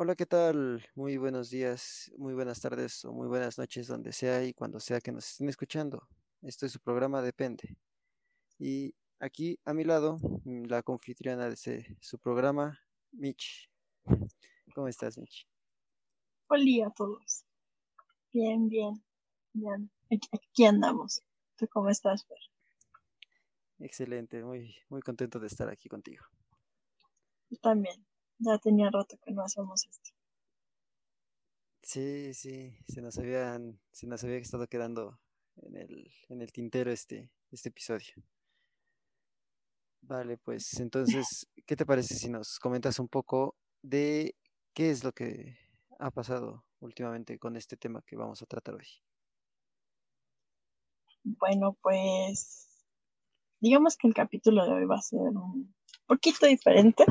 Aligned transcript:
Hola, 0.00 0.14
¿qué 0.14 0.26
tal? 0.26 0.86
Muy 0.94 1.16
buenos 1.16 1.50
días, 1.50 2.12
muy 2.16 2.32
buenas 2.32 2.60
tardes 2.60 3.04
o 3.04 3.12
muy 3.12 3.26
buenas 3.26 3.58
noches, 3.58 3.88
donde 3.88 4.12
sea 4.12 4.44
y 4.44 4.54
cuando 4.54 4.78
sea 4.78 5.00
que 5.00 5.10
nos 5.10 5.28
estén 5.28 5.48
escuchando. 5.48 6.06
Esto 6.40 6.66
es 6.66 6.72
su 6.72 6.78
programa 6.78 7.20
Depende. 7.20 7.76
Y 8.60 8.94
aquí 9.18 9.58
a 9.64 9.74
mi 9.74 9.82
lado, 9.82 10.18
mm, 10.44 10.66
la 10.66 10.84
confitriana 10.84 11.48
de 11.48 11.54
ese- 11.54 11.96
su 12.00 12.16
programa, 12.16 12.78
Mitch. 13.10 13.68
¿Cómo 14.72 14.86
estás, 14.86 15.18
Mitch? 15.18 15.48
Hola 16.46 16.86
a 16.86 16.90
todos. 16.90 17.44
Bien, 18.32 18.68
bien, 18.68 19.02
bien. 19.52 19.90
Aquí, 20.12 20.28
aquí 20.32 20.64
andamos. 20.64 21.22
¿Tú 21.56 21.66
cómo 21.66 21.90
estás, 21.90 22.24
Fer? 22.24 22.38
Excelente, 23.80 24.44
muy, 24.44 24.76
muy 24.88 25.02
contento 25.02 25.40
de 25.40 25.48
estar 25.48 25.68
aquí 25.68 25.88
contigo. 25.88 26.24
Yo 27.50 27.58
también. 27.58 28.07
Ya 28.38 28.58
tenía 28.58 28.90
rato 28.90 29.18
que 29.24 29.32
no 29.32 29.42
hacemos 29.42 29.84
esto. 29.86 30.10
Sí, 31.82 32.34
sí, 32.34 32.76
se 32.86 33.00
nos 33.00 33.18
habían, 33.18 33.80
se 33.92 34.06
nos 34.06 34.22
había 34.22 34.36
estado 34.36 34.66
quedando 34.66 35.18
en 35.56 35.76
el, 35.76 36.12
en 36.28 36.42
el 36.42 36.52
tintero 36.52 36.90
este, 36.90 37.32
este 37.50 37.70
episodio. 37.70 38.14
Vale, 40.02 40.38
pues 40.38 40.78
entonces, 40.80 41.48
¿qué 41.66 41.76
te 41.76 41.86
parece 41.86 42.14
si 42.14 42.28
nos 42.28 42.58
comentas 42.58 42.98
un 42.98 43.08
poco 43.08 43.56
de 43.82 44.36
qué 44.74 44.90
es 44.90 45.02
lo 45.02 45.12
que 45.12 45.58
ha 45.98 46.10
pasado 46.10 46.64
últimamente 46.80 47.38
con 47.38 47.56
este 47.56 47.76
tema 47.76 48.02
que 48.02 48.16
vamos 48.16 48.40
a 48.42 48.46
tratar 48.46 48.74
hoy? 48.74 48.86
Bueno, 51.24 51.76
pues 51.82 52.68
digamos 53.60 53.96
que 53.96 54.06
el 54.06 54.14
capítulo 54.14 54.64
de 54.64 54.72
hoy 54.72 54.84
va 54.84 54.96
a 54.96 55.02
ser 55.02 55.20
un 55.20 55.74
poquito 56.06 56.46
diferente 56.46 57.04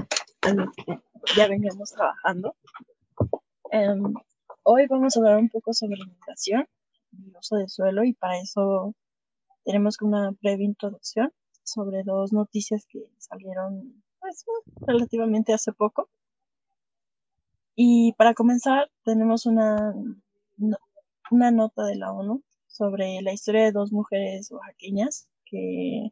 que 0.56 1.00
ya 1.36 1.48
veníamos 1.48 1.92
trabajando. 1.92 2.56
Em, 3.72 4.14
hoy 4.64 4.88
vamos 4.88 5.16
a 5.16 5.20
hablar 5.20 5.38
un 5.38 5.50
poco 5.50 5.74
sobre 5.74 5.98
migración 6.06 6.68
y 7.12 7.36
uso 7.38 7.58
de 7.58 7.68
suelo 7.68 8.04
y 8.04 8.14
para 8.14 8.40
eso 8.40 8.94
tenemos 9.66 10.02
una 10.02 10.32
breve 10.42 10.64
introducción 10.64 11.34
sobre 11.64 12.04
dos 12.04 12.32
noticias 12.32 12.86
que 12.88 13.10
salieron 13.18 14.02
pues, 14.20 14.46
relativamente 14.82 15.54
hace 15.54 15.74
poco. 15.74 16.10
Y 17.76 18.14
para 18.14 18.34
comenzar, 18.34 18.90
tenemos 19.04 19.46
una, 19.46 19.94
una 21.30 21.52
nota 21.52 21.84
de 21.86 21.96
la 21.96 22.12
ONU 22.12 22.42
sobre 22.68 23.22
la 23.22 23.34
historia 23.34 23.66
de 23.66 23.72
dos 23.72 23.92
mujeres 23.92 24.52
oaxaqueñas 24.52 25.28
que, 25.46 26.12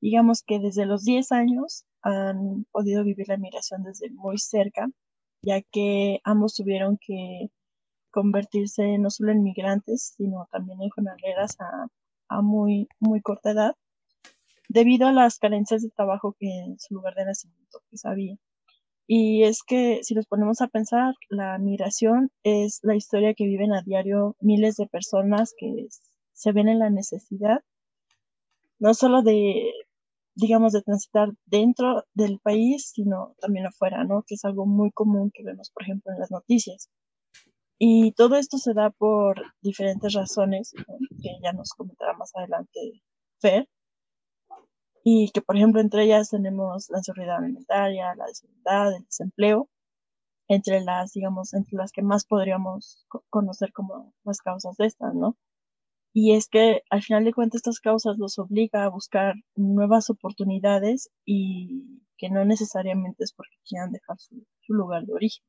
digamos 0.00 0.42
que 0.42 0.58
desde 0.58 0.86
los 0.86 1.04
10 1.04 1.32
años 1.32 1.86
han 2.02 2.64
podido 2.72 3.04
vivir 3.04 3.28
la 3.28 3.36
migración 3.36 3.82
desde 3.82 4.10
muy 4.10 4.38
cerca, 4.38 4.88
ya 5.42 5.60
que 5.62 6.20
ambos 6.24 6.54
tuvieron 6.54 6.98
que 6.98 7.50
convertirse 8.10 8.98
no 8.98 9.10
solo 9.10 9.32
en 9.32 9.42
migrantes, 9.42 10.14
sino 10.16 10.48
también 10.50 10.82
en 10.82 10.90
jornaleras 10.90 11.56
a, 11.60 11.86
a 12.28 12.42
muy, 12.42 12.88
muy 12.98 13.20
corta 13.20 13.52
edad, 13.52 13.74
debido 14.68 15.08
a 15.08 15.12
las 15.12 15.38
carencias 15.38 15.82
de 15.82 15.90
trabajo 15.90 16.36
que 16.38 16.48
en 16.48 16.78
su 16.78 16.94
lugar 16.94 17.14
de 17.14 17.24
nacimiento 17.24 17.80
pues 17.90 18.04
había. 18.04 18.36
Y 19.06 19.42
es 19.42 19.64
que 19.64 20.04
si 20.04 20.14
nos 20.14 20.26
ponemos 20.26 20.60
a 20.60 20.68
pensar, 20.68 21.14
la 21.28 21.58
migración 21.58 22.30
es 22.44 22.78
la 22.84 22.94
historia 22.94 23.34
que 23.34 23.44
viven 23.44 23.72
a 23.72 23.82
diario 23.82 24.36
miles 24.40 24.76
de 24.76 24.86
personas 24.86 25.52
que 25.58 25.88
se 26.32 26.52
ven 26.52 26.68
en 26.68 26.78
la 26.78 26.90
necesidad, 26.90 27.60
no 28.78 28.94
solo 28.94 29.22
de, 29.22 29.72
digamos, 30.34 30.72
de 30.72 30.82
transitar 30.82 31.30
dentro 31.46 32.04
del 32.14 32.38
país, 32.40 32.90
sino 32.94 33.34
también 33.40 33.66
afuera, 33.66 34.04
¿no? 34.04 34.22
Que 34.26 34.34
es 34.36 34.44
algo 34.44 34.66
muy 34.66 34.90
común 34.92 35.30
que 35.34 35.42
vemos, 35.44 35.70
por 35.70 35.82
ejemplo, 35.84 36.12
en 36.12 36.20
las 36.20 36.30
noticias. 36.30 36.88
Y 37.78 38.12
todo 38.12 38.36
esto 38.36 38.58
se 38.58 38.74
da 38.74 38.90
por 38.90 39.42
diferentes 39.62 40.12
razones, 40.14 40.72
¿no? 40.88 40.96
que 41.22 41.30
ya 41.42 41.52
nos 41.52 41.70
comentará 41.72 42.14
más 42.14 42.30
adelante 42.36 43.02
Fer, 43.40 43.68
y 45.04 45.30
que, 45.32 45.42
por 45.42 45.56
ejemplo, 45.56 45.80
entre 45.80 46.04
ellas 46.04 46.30
tenemos 46.30 46.88
la 46.90 46.98
inseguridad 46.98 47.36
alimentaria, 47.38 48.14
la 48.14 48.26
desigualdad, 48.26 48.94
el 48.96 49.04
desempleo, 49.04 49.68
entre 50.48 50.80
las, 50.82 51.12
digamos, 51.12 51.54
entre 51.54 51.76
las 51.78 51.92
que 51.92 52.02
más 52.02 52.26
podríamos 52.26 53.04
co- 53.08 53.24
conocer 53.30 53.72
como 53.72 54.14
las 54.24 54.40
causas 54.40 54.76
de 54.78 54.86
estas, 54.86 55.14
¿no? 55.14 55.36
Y 56.12 56.34
es 56.34 56.48
que 56.48 56.82
al 56.90 57.02
final 57.02 57.24
de 57.24 57.32
cuentas 57.32 57.58
estas 57.58 57.80
causas 57.80 58.18
los 58.18 58.38
obliga 58.38 58.84
a 58.84 58.88
buscar 58.88 59.34
nuevas 59.54 60.10
oportunidades 60.10 61.10
y 61.24 62.02
que 62.16 62.30
no 62.30 62.44
necesariamente 62.44 63.24
es 63.24 63.32
porque 63.32 63.56
quieran 63.64 63.92
dejar 63.92 64.18
su, 64.18 64.44
lugar 64.68 65.04
de 65.04 65.14
origen. 65.14 65.44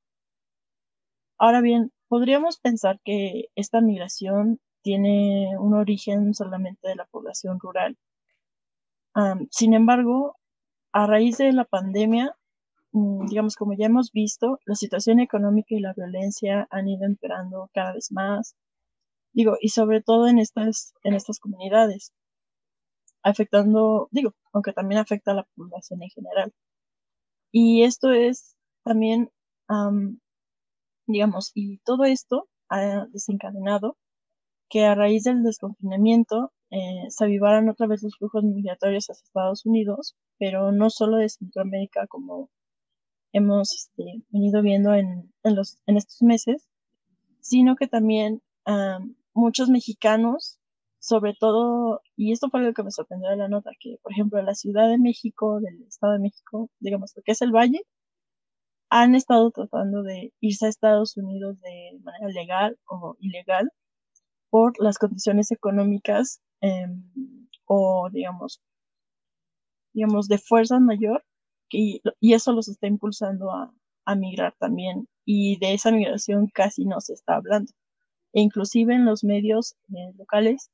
Ahora 1.38 1.62
bien, 1.62 1.92
podríamos 2.08 2.60
pensar 2.60 3.00
que 3.04 3.46
esta 3.56 3.82
migración 3.82 4.60
tiene 4.84 5.58
un 5.60 5.74
origen 5.74 6.34
solamente 6.34 6.88
de 6.88 6.96
la 6.96 7.06
población 7.06 7.60
rural. 7.60 7.98
Am, 9.14 9.48
sin 9.52 9.74
embargo, 9.74 10.38
a 10.94 11.08
raíz 11.08 11.38
de 11.38 11.52
la 11.54 11.66
pandemia, 11.66 12.36
mm, 12.92 13.28
digamos, 13.28 13.56
como 13.56 13.74
ya 13.74 13.88
hemos 13.88 14.12
visto, 14.12 14.60
la 14.66 14.76
situación 14.76 15.20
económica 15.20 15.76
y 15.76 15.80
la 15.82 15.94
violencia 15.94 16.68
han 16.72 16.88
ido 16.88 17.06
empeorando 17.06 17.70
cada 17.74 17.94
vez 17.94 18.12
más. 18.12 18.56
Digo, 19.34 19.58
y 19.62 19.70
sobre 19.70 20.02
todo 20.02 20.28
en 20.28 20.40
estas, 20.40 20.94
en 21.04 21.14
estas 21.14 21.40
comunidades, 21.40 22.14
afectando, 23.24 24.10
digo, 24.12 24.34
aunque 24.54 24.74
también 24.74 25.00
afecta 25.00 25.32
a 25.32 25.36
la 25.36 25.48
población 25.56 26.04
en 26.04 26.10
general. 26.10 26.54
Y 27.52 27.84
esto 27.84 28.12
es 28.12 28.56
también, 28.84 29.32
am, 29.68 30.20
digamos, 31.08 31.52
y 31.56 31.80
todo 31.80 32.06
esto 32.06 32.50
ha 32.70 33.06
desencadenado 33.08 33.98
que 34.70 34.86
a 34.86 34.96
raíz 34.96 35.24
del 35.24 35.44
desconfinamiento 35.44 36.54
eh, 36.72 37.06
se 37.10 37.26
avivaran 37.26 37.70
otra 37.70 37.88
vez 37.88 38.02
los 38.04 38.18
flujos 38.18 38.44
migratorios 38.44 39.08
hacia 39.08 39.24
Estados 39.24 39.66
Unidos, 39.66 40.16
pero 40.40 40.72
no 40.72 40.90
solo 40.90 41.18
de 41.18 41.30
Centroamérica 41.30 42.08
como 42.08 42.50
hemos 43.34 43.74
este, 43.74 44.24
venido 44.30 44.62
viendo 44.62 44.94
en, 44.94 45.34
en, 45.44 45.56
los, 45.56 45.78
en 45.86 45.98
estos 45.98 46.22
meses, 46.22 46.70
sino 47.42 47.76
que 47.76 47.88
también 47.88 48.42
um, 48.66 49.16
muchos 49.34 49.70
mexicanos, 49.70 50.60
sobre 51.00 51.34
todo, 51.40 52.02
y 52.16 52.32
esto 52.32 52.50
fue 52.50 52.62
algo 52.62 52.74
que 52.74 52.84
me 52.84 52.92
sorprendió 52.92 53.30
de 53.30 53.38
la 53.38 53.48
nota, 53.50 53.72
que 53.80 53.98
por 54.04 54.12
ejemplo 54.12 54.42
la 54.42 54.56
Ciudad 54.56 54.90
de 54.90 54.98
México, 55.00 55.60
del 55.62 55.82
Estado 55.88 56.14
de 56.14 56.20
México, 56.20 56.70
digamos 56.80 57.14
lo 57.16 57.24
que 57.24 57.32
es 57.34 57.42
el 57.42 57.52
Valle, 57.52 57.82
han 58.92 59.16
estado 59.16 59.52
tratando 59.52 60.04
de 60.04 60.34
irse 60.42 60.66
a 60.66 60.70
Estados 60.70 61.16
Unidos 61.18 61.60
de 61.62 62.00
manera 62.04 62.28
legal 62.28 62.78
o 62.86 63.16
ilegal 63.20 63.72
por 64.50 64.74
las 64.84 64.98
condiciones 65.00 65.52
económicas 65.52 66.42
eh, 66.62 66.88
o 67.66 68.10
digamos, 68.12 68.62
digamos 69.94 70.28
de 70.28 70.38
fuerza 70.38 70.80
mayor 70.80 71.24
y, 71.70 72.02
y 72.20 72.34
eso 72.34 72.52
los 72.52 72.68
está 72.68 72.88
impulsando 72.88 73.52
a, 73.52 73.74
migrar 74.18 74.54
también 74.60 75.08
y 75.24 75.58
de 75.60 75.74
esa 75.74 75.90
migración 75.90 76.48
casi 76.48 76.84
no 76.84 77.00
se 77.00 77.14
está 77.14 77.36
hablando. 77.36 77.72
E 78.34 78.42
inclusive 78.42 78.94
en 78.94 79.06
los 79.06 79.24
medios 79.24 79.76
eh, 79.90 80.14
locales 80.18 80.72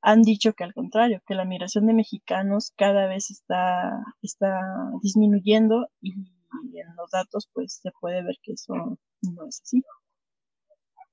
han 0.00 0.22
dicho 0.22 0.52
que 0.52 0.64
al 0.64 0.74
contrario, 0.74 1.22
que 1.26 1.34
la 1.34 1.46
migración 1.46 1.86
de 1.86 1.94
mexicanos 1.94 2.72
cada 2.76 3.06
vez 3.06 3.30
está, 3.30 4.04
está 4.22 4.60
disminuyendo 5.02 5.88
y 6.02 6.12
en 6.12 6.96
los 6.96 7.10
datos 7.10 7.48
pues 7.52 7.80
se 7.82 7.90
puede 8.00 8.22
ver 8.22 8.36
que 8.42 8.52
eso 8.52 8.74
no 8.74 9.46
es 9.48 9.62
así. 9.62 9.82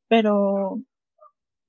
Pero 0.09 0.77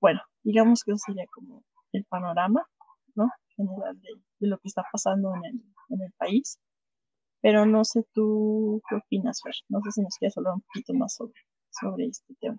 bueno, 0.01 0.21
digamos 0.43 0.83
que 0.83 0.93
eso 0.93 1.05
sería 1.07 1.27
como 1.33 1.63
el 1.93 2.05
panorama, 2.07 2.67
¿no? 3.15 3.29
General 3.57 4.01
de, 4.01 4.49
lo 4.49 4.59
que 4.59 4.69
está 4.69 4.83
pasando 4.91 5.33
en 5.37 5.45
el, 5.45 5.63
en 5.91 6.03
el 6.03 6.13
país. 6.19 6.59
Pero 7.41 7.67
no 7.67 7.85
sé 7.85 8.05
tú 8.13 8.83
qué 8.89 8.97
opinas, 8.97 9.41
Fer. 9.43 9.55
No 9.69 9.81
sé 9.83 9.93
si 9.93 10.03
nos 10.03 10.17
quieres 10.17 10.37
hablar 10.37 10.55
un 10.55 10.63
poquito 10.63 10.95
más 10.95 11.15
sobre, 11.15 11.41
sobre 11.71 12.07
este 12.07 12.35
tema. 12.41 12.59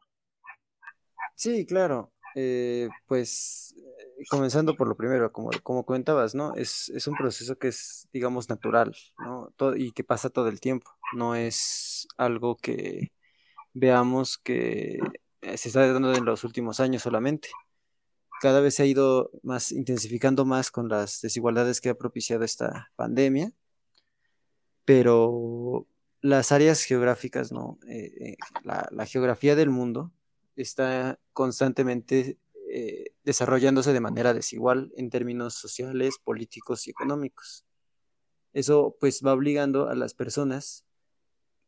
Sí, 1.35 1.65
claro. 1.65 2.11
Eh, 2.35 2.89
pues 3.05 3.75
eh, 3.77 4.23
comenzando 4.29 4.75
por 4.75 4.87
lo 4.87 4.95
primero, 4.95 5.31
como, 5.31 5.51
como 5.61 5.85
comentabas, 5.85 6.33
¿no? 6.35 6.55
Es, 6.55 6.89
es 6.89 7.07
un 7.07 7.15
proceso 7.15 7.57
que 7.57 7.67
es, 7.69 8.07
digamos, 8.13 8.49
natural, 8.49 8.95
¿no? 9.19 9.53
Y 9.75 9.91
que 9.91 10.03
pasa 10.03 10.29
todo 10.29 10.47
el 10.47 10.59
tiempo. 10.59 10.91
No 11.15 11.35
es 11.35 12.07
algo 12.17 12.55
que 12.57 13.11
veamos 13.73 14.37
que 14.37 14.99
se 15.41 15.67
está 15.69 15.91
dando 15.91 16.13
en 16.13 16.25
los 16.25 16.43
últimos 16.43 16.79
años 16.79 17.03
solamente. 17.03 17.49
Cada 18.41 18.61
vez 18.61 18.75
se 18.75 18.83
ha 18.83 18.85
ido 18.85 19.31
más 19.43 19.71
intensificando 19.71 20.45
más 20.45 20.71
con 20.71 20.89
las 20.89 21.21
desigualdades 21.21 21.81
que 21.81 21.89
ha 21.89 21.95
propiciado 21.95 22.43
esta 22.43 22.91
pandemia, 22.95 23.51
pero 24.85 25.87
las 26.21 26.51
áreas 26.51 26.83
geográficas, 26.83 27.51
¿no? 27.51 27.79
Eh, 27.87 28.11
eh, 28.19 28.37
la, 28.63 28.87
la, 28.91 29.05
geografía 29.05 29.55
del 29.55 29.69
mundo 29.69 30.11
está 30.55 31.19
constantemente 31.33 32.37
eh, 32.69 33.11
desarrollándose 33.23 33.93
de 33.93 33.99
manera 33.99 34.33
desigual 34.33 34.91
en 34.97 35.09
términos 35.09 35.53
sociales, 35.53 36.15
políticos 36.23 36.87
y 36.87 36.91
económicos. 36.91 37.65
Eso 38.53 38.97
pues 38.99 39.21
va 39.25 39.33
obligando 39.33 39.89
a 39.89 39.95
las 39.95 40.13
personas 40.13 40.85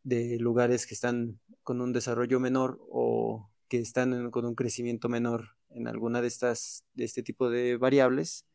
de 0.04 0.38
lugares 0.40 0.86
que 0.86 0.94
están 0.94 1.40
con 1.64 1.82
un 1.82 1.94
desarrollo 1.94 2.40
menor 2.40 2.80
o 2.90 3.50
que 3.68 3.80
están 3.80 4.32
con 4.32 4.46
un 4.46 4.56
crecimiento 4.56 5.10
menor 5.10 5.58
en 5.70 5.88
alguna 5.88 6.22
de 6.22 6.28
estas, 6.28 6.86
de 6.94 7.06
este 7.06 7.24
tipo 7.24 7.50
de 7.50 7.78
variables, 7.78 8.46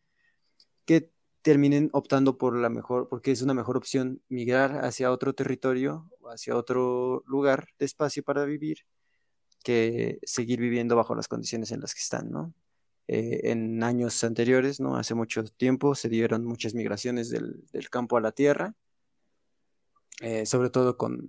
que 0.84 1.12
terminen 1.42 1.90
optando 1.92 2.38
por 2.38 2.56
la 2.56 2.68
mejor, 2.68 3.08
porque 3.08 3.30
es 3.30 3.42
una 3.42 3.54
mejor 3.54 3.76
opción 3.76 4.22
migrar 4.28 4.84
hacia 4.84 5.10
otro 5.10 5.34
territorio, 5.34 6.10
hacia 6.32 6.56
otro 6.56 7.22
lugar 7.26 7.68
de 7.78 7.86
espacio 7.86 8.22
para 8.22 8.44
vivir, 8.44 8.78
que 9.62 10.18
seguir 10.22 10.60
viviendo 10.60 10.96
bajo 10.96 11.14
las 11.14 11.28
condiciones 11.28 11.70
en 11.72 11.80
las 11.80 11.94
que 11.94 12.00
están, 12.00 12.30
¿no? 12.30 12.54
Eh, 13.08 13.50
en 13.50 13.82
años 13.82 14.22
anteriores, 14.22 14.80
¿no? 14.80 14.96
Hace 14.96 15.14
mucho 15.14 15.42
tiempo 15.44 15.94
se 15.94 16.08
dieron 16.08 16.44
muchas 16.44 16.74
migraciones 16.74 17.28
del, 17.28 17.64
campo 17.90 18.16
a 18.16 18.20
la 18.20 18.32
tierra, 18.32 18.74
eh, 20.20 20.46
sobre 20.46 20.70
todo 20.70 20.96
con, 20.96 21.28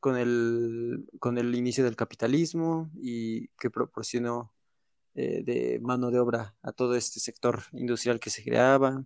con, 0.00 0.16
el, 0.16 1.06
con 1.20 1.38
el 1.38 1.54
inicio 1.54 1.84
del 1.84 1.94
capitalismo 1.94 2.90
y 3.00 3.48
que 3.58 3.70
proporcionó 3.70 4.52
eh, 5.14 5.42
de 5.44 5.78
mano 5.80 6.10
de 6.10 6.18
obra 6.18 6.56
a 6.62 6.72
todo 6.72 6.96
este 6.96 7.20
sector 7.20 7.62
industrial 7.72 8.18
que 8.18 8.30
se 8.30 8.42
creaba. 8.42 9.04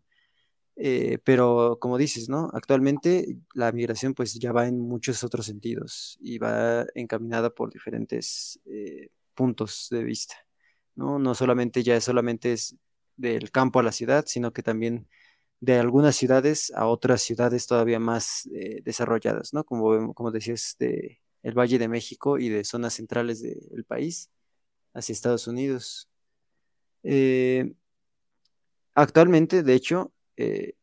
Eh, 0.79 1.19
pero 1.25 1.79
como 1.81 1.97
dices, 1.99 2.29
¿no? 2.29 2.51
Actualmente 2.53 3.39
la 3.55 3.73
migración 3.73 4.13
pues 4.15 4.35
ya 4.35 4.53
va 4.53 4.67
en 4.69 4.79
muchos 4.79 5.25
otros 5.25 5.47
sentidos 5.47 6.19
y 6.21 6.39
va 6.39 6.85
encaminada 6.95 7.49
por 7.51 7.73
diferentes 7.73 8.61
eh, 8.67 9.09
puntos 9.35 9.89
de 9.91 10.05
vista, 10.05 10.37
¿no? 10.95 11.19
No 11.19 11.35
solamente 11.35 11.83
ya 11.83 12.01
solamente 12.01 12.53
es 12.53 12.77
del 13.17 13.51
campo 13.51 13.81
a 13.81 13.83
la 13.85 13.93
ciudad, 13.93 14.25
sino 14.27 14.53
que 14.53 14.63
también 14.63 15.09
de 15.61 15.79
algunas 15.79 16.17
ciudades 16.17 16.73
a 16.77 16.87
otras 16.87 17.23
ciudades 17.23 17.67
todavía 17.67 17.99
más 18.01 18.47
eh, 18.55 18.83
desarrolladas, 18.85 19.55
¿no? 19.55 19.65
Como, 19.65 20.15
como 20.15 20.31
decías, 20.33 20.77
de 20.79 21.21
el 21.43 21.55
Valle 21.59 21.79
de 21.79 21.89
México 21.89 22.39
y 22.39 22.49
de 22.51 22.65
zonas 22.65 22.95
centrales 22.95 23.41
del 23.43 23.85
país 23.85 24.31
hacia 24.95 25.13
Estados 25.15 25.47
Unidos. 25.49 26.09
actualmente, 28.95 29.63
de 29.63 29.75
hecho, 29.75 30.13
eh, 30.37 30.75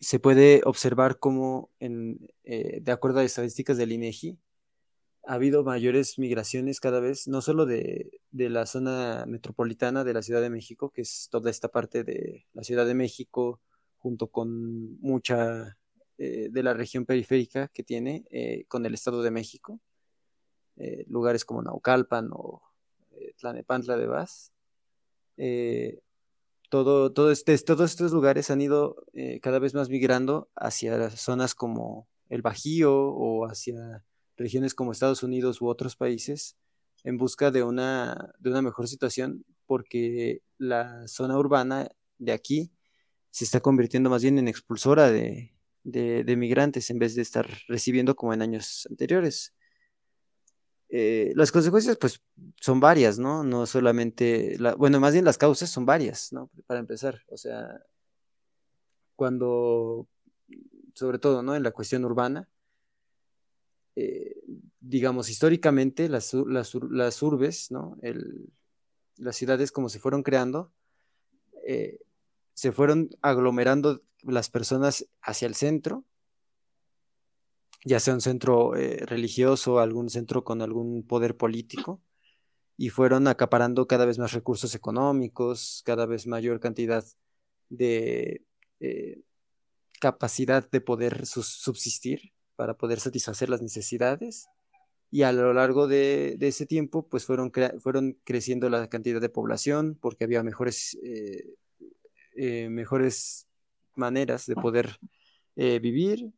se 0.00 0.20
puede 0.20 0.60
observar 0.64 1.18
cómo, 1.18 1.70
en, 1.80 2.30
eh, 2.44 2.80
de 2.80 2.92
acuerdo 2.92 3.20
a 3.20 3.24
estadísticas 3.24 3.76
del 3.76 3.92
INEGI, 3.92 4.38
ha 5.26 5.34
habido 5.34 5.64
mayores 5.64 6.18
migraciones 6.18 6.78
cada 6.78 7.00
vez, 7.00 7.26
no 7.26 7.40
solo 7.40 7.66
de, 7.66 8.20
la 8.30 8.66
zona 8.66 9.24
metropolitana 9.26 10.04
de 10.04 10.14
la 10.14 10.22
Ciudad 10.22 10.40
de 10.40 10.50
México, 10.50 10.90
que 10.90 11.00
es 11.02 11.28
toda 11.30 11.50
esta 11.50 11.68
parte 11.68 12.04
de 12.04 12.46
la 12.52 12.62
Ciudad 12.62 12.86
de 12.86 12.94
México, 12.94 13.60
junto 13.98 14.28
con 14.28 15.00
mucha 15.00 15.76
eh, 16.18 16.48
de 16.50 16.62
la 16.62 16.74
región 16.74 17.06
periférica 17.06 17.68
que 17.68 17.82
tiene 17.82 18.24
con 18.68 18.86
el 18.86 18.94
Estado 18.94 19.22
de 19.22 19.32
México, 19.32 19.80
lugares 21.08 21.44
como 21.44 21.62
Naucalpan 21.62 22.28
o 22.32 22.62
Tlanepantla 23.38 23.96
de 23.96 24.06
Vaz 24.06 24.52
todo, 26.68 27.12
todo 27.12 27.30
este, 27.30 27.56
todos 27.58 27.90
estos 27.90 28.12
lugares 28.12 28.50
han 28.50 28.60
ido 28.60 28.96
eh, 29.12 29.40
cada 29.40 29.58
vez 29.58 29.74
más 29.74 29.88
migrando 29.88 30.48
hacia 30.54 31.10
zonas 31.10 31.54
como 31.54 32.08
el 32.28 32.42
Bajío 32.42 32.94
o 32.94 33.46
hacia 33.46 34.04
regiones 34.36 34.74
como 34.74 34.92
Estados 34.92 35.22
Unidos 35.22 35.60
u 35.60 35.68
otros 35.68 35.96
países 35.96 36.56
en 37.04 37.16
busca 37.16 37.50
de 37.50 37.62
una, 37.62 38.32
de 38.38 38.50
una 38.50 38.62
mejor 38.62 38.88
situación 38.88 39.44
porque 39.66 40.42
la 40.58 41.06
zona 41.08 41.38
urbana 41.38 41.88
de 42.18 42.32
aquí 42.32 42.72
se 43.30 43.44
está 43.44 43.60
convirtiendo 43.60 44.10
más 44.10 44.22
bien 44.22 44.38
en 44.38 44.48
expulsora 44.48 45.10
de, 45.10 45.52
de 45.84 46.36
migrantes 46.36 46.90
en 46.90 46.98
vez 46.98 47.14
de 47.14 47.22
estar 47.22 47.46
recibiendo 47.68 48.16
como 48.16 48.32
en 48.32 48.42
años 48.42 48.86
anteriores. 48.90 49.55
Eh, 50.88 51.32
las 51.34 51.50
consecuencias, 51.50 51.96
pues, 51.96 52.22
son 52.60 52.80
varias, 52.80 53.18
¿no? 53.18 53.42
No 53.42 53.66
solamente, 53.66 54.56
la, 54.58 54.74
bueno, 54.74 55.00
más 55.00 55.12
bien 55.12 55.24
las 55.24 55.38
causas 55.38 55.70
son 55.70 55.84
varias, 55.84 56.32
¿no? 56.32 56.50
Para 56.66 56.80
empezar, 56.80 57.22
o 57.28 57.36
sea, 57.36 57.80
cuando, 59.16 60.06
sobre 60.94 61.18
todo, 61.18 61.42
¿no? 61.42 61.56
En 61.56 61.62
la 61.62 61.72
cuestión 61.72 62.04
urbana, 62.04 62.48
eh, 63.96 64.36
digamos, 64.80 65.28
históricamente 65.28 66.08
las, 66.08 66.34
las, 66.34 66.74
las 66.74 67.22
urbes, 67.22 67.70
¿no? 67.70 67.98
El, 68.02 68.48
las 69.16 69.36
ciudades 69.36 69.72
como 69.72 69.88
se 69.88 69.98
fueron 69.98 70.22
creando, 70.22 70.70
eh, 71.66 71.98
se 72.54 72.72
fueron 72.72 73.10
aglomerando 73.22 74.02
las 74.22 74.50
personas 74.50 75.06
hacia 75.20 75.46
el 75.46 75.54
centro 75.54 76.04
ya 77.84 78.00
sea 78.00 78.14
un 78.14 78.20
centro 78.20 78.76
eh, 78.76 79.04
religioso, 79.06 79.78
algún 79.78 80.10
centro 80.10 80.44
con 80.44 80.62
algún 80.62 81.06
poder 81.06 81.36
político, 81.36 82.02
y 82.76 82.90
fueron 82.90 83.28
acaparando 83.28 83.86
cada 83.86 84.04
vez 84.04 84.18
más 84.18 84.32
recursos 84.32 84.74
económicos, 84.74 85.82
cada 85.84 86.06
vez 86.06 86.26
mayor 86.26 86.60
cantidad 86.60 87.04
de 87.68 88.44
eh, 88.80 89.20
capacidad 90.00 90.68
de 90.70 90.80
poder 90.80 91.24
subsistir 91.26 92.32
para 92.54 92.76
poder 92.76 93.00
satisfacer 93.00 93.48
las 93.48 93.62
necesidades. 93.62 94.48
Y 95.10 95.22
a 95.22 95.32
lo 95.32 95.54
largo 95.54 95.86
de, 95.86 96.36
ese 96.40 96.66
tiempo, 96.66 97.08
pues 97.08 97.24
fueron, 97.24 97.52
fueron 97.80 98.18
creciendo 98.24 98.68
la 98.68 98.88
cantidad 98.88 99.20
de 99.20 99.28
población 99.28 99.96
porque 100.00 100.24
había 100.24 100.42
mejores, 100.42 100.98
eh, 102.34 102.68
mejores 102.68 103.46
maneras 103.94 104.46
de 104.46 104.56
poder 104.56 104.98
vivir 105.54 106.34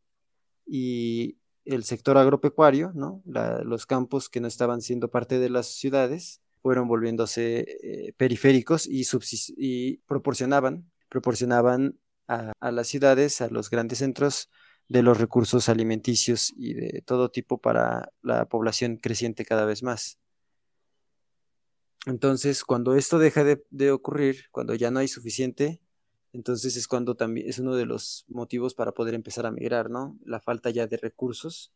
y 0.68 1.38
el 1.64 1.84
sector 1.84 2.16
agropecuario, 2.18 2.92
¿no? 2.94 3.22
los 3.64 3.86
campos 3.86 4.28
que 4.28 4.40
no 4.40 4.48
estaban 4.48 4.80
siendo 4.80 5.10
parte 5.10 5.38
de 5.38 5.50
las 5.50 5.66
ciudades 5.66 6.40
fueron 6.62 6.88
volviéndose 6.88 7.60
eh, 7.82 8.12
periféricos 8.16 8.86
y, 8.86 9.98
proporcionaban, 10.06 10.90
proporcionaban 11.08 11.98
a, 12.26 12.52
a, 12.60 12.70
las 12.72 12.88
ciudades, 12.88 13.40
a 13.40 13.48
los 13.48 13.70
grandes 13.70 13.98
centros 13.98 14.50
de 14.88 15.02
los 15.02 15.18
recursos 15.18 15.68
alimenticios 15.68 16.52
y 16.56 16.74
de 16.74 17.02
todo 17.04 17.30
tipo 17.30 17.58
para 17.58 18.10
la 18.22 18.48
población 18.48 18.96
creciente 18.96 19.44
cada 19.44 19.64
vez 19.64 19.82
más. 19.82 20.18
Entonces, 22.06 22.64
cuando 22.64 22.94
esto 22.94 23.18
deja 23.18 23.44
de, 23.44 23.62
de 23.70 23.90
ocurrir, 23.90 24.44
cuando 24.50 24.74
ya 24.74 24.90
no 24.90 25.00
hay 25.00 25.08
suficiente, 25.08 25.80
entonces 26.32 26.76
es 26.76 26.86
cuando 26.86 27.14
también 27.14 27.48
es 27.48 27.58
uno 27.58 27.74
de 27.74 27.86
los 27.86 28.24
motivos 28.28 28.74
para 28.74 28.92
poder 28.92 29.14
empezar 29.14 29.46
a 29.46 29.50
migrar, 29.50 29.90
¿no? 29.90 30.18
La 30.24 30.40
falta 30.40 30.70
ya 30.70 30.86
de 30.86 30.96
recursos, 30.96 31.72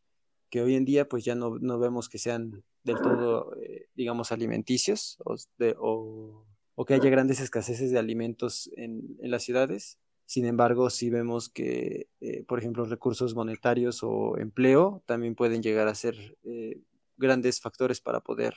que 0.49 0.61
hoy 0.61 0.75
en 0.75 0.85
día 0.85 1.09
pues 1.09 1.25
ya 1.25 1.33
no, 1.35 1.57
no 1.59 1.79
vemos 1.79 2.09
que 2.09 2.19
sean 2.19 2.63
del 2.83 2.97
todo, 2.97 3.55
eh, 3.59 3.87
digamos, 3.95 4.31
alimenticios 4.31 5.17
o, 5.25 6.45
o, 6.75 6.85
que 6.85 6.93
haya 6.93 7.09
grandes 7.09 7.39
escaseces 7.39 7.91
de 7.91 7.97
alimentos 7.97 8.69
en, 8.75 9.17
en 9.19 9.31
las 9.31 9.43
ciudades. 9.43 9.97
Sin 10.25 10.45
embargo, 10.45 10.89
sí 10.89 11.09
vemos 11.09 11.49
que, 11.49 12.07
eh, 12.21 12.43
por 12.43 12.59
ejemplo, 12.59 12.85
recursos 12.85 13.35
monetarios 13.35 14.03
o 14.03 14.37
empleo 14.37 15.01
también 15.05 15.35
pueden 15.35 15.63
llegar 15.63 15.87
a 15.87 15.95
ser 15.95 16.37
eh, 16.43 16.81
grandes 17.17 17.59
factores 17.59 17.99
para 18.01 18.21
poder 18.21 18.53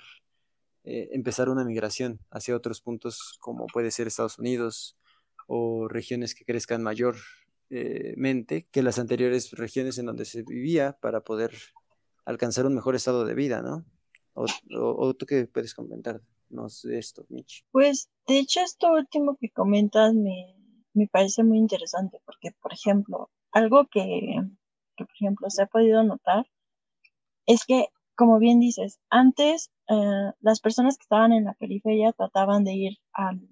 empezar 0.89 1.49
una 1.49 1.65
migración 1.65 2.21
hacia 2.31 2.55
otros 2.55 2.81
puntos 2.81 3.37
como 3.41 3.67
puede 3.67 3.91
ser 3.91 4.07
Estados 4.07 4.39
Unidos, 4.39 4.97
o 5.47 5.89
regiones 5.89 6.35
que 6.35 6.45
crezcan 6.45 6.83
mayormente 6.83 8.67
que 8.71 8.83
las 8.83 8.99
anteriores 8.99 9.53
regiones 9.53 9.99
en 9.99 10.07
donde 10.07 10.25
se 10.25 10.43
vivía 10.43 10.99
para 11.01 11.21
poder 11.21 11.53
alcanzar 12.25 12.67
un 12.67 12.75
mejor 12.75 12.95
estado 12.95 13.25
de 13.25 13.35
vida, 13.35 13.63
¿no? 13.63 13.85
O, 14.35 15.15
tú 15.15 15.25
qué 15.25 15.47
puedes 15.47 15.75
comentar 15.75 16.21
de 16.49 16.99
esto, 16.99 17.25
Mitch. 17.29 17.65
Pues 17.73 18.11
de 18.27 18.39
hecho 18.39 18.61
esto 18.61 18.93
último 18.93 19.37
que 19.41 19.51
comentas 19.51 20.15
me, 20.15 20.55
me 20.93 21.07
parece 21.09 21.43
muy 21.43 21.59
interesante 21.59 22.21
porque, 22.25 22.53
por 22.61 22.73
ejemplo, 22.73 23.31
algo 23.53 23.87
que, 23.87 24.43
por 24.97 25.09
ejemplo, 25.15 25.51
se 25.51 25.63
ha 25.63 25.67
podido 25.67 26.03
notar 26.03 26.47
es 27.47 27.65
que, 27.65 27.89
como 28.15 28.39
bien 28.39 28.61
dices, 28.61 28.99
antes 29.09 29.71
eh, 29.89 30.33
las 30.41 30.61
personas 30.61 30.97
que 30.97 31.03
estaban 31.03 31.33
en 31.33 31.45
la 31.45 31.55
periferia 31.55 32.13
trataban 32.13 32.65
de 32.65 32.75
ir 32.75 32.99
al, 33.13 33.49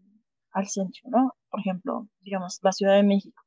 al 0.54 0.68
centro, 0.68 1.10
¿no? 1.10 1.34
por 1.50 1.60
ejemplo, 1.60 2.08
digamos, 2.22 2.58
la 2.62 2.72
Ciudad 2.72 2.94
de 2.94 3.02
México. 3.02 3.42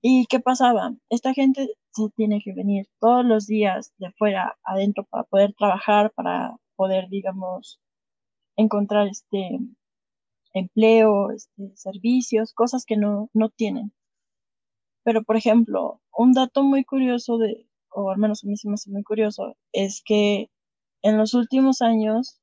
¿Y 0.00 0.26
qué 0.26 0.40
pasaba? 0.40 0.94
Esta 1.10 1.34
gente 1.34 1.68
se 1.92 2.08
tiene 2.16 2.40
que 2.42 2.54
venir 2.54 2.86
todos 3.00 3.24
los 3.24 3.46
días 3.46 3.92
de 3.98 4.10
fuera 4.12 4.56
adentro 4.64 5.04
para 5.04 5.24
poder 5.24 5.54
trabajar, 5.54 6.12
para 6.12 6.56
poder, 6.76 7.08
digamos, 7.08 7.80
encontrar 8.56 9.08
este 9.08 9.58
empleo, 10.54 11.30
este, 11.30 11.76
servicios, 11.76 12.52
cosas 12.52 12.84
que 12.86 12.96
no, 12.96 13.28
no 13.34 13.50
tienen. 13.50 13.92
Pero, 15.04 15.22
por 15.24 15.36
ejemplo, 15.36 16.00
un 16.16 16.32
dato 16.32 16.62
muy 16.62 16.84
curioso 16.84 17.38
de, 17.38 17.68
o 17.90 18.10
al 18.10 18.18
menos 18.18 18.44
a 18.44 18.46
mí 18.46 18.56
se 18.56 18.68
me 18.68 18.74
hace 18.74 18.90
muy 18.90 19.02
curioso, 19.02 19.56
es 19.72 20.02
que 20.04 20.50
en 21.02 21.18
los 21.18 21.34
últimos 21.34 21.82
años 21.82 22.40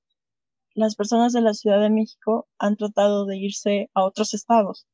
las 0.73 0.95
personas 0.95 1.33
de 1.33 1.41
la 1.41 1.53
Ciudad 1.53 1.81
de 1.81 1.89
México 1.89 2.47
han 2.57 2.75
tratado 2.77 3.25
de 3.25 3.37
irse 3.37 3.89
a 3.93 4.03
otros 4.03 4.33
estados, 4.33 4.87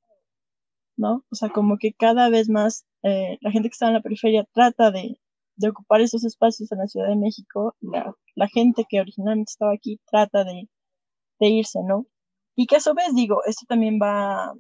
¿no? 0.98 1.24
O 1.32 1.36
sea, 1.36 1.50
como 1.50 1.78
que 1.78 1.94
cada 1.94 2.30
vez 2.30 2.50
más 2.50 2.86
eh, 3.04 3.38
la 3.42 3.52
gente 3.52 3.70
que 3.70 3.74
está 3.74 3.88
en 3.88 3.94
la 3.94 4.02
periferia 4.02 4.46
trata 4.54 4.92
de, 4.92 5.20
de 5.56 5.70
ocupar 5.70 6.02
esos 6.02 6.24
espacios 6.24 6.72
en 6.72 6.80
la 6.80 6.88
Ciudad 6.88 7.08
de 7.10 7.16
México, 7.16 7.76
la, 7.82 8.48
gente 8.48 8.86
que 8.90 9.02
originalmente 9.02 9.52
estaba 9.52 9.74
aquí 9.74 10.00
trata 10.10 10.44
de, 10.44 10.70
de, 11.40 11.48
irse, 11.50 11.80
¿no? 11.84 12.06
Y 12.56 12.68
que 12.68 12.78
a 12.78 12.80
su 12.80 12.94
vez, 12.94 13.14
digo, 13.16 13.44
esto 13.46 13.66
también 13.68 14.00
va, 14.02 14.54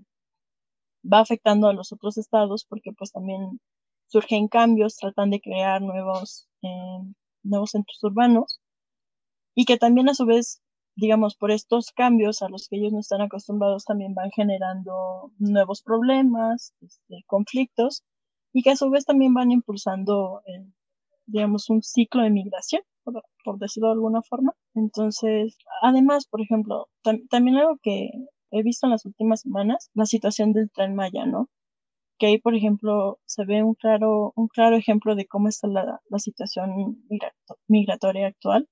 va 1.11 1.19
afectando 1.19 1.67
a 1.67 1.73
los 1.73 1.91
otros 1.93 2.17
estados 2.17 2.65
porque 2.65 2.91
pues 2.97 3.11
también 3.11 3.59
surgen 4.07 4.47
cambios, 4.47 4.97
tratan 4.97 5.29
de 5.31 5.41
crear 5.41 5.81
nuevos, 5.81 6.47
eh, 6.63 6.99
nuevos 7.43 7.71
centros 7.71 8.03
urbanos 8.03 8.59
y 9.55 9.65
que 9.65 9.77
también 9.77 10.09
a 10.09 10.13
su 10.13 10.25
vez, 10.25 10.61
digamos, 10.97 11.35
por 11.35 11.51
estos 11.51 11.91
cambios 11.91 12.41
a 12.41 12.49
los 12.49 12.67
que 12.67 12.77
ellos 12.77 12.91
no 12.91 12.99
están 12.99 13.21
acostumbrados 13.21 13.85
también 13.85 14.15
van 14.15 14.31
generando 14.31 15.31
nuevos 15.37 15.83
problemas, 15.83 16.73
este, 16.81 17.23
conflictos 17.27 18.03
y 18.51 18.63
que 18.63 18.71
a 18.71 18.75
su 18.75 18.89
vez 18.89 19.05
también 19.05 19.33
van 19.35 19.51
impulsando, 19.51 20.41
eh, 20.47 20.65
digamos, 21.27 21.69
un 21.69 21.83
ciclo 21.83 22.23
de 22.23 22.31
migración, 22.31 22.81
por, 23.03 23.59
decirlo 23.59 23.89
de 23.89 23.93
alguna 23.93 24.23
forma. 24.23 24.53
Entonces, 24.73 25.57
además, 25.83 26.25
por 26.27 26.41
ejemplo, 26.41 26.87
tam 27.03 27.27
también 27.29 27.57
algo 27.57 27.77
que 27.83 28.09
he 28.51 28.63
visto 28.63 28.87
en 28.87 28.91
las 28.91 29.05
últimas 29.05 29.41
semanas, 29.41 29.91
la 29.93 30.05
situación 30.05 30.51
del 30.53 30.71
tren 30.71 30.95
Maya, 30.95 31.25
¿no? 31.27 31.47
Que 32.19 32.27
ahí, 32.27 32.39
por 32.39 32.55
ejemplo, 32.55 33.19
se 33.25 33.45
ve 33.45 33.63
un 33.63 33.75
claro, 33.75 34.33
un 34.35 34.47
claro 34.47 34.75
ejemplo 34.77 35.15
de 35.15 35.27
cómo 35.27 35.49
está 35.49 35.67
la 35.67 36.19
situación 36.19 37.03
migratoria 37.67 38.27
actual, 38.27 38.67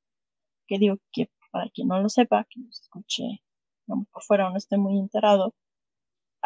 que 0.68 0.80
digo 0.80 0.98
que 1.12 1.30
para 1.56 1.70
quien 1.70 1.88
no 1.88 2.02
lo 2.02 2.10
sepa, 2.10 2.46
que 2.50 2.60
nos 2.60 2.82
escuche 2.82 3.24
por 3.88 4.24
fuera 4.24 4.48
o 4.48 4.50
no 4.50 4.58
esté 4.58 4.78
muy 4.78 5.00
enterado, 5.00 5.54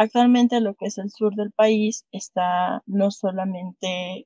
Actualmente 0.02 0.62
lo 0.62 0.76
que 0.76 0.86
es 0.86 0.98
el 0.98 1.10
sur 1.12 1.36
del 1.36 1.52
país 1.52 2.06
está 2.14 2.82
no 2.86 3.12
solamente 3.12 4.26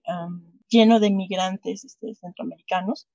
lleno 0.69 0.99
de 0.99 1.09
migrantes 1.09 1.83
este, 1.83 2.13
centroamericanos, 2.13 3.07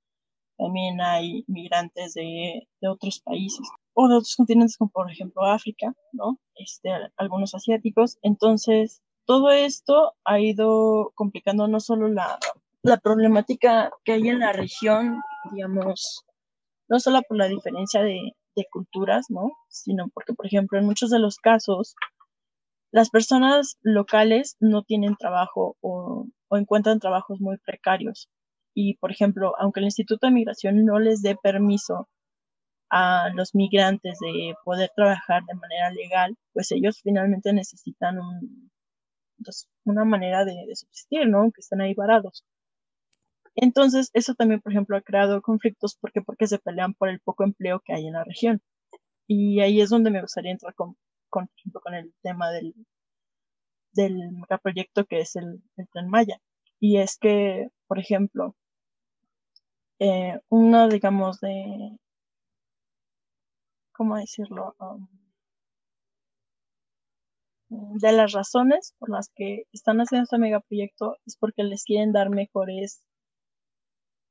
también 0.57 1.01
hay 1.01 1.45
migrantes 1.47 2.15
de, 2.15 2.67
de, 2.81 2.89
otros 2.89 3.21
países 3.21 3.65
o 3.95 4.09
de 4.09 4.17
otros 4.17 4.35
continentes 4.35 4.77
como 4.77 4.91
por 4.91 5.09
ejemplo 5.09 5.45
África, 5.45 5.95
¿no? 6.11 6.41
Este, 6.57 6.91
algunos 7.17 7.55
asiáticos. 7.55 8.19
Entonces, 8.23 9.03
todo 9.25 9.51
esto 9.51 10.17
ha 10.25 10.41
ido 10.41 11.13
complicando 11.15 11.69
no 11.69 11.79
solo 11.79 12.09
la, 12.09 12.41
la 12.83 12.97
problemática 12.97 13.93
que 14.03 14.15
hay 14.15 14.31
en 14.31 14.41
la 14.41 14.53
región, 14.53 15.21
digamos, 15.53 16.25
no 16.89 17.01
solo 17.01 17.23
por 17.23 17.37
la 17.37 17.49
diferencia 17.49 18.03
de, 18.03 18.33
culturas, 18.73 19.27
¿no? 19.29 19.53
Sino 19.69 20.09
porque, 20.13 20.35
por 20.35 20.47
ejemplo, 20.47 20.81
en 20.81 20.85
muchos 20.85 21.11
de 21.11 21.21
los 21.21 21.37
casos, 21.37 21.95
las 22.91 23.09
personas 23.09 23.77
locales 23.83 24.57
no 24.59 24.83
tienen 24.83 25.15
trabajo 25.17 25.77
o, 25.81 26.27
o, 26.49 26.57
encuentran 26.57 26.99
trabajos 26.99 27.41
muy 27.41 27.57
precarios. 27.59 28.29
Y, 28.75 28.97
por 28.97 29.13
ejemplo, 29.13 29.53
aunque 29.61 29.79
el 29.79 29.85
Instituto 29.85 30.27
de 30.27 30.33
Migración 30.33 30.85
no 30.85 30.99
les 30.99 31.23
dé 31.23 31.37
permiso 31.37 32.09
a 32.91 33.29
los 33.35 33.55
migrantes 33.55 34.19
de 34.21 34.55
poder 34.65 34.91
trabajar 34.97 35.43
de 35.47 35.55
manera 35.55 35.91
legal, 35.93 36.37
pues 36.53 36.73
ellos 36.73 37.01
finalmente 37.03 37.53
necesitan 37.53 38.19
un, 38.19 38.71
pues, 39.45 39.69
una 39.85 40.05
manera 40.05 40.45
de, 40.45 40.55
de, 40.67 40.75
subsistir, 40.75 41.29
¿no? 41.29 41.51
Que 41.53 41.61
están 41.61 41.81
ahí 41.81 41.95
varados. 41.95 42.45
Entonces, 43.61 44.11
eso 44.15 44.35
también, 44.35 44.61
por 44.61 44.73
ejemplo, 44.73 44.97
ha 44.97 45.03
creado 45.03 45.43
conflictos 45.43 45.97
porque, 46.01 46.23
porque 46.23 46.47
se 46.47 46.61
pelean 46.61 46.95
por 46.95 47.09
el 47.09 47.21
poco 47.21 47.43
empleo 47.45 47.81
que 47.81 47.93
hay 47.93 48.07
en 48.07 48.13
la 48.13 48.23
región. 48.25 48.63
Y 49.27 49.61
ahí 49.61 49.81
es 49.81 49.91
donde 49.91 50.11
me 50.11 50.21
gustaría 50.23 50.53
entrar 50.53 50.75
con, 50.75 50.97
con, 51.29 51.51
con 51.73 51.95
el 51.95 52.15
tema 52.23 52.51
del, 52.53 52.75
del 53.93 54.31
megaproyecto 54.33 55.07
que 55.07 55.21
es 55.21 55.35
el, 55.37 55.61
el 55.77 55.89
Tren 55.89 56.09
Maya. 56.09 56.39
Y 56.81 56.99
es 56.99 57.19
que, 57.19 57.69
por 57.89 57.99
ejemplo, 57.99 58.55
eh, 59.99 60.39
uno, 60.51 60.89
digamos, 60.89 61.41
de, 61.41 61.99
¿cómo 63.93 64.17
decirlo? 64.17 64.77
Um, 64.79 65.09
de 67.99 68.13
las 68.13 68.33
razones 68.33 68.95
por 68.99 69.11
las 69.11 69.31
que 69.35 69.65
están 69.73 69.99
haciendo 69.99 70.25
este 70.25 70.39
megaproyecto 70.39 71.17
es 71.27 71.37
porque 71.37 71.65
les 71.65 71.83
quieren 71.85 72.13
dar 72.13 72.31
mejores 72.31 73.03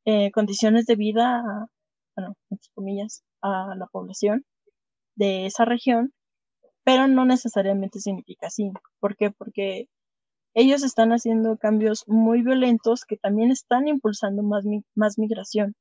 eh, 0.08 0.32
condiciones 0.32 0.88
de 0.88 0.96
vida, 0.96 1.44
bueno, 2.16 2.36
entre 2.50 2.70
comillas, 2.74 3.24
a 3.44 3.76
la 3.76 3.88
población 3.88 4.44
de 5.16 5.46
esa 5.46 5.66
región 5.66 6.14
pero 6.88 7.06
no 7.10 7.26
necesariamente 7.26 8.00
significa 8.00 8.48
así. 8.48 8.72
¿Por 9.02 9.18
qué? 9.18 9.30
Porque 9.30 9.90
ellos 10.54 10.84
están 10.84 11.12
haciendo 11.12 11.58
cambios 11.58 12.06
muy 12.08 12.44
violentos 12.44 13.04
que 13.04 13.18
también 13.18 13.52
están 13.52 13.90
impulsando 13.90 14.42
más, 14.42 14.64
más 14.96 15.20
migración. 15.20 15.76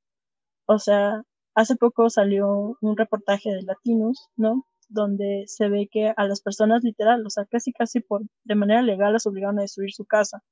O 0.66 0.80
sea, 0.80 1.22
hace 1.54 1.76
poco 1.76 2.10
salió 2.10 2.76
un 2.80 2.96
reportaje 2.96 3.50
de 3.50 3.62
Latinos, 3.62 4.30
¿no? 4.36 4.64
Donde 4.88 5.44
se 5.46 5.68
ve 5.68 5.88
que 5.88 6.12
a 6.16 6.24
las 6.26 6.40
personas 6.42 6.82
literal, 6.82 7.24
o 7.24 7.30
sea, 7.30 7.44
casi 7.46 7.72
casi 7.72 8.00
por, 8.00 8.22
de 8.42 8.56
manera 8.56 8.82
legal 8.82 9.12
las 9.12 9.26
obligaron 9.26 9.60
a 9.60 9.62
destruir 9.62 9.92
su 9.92 10.06
casa. 10.06 10.42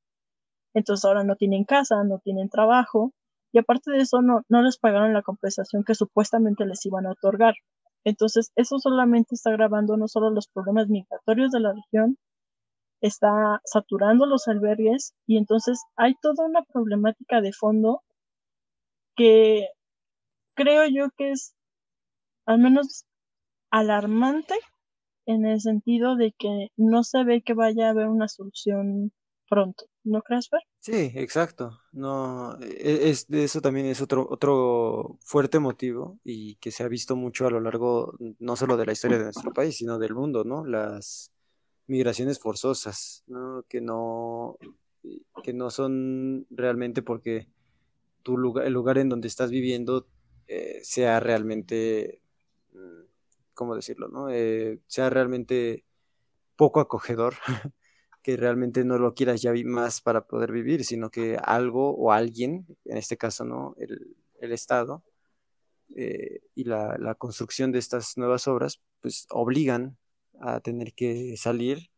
Entonces 0.72 1.04
ahora 1.04 1.24
no 1.24 1.34
tienen 1.34 1.64
casa, 1.64 2.04
no 2.04 2.20
tienen 2.20 2.48
trabajo, 2.48 3.12
y 3.54 3.58
aparte 3.58 3.92
de 3.92 3.98
eso 3.98 4.20
no, 4.20 4.42
no 4.48 4.62
les 4.62 4.78
pagaron 4.78 5.14
la 5.14 5.22
compensación 5.22 5.84
que 5.84 5.94
supuestamente 5.94 6.66
les 6.66 6.84
iban 6.86 7.06
a 7.06 7.12
otorgar. 7.12 7.54
Entonces, 8.02 8.50
eso 8.56 8.80
solamente 8.80 9.36
está 9.36 9.50
agravando 9.50 9.96
no 9.96 10.08
solo 10.08 10.30
los 10.30 10.48
problemas 10.48 10.88
migratorios 10.88 11.52
de 11.52 11.60
la 11.60 11.72
región, 11.72 12.18
está 13.00 13.60
saturando 13.64 14.26
los 14.26 14.48
albergues 14.48 15.14
y 15.28 15.38
entonces 15.38 15.80
hay 15.94 16.16
toda 16.20 16.46
una 16.46 16.64
problemática 16.64 17.40
de 17.40 17.52
fondo 17.52 18.02
que 19.14 19.68
creo 20.54 20.86
yo 20.88 21.10
que 21.16 21.30
es 21.30 21.54
al 22.46 22.58
menos 22.58 23.04
alarmante 23.70 24.54
en 25.26 25.46
el 25.46 25.60
sentido 25.60 26.16
de 26.16 26.32
que 26.36 26.70
no 26.76 27.04
se 27.04 27.22
ve 27.22 27.42
que 27.42 27.54
vaya 27.54 27.86
a 27.86 27.90
haber 27.90 28.08
una 28.08 28.26
solución 28.26 29.12
pronto. 29.48 29.84
¿No 30.02 30.22
crees, 30.22 30.48
Fer? 30.48 30.62
Sí, 30.84 31.12
exacto. 31.14 31.80
No, 31.92 32.58
e, 32.60 33.08
es, 33.08 33.26
eso 33.30 33.62
también 33.62 33.86
es 33.86 34.02
otro, 34.02 34.26
otro 34.28 35.16
fuerte 35.22 35.58
motivo 35.58 36.18
y 36.24 36.56
que 36.56 36.70
se 36.70 36.84
ha 36.84 36.88
visto 36.88 37.16
mucho 37.16 37.46
a 37.46 37.50
lo 37.50 37.58
largo 37.58 38.14
no 38.38 38.54
solo 38.54 38.76
de 38.76 38.84
la 38.84 38.92
historia 38.92 39.16
de 39.16 39.24
nuestro 39.24 39.50
país, 39.50 39.78
sino 39.78 39.98
del 39.98 40.14
mundo, 40.14 40.44
¿no? 40.44 40.66
Las 40.66 41.32
migraciones 41.86 42.38
forzosas, 42.38 43.24
¿no? 43.26 43.64
Que 43.66 43.80
no, 43.80 44.58
que 45.42 45.54
no 45.54 45.70
son 45.70 46.46
realmente 46.50 47.00
porque 47.00 47.48
tu 48.22 48.36
lugar, 48.36 48.66
el 48.66 48.74
lugar 48.74 48.98
en 48.98 49.08
donde 49.08 49.28
estás 49.28 49.50
viviendo 49.50 50.06
eh, 50.48 50.80
sea 50.82 51.18
realmente, 51.18 52.20
mm, 52.74 53.04
¿cómo 53.54 53.74
decirlo, 53.74 54.08
no? 54.08 54.28
Eh, 54.28 54.80
sea 54.86 55.08
realmente 55.08 55.82
poco 56.56 56.80
acogedor. 56.80 57.36
que 58.24 58.38
realmente 58.38 58.84
no 58.84 58.98
lo 58.98 59.14
quieras 59.14 59.42
ya 59.42 59.52
más 59.66 60.00
para 60.00 60.26
poder 60.26 60.50
vivir, 60.50 60.84
sino 60.84 61.10
que 61.10 61.36
algo 61.44 61.94
o 61.94 62.10
alguien, 62.10 62.66
en 62.86 62.96
este 62.96 63.18
caso, 63.18 63.44
¿no? 63.44 63.76
El, 63.78 64.16
Estado 64.52 65.02
eh, 65.96 66.42
y 66.54 66.64
la, 66.64 66.98
la, 66.98 67.14
construcción 67.14 67.72
de 67.72 67.78
estas 67.78 68.18
nuevas 68.18 68.46
obras, 68.46 68.82
pues 69.00 69.26
obligan 69.30 69.96
a 70.38 70.60
tener 70.60 70.92
que 70.92 71.36
salir 71.38 71.90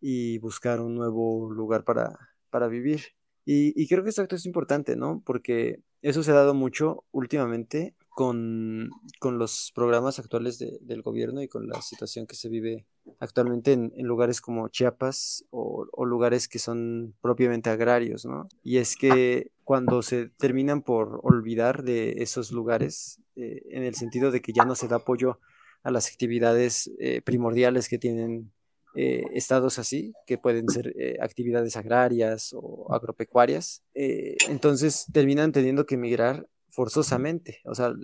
y 0.00 0.38
buscar 0.38 0.80
un 0.80 0.96
nuevo 0.96 1.52
lugar 1.52 1.84
para, 1.84 2.18
para 2.50 2.66
vivir. 2.66 3.14
Y, 3.44 3.72
y 3.80 3.86
creo 3.88 4.02
que 4.02 4.10
esto 4.10 4.26
es 4.28 4.46
importante, 4.46 4.96
¿no? 4.96 5.22
Porque 5.24 5.80
eso 6.02 6.22
se 6.22 6.32
ha 6.32 6.34
dado 6.34 6.54
mucho 6.54 7.04
últimamente 7.12 7.95
con, 8.16 8.88
con 9.20 9.38
los 9.38 9.72
programas 9.74 10.18
actuales 10.18 10.58
de, 10.58 10.78
del 10.80 11.02
gobierno 11.02 11.42
y 11.42 11.48
con 11.48 11.68
la 11.68 11.82
situación 11.82 12.26
que 12.26 12.34
se 12.34 12.48
vive 12.48 12.86
actualmente 13.20 13.74
en, 13.74 13.92
lugares 13.98 14.40
como 14.40 14.70
Chiapas 14.70 15.44
o, 15.50 15.84
lugares 16.06 16.48
que 16.48 16.58
son 16.58 17.14
propiamente 17.20 17.68
agrarios, 17.68 18.24
¿no? 18.24 18.48
Y 18.62 18.78
es 18.78 18.96
que 18.96 19.52
cuando 19.64 20.00
se 20.00 20.30
terminan 20.30 20.80
por 20.80 21.20
olvidar 21.24 21.82
de 21.82 22.22
esos 22.22 22.52
lugares, 22.52 23.20
eh, 23.36 23.60
en 23.68 23.82
el 23.82 23.94
sentido 23.94 24.30
de 24.30 24.40
que 24.40 24.54
ya 24.54 24.64
no 24.64 24.76
se 24.76 24.88
da 24.88 24.96
apoyo 24.96 25.38
a 25.82 25.90
las 25.90 26.08
actividades 26.08 26.90
eh, 26.98 27.20
primordiales 27.20 27.86
que 27.86 27.98
tienen 27.98 28.50
eh, 28.94 29.24
estados 29.34 29.78
así, 29.78 30.14
que 30.26 30.38
pueden 30.38 30.70
ser 30.70 30.94
actividades 31.20 31.76
agrarias 31.76 32.54
o 32.56 32.94
agropecuarias, 32.94 33.82
entonces 33.92 35.04
terminan 35.12 35.52
teniendo 35.52 35.84
que 35.84 35.98
migrar 35.98 36.46
forzosamente, 36.76 37.62
o 37.64 37.74
sea, 37.74 37.94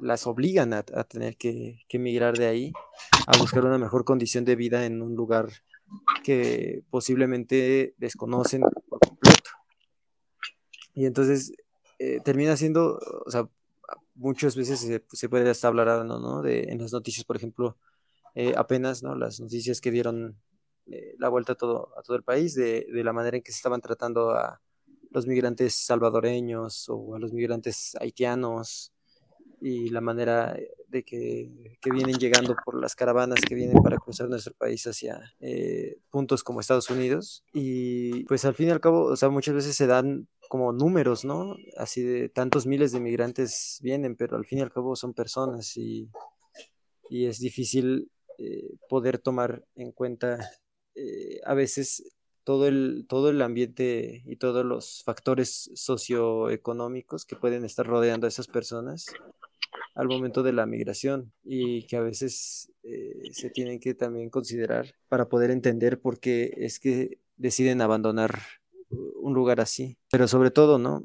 las 0.00 0.28
obligan 0.28 0.72
a, 0.72 0.84
tener 0.84 1.36
que, 1.36 1.80
que, 1.88 1.98
migrar 1.98 2.38
de 2.38 2.46
ahí 2.46 2.72
a 3.26 3.36
buscar 3.36 3.64
una 3.64 3.78
mejor 3.78 4.04
condición 4.04 4.44
de 4.44 4.54
vida 4.54 4.86
en 4.86 5.02
un 5.02 5.16
lugar 5.16 5.48
que 6.22 6.84
posiblemente 6.88 7.96
desconocen 7.98 8.62
por 8.88 9.00
completo. 9.00 9.50
Y 10.94 11.04
entonces 11.04 11.52
eh, 11.98 12.20
termina 12.24 12.56
siendo, 12.56 13.00
o 13.26 13.30
sea, 13.30 13.50
muchas 14.14 14.54
veces 14.54 14.78
se, 14.78 15.04
se 15.10 15.28
puede 15.28 15.50
hasta 15.50 15.66
hablar 15.66 16.04
¿no? 16.06 16.20
¿no? 16.20 16.42
De, 16.42 16.60
en 16.68 16.78
las 16.80 16.92
noticias, 16.92 17.24
por 17.24 17.36
ejemplo, 17.36 17.76
eh, 18.36 18.54
apenas, 18.56 19.02
¿no? 19.02 19.16
Las 19.16 19.40
noticias 19.40 19.80
que 19.80 19.90
dieron 19.90 20.40
eh, 20.86 21.16
la 21.18 21.28
vuelta 21.28 21.54
a 21.54 21.56
todo, 21.56 21.92
a 21.98 22.02
todo 22.02 22.16
el 22.16 22.22
país 22.22 22.54
de, 22.54 22.86
de, 22.88 23.02
la 23.02 23.12
manera 23.12 23.36
en 23.36 23.42
que 23.42 23.50
se 23.50 23.56
estaban 23.56 23.80
tratando 23.80 24.30
a 24.30 24.62
los 25.16 25.26
migrantes 25.26 25.74
salvadoreños 25.74 26.90
o 26.90 27.14
a 27.14 27.18
los 27.18 27.32
migrantes 27.32 27.96
haitianos 27.98 28.92
y 29.62 29.88
la 29.88 30.02
manera 30.02 30.54
de 30.88 31.04
que, 31.04 31.78
que, 31.80 31.90
vienen 31.90 32.16
llegando 32.16 32.54
por 32.62 32.78
las 32.78 32.94
caravanas 32.94 33.40
que 33.40 33.54
vienen 33.54 33.82
para 33.82 33.96
cruzar 33.96 34.28
nuestro 34.28 34.52
país 34.52 34.86
hacia 34.86 35.34
eh, 35.40 35.96
puntos 36.10 36.44
como 36.44 36.60
Estados 36.60 36.90
Unidos. 36.90 37.42
Y 37.54 38.24
pues 38.24 38.44
al 38.44 38.54
fin 38.54 38.68
y 38.68 38.72
al 38.72 38.80
cabo, 38.82 39.04
o 39.04 39.16
sea, 39.16 39.30
muchas 39.30 39.54
veces 39.54 39.74
se 39.74 39.86
dan 39.86 40.28
como 40.50 40.74
números, 40.74 41.24
¿no? 41.24 41.56
Así 41.78 42.02
de 42.02 42.28
tantos 42.28 42.66
miles 42.66 42.92
de 42.92 43.00
migrantes 43.00 43.78
vienen, 43.82 44.16
pero 44.16 44.36
al 44.36 44.44
fin 44.44 44.58
y 44.58 44.62
al 44.62 44.70
cabo 44.70 44.96
son 44.96 45.14
personas 45.14 45.78
y, 45.78 46.10
y 47.08 47.24
es 47.24 47.38
difícil 47.38 48.10
eh, 48.36 48.68
poder 48.90 49.16
tomar 49.16 49.64
en 49.76 49.92
cuenta 49.92 50.38
eh, 50.94 51.40
a 51.46 51.54
veces 51.54 52.02
todo 52.46 52.68
el, 52.68 53.06
todo 53.08 53.28
el 53.28 53.42
ambiente 53.42 54.22
y 54.24 54.36
todos 54.36 54.64
los 54.64 55.02
factores 55.02 55.68
socioeconómicos 55.74 57.24
que 57.24 57.34
pueden 57.34 57.64
estar 57.64 57.84
rodeando 57.84 58.26
a 58.26 58.28
esas 58.28 58.46
personas 58.46 59.06
al 59.96 60.06
momento 60.06 60.44
de 60.44 60.52
la 60.52 60.64
migración 60.64 61.32
y 61.42 61.88
que 61.88 61.96
a 61.96 62.02
veces 62.02 62.70
eh, 62.84 63.20
se 63.32 63.50
tienen 63.50 63.80
que 63.80 63.94
también 63.94 64.30
considerar 64.30 64.94
para 65.08 65.28
poder 65.28 65.50
entender 65.50 66.00
por 66.00 66.20
qué 66.20 66.54
es 66.58 66.78
que 66.78 67.18
deciden 67.36 67.80
abandonar 67.80 68.38
un 68.90 69.34
lugar 69.34 69.58
así. 69.58 69.98
Pero 70.12 70.28
sobre 70.28 70.52
todo, 70.52 70.78
¿no? 70.78 71.04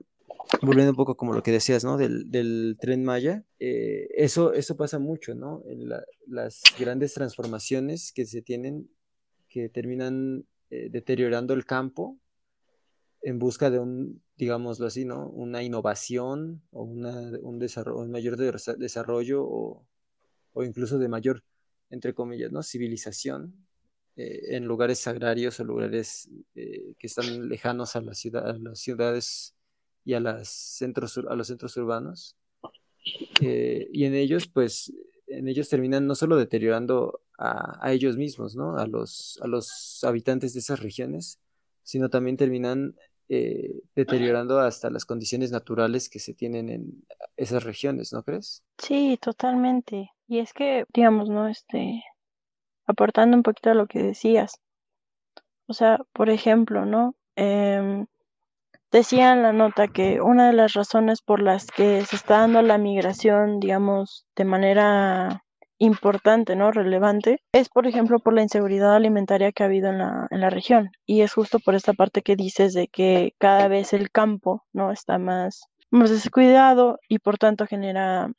Volviendo 0.62 0.92
un 0.92 0.96
poco 0.98 1.18
como 1.18 1.34
lo 1.34 1.42
que 1.42 1.52
decías, 1.52 1.84
¿no? 1.84 1.98
Del, 1.98 2.30
del 2.30 2.78
tren 2.80 3.04
Maya, 3.04 3.46
eh, 3.58 4.10
eso, 4.14 4.54
eso 4.54 4.78
pasa 4.78 5.00
mucho, 5.00 5.34
¿no? 5.34 5.64
En 5.66 5.90
las 6.28 6.62
grandes 6.78 7.16
transformaciones 7.16 8.12
que 8.14 8.28
se 8.28 8.44
tienen 8.44 8.92
que 9.50 9.70
terminan 9.70 10.46
eh, 10.72 10.88
deteriorando 10.90 11.54
el 11.54 11.66
campo 11.66 12.18
en 13.22 13.40
busca 13.40 13.70
de 13.70 13.78
un, 13.78 14.24
digámoslo 14.38 14.88
así, 14.88 15.04
¿no? 15.04 15.28
Una 15.28 15.64
innovación 15.64 16.64
o 16.72 16.84
un, 16.84 17.60
desarrollo, 17.60 18.00
un 18.00 18.10
mayor 18.10 18.38
desarrollo 18.38 19.44
o, 19.44 19.86
o, 20.54 20.64
incluso 20.64 20.98
de 20.98 21.10
mayor, 21.10 21.44
entre 21.90 22.14
comillas, 22.14 22.54
¿no? 22.54 22.64
Civilización 22.64 23.68
eh, 24.16 24.56
en 24.56 24.66
lugares 24.66 25.06
agrarios 25.08 25.60
o 25.60 25.66
lugares 25.66 26.30
eh, 26.56 26.94
que 26.98 27.08
están 27.08 27.50
lejanos 27.50 27.98
a, 27.98 28.00
a 28.00 28.54
las 28.54 28.80
ciudades 28.80 29.54
y 30.06 30.14
a, 30.14 30.46
centros, 30.46 31.18
a 31.18 31.36
los 31.36 31.48
centros 31.48 31.76
urbanos. 31.76 32.38
Y 33.42 34.06
en 34.06 34.14
ellos, 34.16 34.48
pues, 34.48 34.94
en 35.32 35.48
ellos 35.48 35.70
terminan 35.70 36.08
no 36.08 36.16
solo 36.16 36.38
deteriorando 36.38 37.22
a, 37.38 37.86
a 37.86 37.92
ellos 37.92 38.18
mismos, 38.18 38.56
¿no? 38.56 38.78
A 38.78 38.88
los, 38.88 39.40
a 39.42 39.48
los 39.48 40.04
habitantes 40.04 40.54
de 40.54 40.60
esas 40.60 40.82
regiones, 40.82 41.40
sino 41.84 42.10
también 42.10 42.38
terminan 42.38 42.96
eh, 43.30 43.82
deteriorando 43.96 44.60
hasta 44.60 44.90
las 44.90 45.06
condiciones 45.06 45.52
naturales 45.52 46.10
que 46.10 46.20
se 46.20 46.34
tienen 46.34 46.70
en 46.70 47.06
esas 47.38 47.64
regiones, 47.64 48.12
¿no 48.12 48.24
crees? 48.24 48.64
Sí, 48.78 49.18
totalmente. 49.22 50.12
Y 50.28 50.40
es 50.40 50.54
que, 50.54 50.86
digamos, 50.94 51.30
¿no? 51.30 51.48
Este, 51.48 52.04
aportando 52.86 53.38
un 53.38 53.44
poquito 53.44 53.70
a 53.72 53.74
lo 53.76 53.88
que 53.88 54.00
decías. 54.04 54.60
O 55.68 55.74
sea, 55.74 56.00
por 56.14 56.30
ejemplo, 56.30 56.86
¿no? 56.86 57.16
Eh, 57.38 58.06
decía 58.92 59.34
en 59.34 59.44
la 59.44 59.54
nota 59.54 59.88
que 59.88 60.22
una 60.22 60.48
de 60.48 60.54
las 60.54 60.74
razones 60.74 61.22
por 61.22 61.42
las 61.42 61.68
que 61.68 62.06
se 62.06 62.16
está 62.16 62.40
dando 62.40 62.62
la 62.62 62.78
migración, 62.78 63.60
digamos, 63.60 64.26
de 64.36 64.46
manera 64.46 65.44
importante, 65.82 66.56
¿no? 66.56 66.72
Relevante, 66.72 67.42
es 67.54 67.70
por 67.70 67.88
ejemplo 67.88 68.20
por 68.20 68.34
la 68.34 68.44
inseguridad 68.44 68.96
alimentaria 68.96 69.52
que 69.52 69.64
ha 69.64 69.66
habido 69.66 69.90
en 69.90 69.98
la, 69.98 70.28
en 70.30 70.42
la 70.42 70.50
región. 70.52 70.92
Y 71.06 71.22
es 71.22 71.34
justo 71.34 71.60
por 71.60 71.76
esta 71.76 71.94
parte 71.94 72.22
que 72.22 72.36
dices 72.36 72.74
de 72.74 72.88
que 72.88 73.34
cada 73.40 73.68
vez 73.68 73.94
el 73.94 74.12
campo, 74.12 74.64
¿no? 74.74 74.92
Está 74.92 75.18
más, 75.18 75.64
más 75.90 76.12
descuidado 76.12 77.00
y 77.08 77.20
por 77.20 77.38
tanto 77.38 77.66
genera 77.66 78.32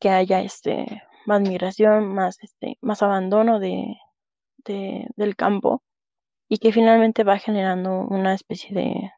que 0.00 0.10
haya 0.10 0.40
este 0.42 1.02
más 1.26 1.40
migración, 1.40 2.08
más 2.08 2.38
este, 2.42 2.78
más 2.80 3.02
abandono 3.02 3.60
de, 3.60 3.96
de, 4.64 5.08
del 5.16 5.36
campo 5.36 5.82
y 6.48 6.58
que 6.58 6.72
finalmente 6.72 7.24
va 7.24 7.38
generando 7.38 8.00
una 8.00 8.34
especie 8.34 8.74
de, 8.74 9.12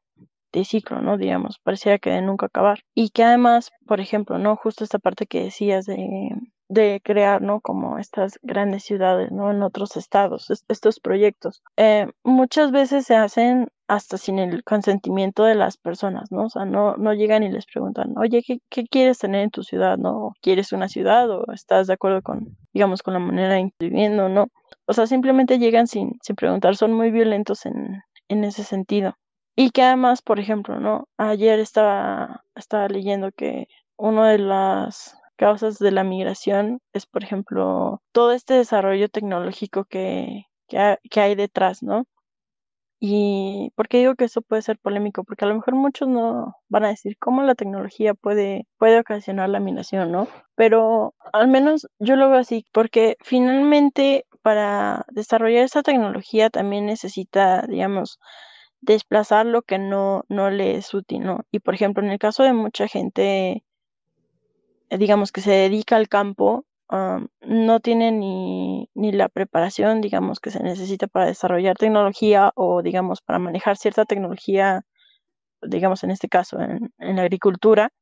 de 0.52 0.64
ciclo, 0.64 1.00
¿no? 1.02 1.18
Digamos, 1.18 1.58
parecía 1.62 1.98
que 1.98 2.10
de 2.10 2.22
nunca 2.22 2.46
acabar. 2.46 2.80
Y 2.94 3.10
que 3.10 3.24
además, 3.24 3.70
por 3.86 4.00
ejemplo, 4.00 4.38
¿no? 4.38 4.56
Justo 4.56 4.84
esta 4.84 4.98
parte 4.98 5.26
que 5.26 5.44
decías 5.44 5.86
de 5.86 5.96
de 6.68 7.00
crear, 7.02 7.42
¿no? 7.42 7.60
Como 7.60 7.98
estas 7.98 8.38
grandes 8.42 8.84
ciudades, 8.84 9.32
¿no? 9.32 9.50
En 9.50 9.62
otros 9.62 9.96
estados, 9.96 10.48
estos 10.68 11.00
proyectos. 11.00 11.62
Eh, 11.76 12.08
muchas 12.24 12.70
veces 12.70 13.06
se 13.06 13.16
hacen 13.16 13.68
hasta 13.88 14.18
sin 14.18 14.38
el 14.38 14.62
consentimiento 14.64 15.44
de 15.44 15.54
las 15.54 15.78
personas, 15.78 16.30
¿no? 16.30 16.44
O 16.44 16.50
sea, 16.50 16.66
no, 16.66 16.96
no 16.96 17.14
llegan 17.14 17.42
y 17.42 17.50
les 17.50 17.64
preguntan, 17.66 18.14
oye, 18.18 18.42
¿qué, 18.46 18.58
¿qué, 18.68 18.84
quieres 18.86 19.18
tener 19.18 19.42
en 19.42 19.50
tu 19.50 19.62
ciudad, 19.62 19.96
no? 19.96 20.32
¿Quieres 20.42 20.72
una 20.72 20.88
ciudad 20.88 21.30
o 21.30 21.50
estás 21.52 21.86
de 21.86 21.94
acuerdo 21.94 22.20
con, 22.22 22.56
digamos, 22.74 23.02
con 23.02 23.14
la 23.14 23.20
manera 23.20 23.58
en 23.58 23.70
que 23.70 23.86
viviendo, 23.86 24.28
no? 24.28 24.48
O 24.86 24.92
sea, 24.92 25.06
simplemente 25.06 25.58
llegan 25.58 25.86
sin, 25.86 26.18
sin 26.22 26.36
preguntar, 26.36 26.76
son 26.76 26.92
muy 26.92 27.10
violentos 27.10 27.64
en, 27.64 28.02
en 28.28 28.44
ese 28.44 28.62
sentido. 28.62 29.14
Y 29.60 29.70
que 29.70 29.82
además, 29.82 30.22
por 30.22 30.38
ejemplo, 30.38 30.78
¿no? 30.78 31.08
Ayer 31.16 31.58
estaba, 31.58 32.44
estaba 32.54 32.86
leyendo 32.86 33.32
que 33.32 33.66
una 33.96 34.30
de 34.30 34.38
las 34.38 35.18
causas 35.34 35.80
de 35.80 35.90
la 35.90 36.04
migración 36.04 36.78
es, 36.92 37.06
por 37.06 37.24
ejemplo, 37.24 38.00
todo 38.12 38.30
este 38.30 38.54
desarrollo 38.54 39.08
tecnológico 39.08 39.84
que, 39.84 40.44
que, 40.68 41.20
hay 41.20 41.34
detrás, 41.34 41.82
¿no? 41.82 42.04
Y 43.00 43.72
por 43.74 43.88
qué 43.88 43.98
digo 43.98 44.14
que 44.14 44.26
eso 44.26 44.42
puede 44.42 44.62
ser 44.62 44.78
polémico, 44.78 45.24
porque 45.24 45.44
a 45.44 45.48
lo 45.48 45.56
mejor 45.56 45.74
muchos 45.74 46.06
no 46.06 46.54
van 46.68 46.84
a 46.84 46.90
decir 46.90 47.16
cómo 47.18 47.42
la 47.42 47.56
tecnología 47.56 48.14
puede, 48.14 48.68
puede 48.78 49.00
ocasionar 49.00 49.48
la 49.48 49.58
migración, 49.58 50.12
¿no? 50.12 50.28
Pero 50.54 51.16
al 51.32 51.48
menos 51.48 51.88
yo 51.98 52.14
lo 52.14 52.30
veo 52.30 52.38
así, 52.38 52.64
porque 52.72 53.16
finalmente 53.22 54.24
para 54.40 55.04
desarrollar 55.10 55.64
esa 55.64 55.82
tecnología 55.82 56.48
también 56.48 56.86
necesita, 56.86 57.66
digamos, 57.66 58.20
desplazar 58.80 59.46
lo 59.46 59.62
que 59.62 59.78
no, 59.78 60.24
no 60.28 60.50
le 60.50 60.76
es 60.76 60.94
útil, 60.94 61.20
¿no? 61.24 61.44
Y 61.50 61.60
por 61.60 61.74
ejemplo, 61.74 62.02
en 62.02 62.10
el 62.10 62.18
caso 62.18 62.42
de 62.42 62.52
mucha 62.52 62.88
gente 62.88 63.64
digamos, 64.96 65.32
que 65.32 65.40
se 65.40 65.50
dedica 65.50 65.96
al 65.96 66.08
campo, 66.08 66.64
no 66.90 67.80
tiene 67.80 68.12
ni, 68.12 68.88
ni, 68.94 69.12
la 69.12 69.28
preparación, 69.28 70.00
digamos, 70.00 70.40
que 70.40 70.50
se 70.50 70.62
necesita 70.62 71.06
para 71.06 71.26
desarrollar 71.26 71.76
tecnología 71.76 72.52
o, 72.54 72.82
digamos, 72.82 73.20
para 73.20 73.38
manejar 73.38 73.76
cierta 73.76 74.06
tecnología, 74.06 74.86
digamos, 75.62 76.02
en 76.04 76.10
este 76.12 76.28
caso, 76.28 76.58
en, 76.60 76.92
en 76.98 77.16
la 77.16 77.22
agricultura, 77.22 77.92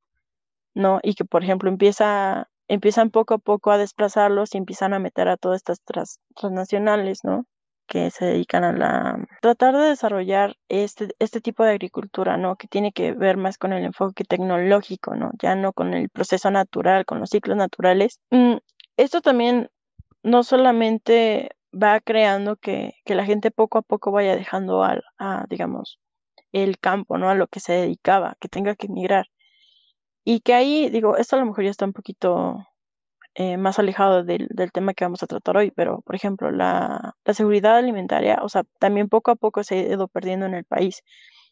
¿no? 0.75 1.01
Y 1.03 1.15
que, 1.15 1.25
por 1.25 1.43
ejemplo, 1.43 1.69
empieza, 1.69 2.49
empiezan 2.69 3.11
poco 3.11 3.35
a 3.35 3.39
poco 3.39 3.73
a 3.73 3.79
desplazarlos 3.79 4.55
y 4.55 4.59
empiezan 4.59 4.95
a 4.95 5.01
meter 5.01 5.29
a 5.29 5.37
todas 5.37 5.57
estas 5.57 5.81
transnacionales, 6.37 7.25
¿no? 7.25 7.47
Que 7.87 8.11
se 8.11 8.25
dedican 8.27 8.65
a 8.65 8.73
la 8.73 9.27
tratar 9.41 9.77
de 9.77 9.89
desarrollar 9.89 10.57
este, 10.69 11.09
este 11.19 11.41
tipo 11.41 11.65
de 11.65 11.71
agricultura, 11.71 12.37
¿no? 12.37 12.57
Que 12.57 12.69
tiene 12.69 12.93
que 12.93 13.13
ver 13.13 13.37
más 13.37 13.59
con 13.59 13.73
el 13.73 13.85
enfoque 13.85 14.25
tecnológico, 14.25 15.15
¿no? 15.17 15.31
Ya 15.41 15.55
no 15.55 15.73
con 15.73 15.95
el 15.95 16.11
proceso 16.11 16.51
natural, 16.51 17.05
con 17.07 17.21
los 17.21 17.31
ciclos 17.31 17.57
naturales. 17.57 18.21
Mm, 18.31 18.57
esto 18.97 19.21
también 19.21 19.71
no 20.23 20.43
solamente 20.43 21.51
va 21.73 22.01
creando 22.01 22.57
que, 22.57 22.95
que, 23.05 23.15
la 23.15 23.25
gente 23.25 23.51
poco 23.51 23.79
a 23.79 23.83
poco 23.83 24.13
vaya 24.13 24.37
dejando 24.37 24.83
a, 24.85 25.01
a, 25.19 25.45
digamos, 25.49 26.01
el 26.53 26.79
campo, 26.79 27.19
¿no? 27.19 27.31
A 27.31 27.35
lo 27.35 27.49
que 27.49 27.61
se 27.61 27.73
dedicaba, 27.75 28.37
que 28.41 28.49
tenga 28.49 28.75
que 28.77 28.87
emigrar. 28.87 29.27
Y 30.25 30.41
que 30.41 30.55
ahí, 30.55 30.91
digo, 30.91 31.17
esto 31.17 31.37
a 31.37 31.39
lo 31.41 31.47
mejor 31.47 31.65
ya 31.65 31.71
está 31.71 31.85
un 31.85 31.93
poquito 31.93 32.67
eh, 33.39 33.59
más 33.59 33.79
alejado 33.79 34.25
del, 34.25 34.49
del, 34.51 34.73
tema 34.73 34.95
que 34.95 35.05
vamos 35.05 35.23
a 35.23 35.27
tratar 35.27 35.59
hoy, 35.59 35.71
pero 35.71 36.01
por 36.03 36.15
ejemplo, 36.15 36.51
la, 36.51 37.17
la, 37.23 37.35
seguridad 37.35 37.77
alimentaria, 37.77 38.39
o 38.43 38.49
sea, 38.49 38.65
también 38.79 39.11
poco 39.11 39.31
a 39.31 39.37
poco 39.37 39.63
se 39.63 39.75
ha 39.77 39.93
ido 39.93 40.09
perdiendo 40.09 40.47
en 40.47 40.55
el 40.55 40.65
país. 40.65 41.03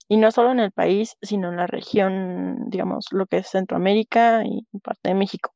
Y 0.09 0.17
no 0.17 0.31
solo 0.33 0.53
en 0.53 0.61
el 0.61 0.73
país, 0.73 1.17
sino 1.23 1.51
en 1.51 1.57
la 1.57 1.67
región, 1.67 2.71
digamos, 2.71 3.09
lo 3.13 3.27
que 3.27 3.39
es 3.39 3.49
Centroamérica 3.49 4.45
y 4.47 4.67
parte 4.83 5.11
de 5.11 5.15
México. 5.15 5.55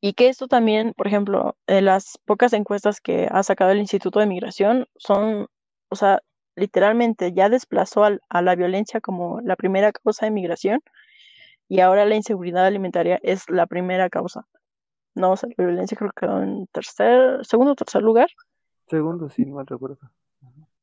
Y 0.00 0.14
que 0.14 0.28
esto 0.28 0.48
también, 0.48 0.94
por 0.96 1.06
ejemplo, 1.06 1.56
las 1.66 2.18
pocas 2.24 2.52
encuestas 2.54 3.00
que 3.02 3.28
ha 3.30 3.42
sacado 3.42 3.72
el 3.72 3.80
Instituto 3.80 4.18
de 4.20 4.26
Migración 4.26 4.86
son, 4.96 5.48
o 5.90 5.96
sea, 5.96 6.20
literalmente 6.56 7.32
ya 7.34 7.50
desplazó 7.50 8.04
al, 8.04 8.20
a 8.30 8.40
la 8.40 8.54
violencia 8.54 9.00
como 9.02 9.40
la 9.42 9.56
primera 9.56 9.92
causa 9.92 10.26
de 10.26 10.32
migración 10.32 10.80
y 11.68 11.80
ahora 11.80 12.04
la 12.06 12.16
inseguridad 12.16 12.66
alimentaria 12.66 13.20
es 13.22 13.48
la 13.48 13.66
primera 13.66 14.08
causa. 14.10 14.46
No, 15.14 15.32
o 15.32 15.36
sea, 15.36 15.48
la 15.56 15.64
violencia 15.64 15.96
creo 15.96 16.10
que 16.10 16.26
quedó 16.26 16.42
en 16.42 16.66
tercer, 16.68 17.44
segundo 17.44 17.72
o 17.72 17.74
tercer 17.74 18.02
lugar. 18.02 18.28
Segundo, 18.88 19.28
sí, 19.28 19.44
no 19.44 19.56
mal 19.56 19.66
recuerdo. 19.66 19.98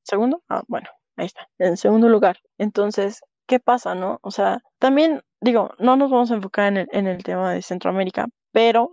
¿Segundo? 0.04 0.42
Ah, 0.50 0.64
bueno, 0.68 0.88
ahí 1.16 1.26
está, 1.26 1.50
en 1.58 1.78
segundo 1.78 2.10
lugar. 2.10 2.38
Entonces, 2.58 3.22
¿qué 3.46 3.60
pasa, 3.60 3.96
no? 3.96 4.20
O 4.22 4.32
sea, 4.32 4.62
también, 4.80 5.22
digo, 5.42 5.72
no 5.80 5.96
nos 5.98 6.12
vamos 6.12 6.32
a 6.32 6.36
enfocar 6.36 6.68
en 6.68 6.78
el, 6.78 6.88
en 6.92 7.08
el 7.08 7.24
tema 7.24 7.52
de 7.54 7.62
Centroamérica, 7.62 8.28
pero, 8.52 8.90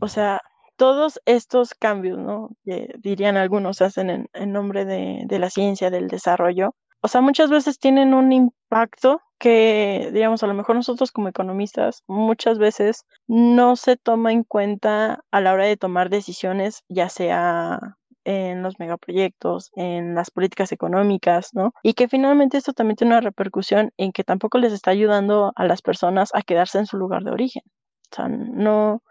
o 0.00 0.08
sea, 0.08 0.40
todos 0.76 1.20
estos 1.24 1.74
cambios, 1.74 2.18
¿no? 2.18 2.50
dirían 2.98 3.36
algunos, 3.36 3.78
se 3.78 3.84
hacen 3.84 4.10
en, 4.10 4.28
en 4.32 4.52
nombre 4.52 4.84
de, 4.84 5.22
de, 5.26 5.38
la 5.38 5.50
ciencia, 5.50 5.90
del 5.90 6.08
desarrollo, 6.08 6.74
o 7.04 7.08
sea, 7.08 7.20
muchas 7.20 7.50
veces 7.50 7.78
tienen 7.78 8.14
un 8.14 8.32
impacto 8.32 9.20
que, 9.38 10.08
digamos, 10.14 10.42
a 10.42 10.46
lo 10.46 10.54
mejor 10.54 10.74
nosotros 10.74 11.12
como 11.12 11.28
economistas 11.28 12.02
muchas 12.06 12.56
veces 12.58 13.04
no 13.26 13.76
se 13.76 13.98
toma 13.98 14.32
en 14.32 14.42
cuenta 14.42 15.22
a 15.30 15.40
la 15.42 15.52
hora 15.52 15.66
de 15.66 15.76
tomar 15.76 16.08
decisiones, 16.08 16.82
ya 16.88 17.10
sea 17.10 17.78
en 18.24 18.62
los 18.62 18.78
megaproyectos, 18.78 19.70
en 19.76 20.14
las 20.14 20.30
políticas 20.30 20.72
económicas, 20.72 21.50
¿no? 21.52 21.74
Y 21.82 21.92
que 21.92 22.08
finalmente 22.08 22.56
esto 22.56 22.72
también 22.72 22.96
tiene 22.96 23.12
una 23.12 23.20
repercusión 23.20 23.92
en 23.98 24.10
que 24.10 24.24
tampoco 24.24 24.56
les 24.56 24.72
está 24.72 24.90
ayudando 24.90 25.52
a 25.56 25.66
las 25.66 25.82
personas 25.82 26.30
a 26.32 26.40
quedarse 26.40 26.78
en 26.78 26.86
su 26.86 26.96
lugar 26.96 27.22
de 27.22 27.32
origen. 27.32 27.64
O 28.12 28.16
sea, 28.16 28.28
no, 28.28 29.02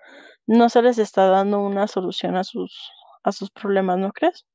no 0.48 0.70
se 0.70 0.82
les 0.82 0.98
está 0.98 1.28
dando 1.28 1.60
una 1.60 1.86
solución 1.88 2.38
a 2.38 2.44
sus, 2.44 2.90
a 3.22 3.32
sus 3.32 3.52
problemas, 3.52 4.00
¿no 4.00 4.12
crees? 4.12 4.48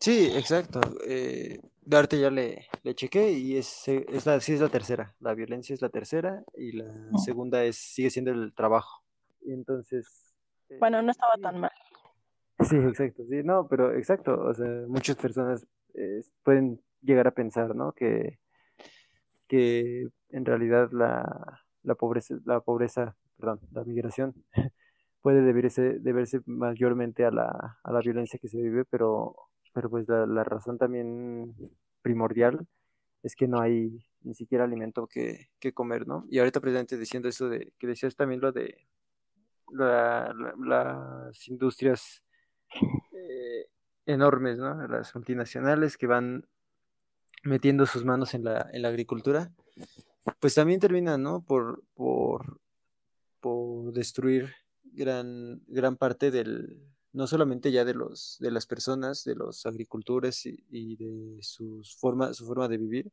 Sí, 0.00 0.30
exacto. 0.34 0.80
Eh, 1.06 1.58
Darte 1.88 2.20
ya 2.20 2.28
le, 2.30 2.66
le 2.82 2.94
chequé 2.94 3.32
y 3.32 3.56
es, 3.56 3.88
es 3.88 4.26
la, 4.26 4.40
sí 4.40 4.52
es 4.52 4.60
la 4.60 4.68
tercera. 4.68 5.14
La 5.20 5.32
violencia 5.34 5.72
es 5.72 5.80
la 5.80 5.88
tercera 5.88 6.44
y 6.54 6.72
la 6.72 6.84
Mm. 6.84 7.16
segunda 7.18 7.64
es 7.64 7.76
sigue 7.78 8.10
siendo 8.10 8.30
el 8.30 8.52
trabajo. 8.54 9.02
Y 9.40 9.52
entonces, 9.54 10.34
eh, 10.68 10.76
Bueno, 10.78 11.00
no 11.00 11.10
estaba 11.10 11.32
tan 11.40 11.60
mal. 11.60 11.70
sí, 12.68 12.76
exacto. 12.76 13.22
Sí, 13.30 13.42
no, 13.42 13.66
pero 13.68 13.94
exacto. 13.94 14.38
O 14.38 14.52
sea, 14.52 14.68
muchas 14.86 15.16
personas 15.16 15.66
eh, 15.94 16.20
pueden 16.42 16.78
llegar 17.00 17.26
a 17.26 17.30
pensar, 17.34 17.74
¿no? 17.74 17.92
Que, 17.92 18.38
que 19.46 20.08
en 20.30 20.44
realidad 20.44 20.90
la, 20.92 21.62
la 21.84 21.94
pobreza, 21.94 22.34
la 22.44 22.60
pobreza, 22.60 23.16
perdón, 23.38 23.60
la 23.72 23.84
migración 23.84 24.34
puede 25.22 25.40
deberse, 25.40 25.98
deberse 26.00 26.40
mayormente 26.44 27.24
a 27.24 27.30
la, 27.30 27.78
a 27.82 27.92
la 27.92 28.00
violencia 28.00 28.38
que 28.38 28.48
se 28.48 28.60
vive, 28.60 28.84
pero, 28.84 29.34
pero 29.72 29.90
pues 29.90 30.06
la, 30.08 30.44
razón 30.44 30.78
también 30.78 31.54
primordial 32.02 32.66
es 33.22 33.34
que 33.34 33.48
no 33.48 33.60
hay 33.60 34.04
ni 34.22 34.34
siquiera 34.34 34.64
alimento 34.64 35.06
que, 35.06 35.48
comer, 35.74 36.06
¿no? 36.06 36.24
Y 36.30 36.38
ahorita 36.38 36.60
precisamente 36.60 36.96
diciendo 36.98 37.28
eso 37.28 37.48
de 37.48 37.72
que 37.78 37.86
decías 37.86 38.16
también 38.16 38.40
lo 38.40 38.52
de 38.52 38.86
la- 39.72 40.32
la- 40.34 40.54
las 40.58 41.48
industrias 41.48 42.22
eh, 43.12 43.66
enormes, 44.06 44.58
¿no? 44.58 44.86
Las 44.88 45.14
multinacionales 45.14 45.96
que 45.96 46.06
van 46.06 46.46
metiendo 47.42 47.86
sus 47.86 48.04
manos 48.04 48.34
en 48.34 48.44
la, 48.44 48.68
en 48.72 48.82
la 48.82 48.88
agricultura, 48.88 49.52
pues 50.40 50.54
también 50.54 50.80
terminan, 50.80 51.22
¿no? 51.22 51.42
Por, 51.42 51.82
por, 51.94 52.60
por 53.40 53.92
destruir 53.92 54.54
gran, 54.84 55.62
gran 55.66 55.96
parte 55.96 56.30
del, 56.30 56.82
no 57.12 57.26
solamente 57.26 57.72
ya 57.72 57.84
de 57.84 57.94
los, 57.94 58.36
de 58.40 58.50
las 58.50 58.66
personas, 58.66 59.24
de 59.24 59.34
los 59.34 59.66
agricultores 59.66 60.46
y, 60.46 60.64
y 60.70 60.96
de 60.96 61.42
sus 61.42 61.96
forma, 61.96 62.34
su 62.34 62.46
forma 62.46 62.68
de 62.68 62.78
vivir, 62.78 63.10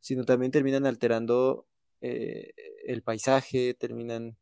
sino 0.00 0.24
también 0.24 0.52
terminan 0.52 0.86
alterando 0.86 1.66
eh, 2.00 2.52
el 2.86 3.02
paisaje, 3.02 3.74
terminan 3.74 4.36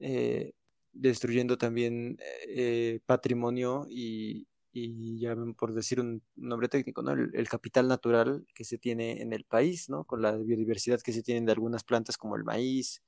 eh, 0.00 0.52
destruyendo 0.92 1.58
también 1.58 2.18
eh, 2.48 3.00
patrimonio 3.06 3.86
y, 3.88 4.46
y, 4.72 5.18
ya 5.20 5.36
por 5.58 5.74
decir 5.74 6.00
un 6.00 6.22
nombre 6.36 6.68
técnico, 6.68 7.02
¿no? 7.02 7.12
El, 7.12 7.30
el, 7.34 7.48
capital 7.48 7.88
natural 7.88 8.46
que 8.54 8.64
se 8.64 8.78
tiene 8.78 9.22
en 9.22 9.32
el 9.32 9.44
país, 9.44 9.88
¿no? 9.90 10.04
Con 10.04 10.22
la 10.22 10.36
biodiversidad 10.36 11.00
que 11.02 11.12
se 11.12 11.22
tienen 11.22 11.46
de 11.46 11.52
algunas 11.52 11.84
plantas 11.84 12.16
como 12.16 12.36
el 12.36 12.44
maíz 12.44 13.02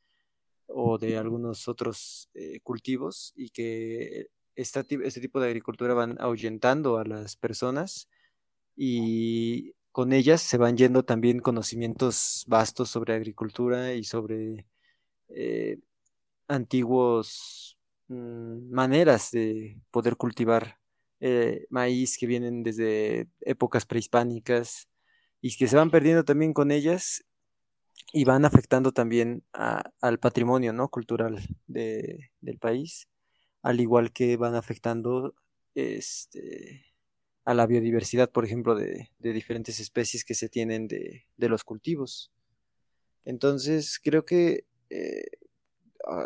o 0.69 0.99
de 0.99 1.17
algunos 1.17 1.67
otros 1.67 2.29
eh, 2.35 2.61
cultivos 2.61 3.33
y 3.37 3.51
que 3.51 4.29
este 4.59 5.21
tipo 5.21 5.41
de 5.41 5.47
agricultura 5.47 5.95
van 5.95 6.17
ahuyentando 6.21 6.99
a 6.99 7.05
las 7.05 7.37
personas 7.37 8.09
y 8.77 9.75
con 9.93 10.13
ellas 10.13 10.43
se 10.43 10.59
van 10.59 10.77
yendo 10.77 11.05
también 11.05 11.41
conocimientos 11.41 12.45
vastos 12.49 12.91
sobre 12.91 13.15
agricultura 13.15 13.95
y 13.95 14.05
sobre 14.05 14.67
eh, 15.29 15.79
antiguos 16.49 17.79
mmm, 18.09 18.71
maneras 18.71 19.31
de 19.31 19.81
poder 19.91 20.17
cultivar 20.17 20.79
eh, 21.21 21.67
maíz 21.71 22.17
que 22.19 22.27
vienen 22.27 22.63
desde 22.63 23.29
épocas 23.41 23.87
prehispánicas 23.87 24.89
y 25.41 25.57
que 25.57 25.69
se 25.69 25.77
van 25.77 25.91
perdiendo 25.91 26.25
también 26.25 26.53
con 26.53 26.71
ellas 26.71 27.25
y 28.13 28.25
van 28.25 28.45
afectando 28.45 28.93
también 28.93 29.45
al 29.53 30.19
patrimonio 30.19 30.73
¿no? 30.73 30.89
cultural 30.89 31.41
de, 31.67 32.31
del 32.41 32.59
país, 32.59 33.09
al 33.63 33.81
igual 33.81 34.13
que 34.13 34.37
van 34.37 34.55
afectando 34.55 35.35
este, 35.75 36.85
a 37.45 37.55
la 37.55 37.67
biodiversidad, 37.67 38.31
por 38.31 38.45
ejemplo, 38.45 38.75
de, 38.75 39.11
de 39.19 39.33
diferentes 39.33 39.81
especies 39.81 40.25
que 40.25 40.35
se 40.35 40.49
tienen 40.49 40.89
de, 40.89 41.27
de, 41.37 41.49
los 41.49 41.65
cultivos. 41.65 42.33
Entonces, 43.25 44.01
creo 44.03 44.25
que, 44.25 44.67
eh, 44.91 45.25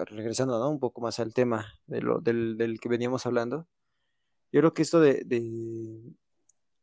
regresando 0.07 0.59
¿no? 0.59 0.71
un 0.71 0.81
poco 0.81 1.01
más 1.01 1.18
al 1.21 1.35
tema 1.35 1.79
del, 1.87 2.07
del, 2.23 2.81
que 2.81 2.88
veníamos 2.88 3.27
hablando, 3.27 3.66
yo 4.53 4.61
creo 4.61 4.75
que 4.75 4.83
esto 4.83 5.01
de, 5.01 5.23
de, 5.25 6.14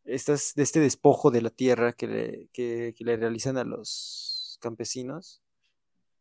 estas, 0.05 0.53
de 0.55 0.63
este 0.63 0.79
despojo 0.79 1.31
de 1.31 1.41
la 1.41 1.49
tierra 1.49 1.93
que 1.93 2.07
le, 2.07 2.49
que, 2.51 2.93
que 2.97 3.03
le 3.03 3.17
realizan 3.17 3.57
a 3.57 3.63
los 3.63 4.57
campesinos, 4.61 5.41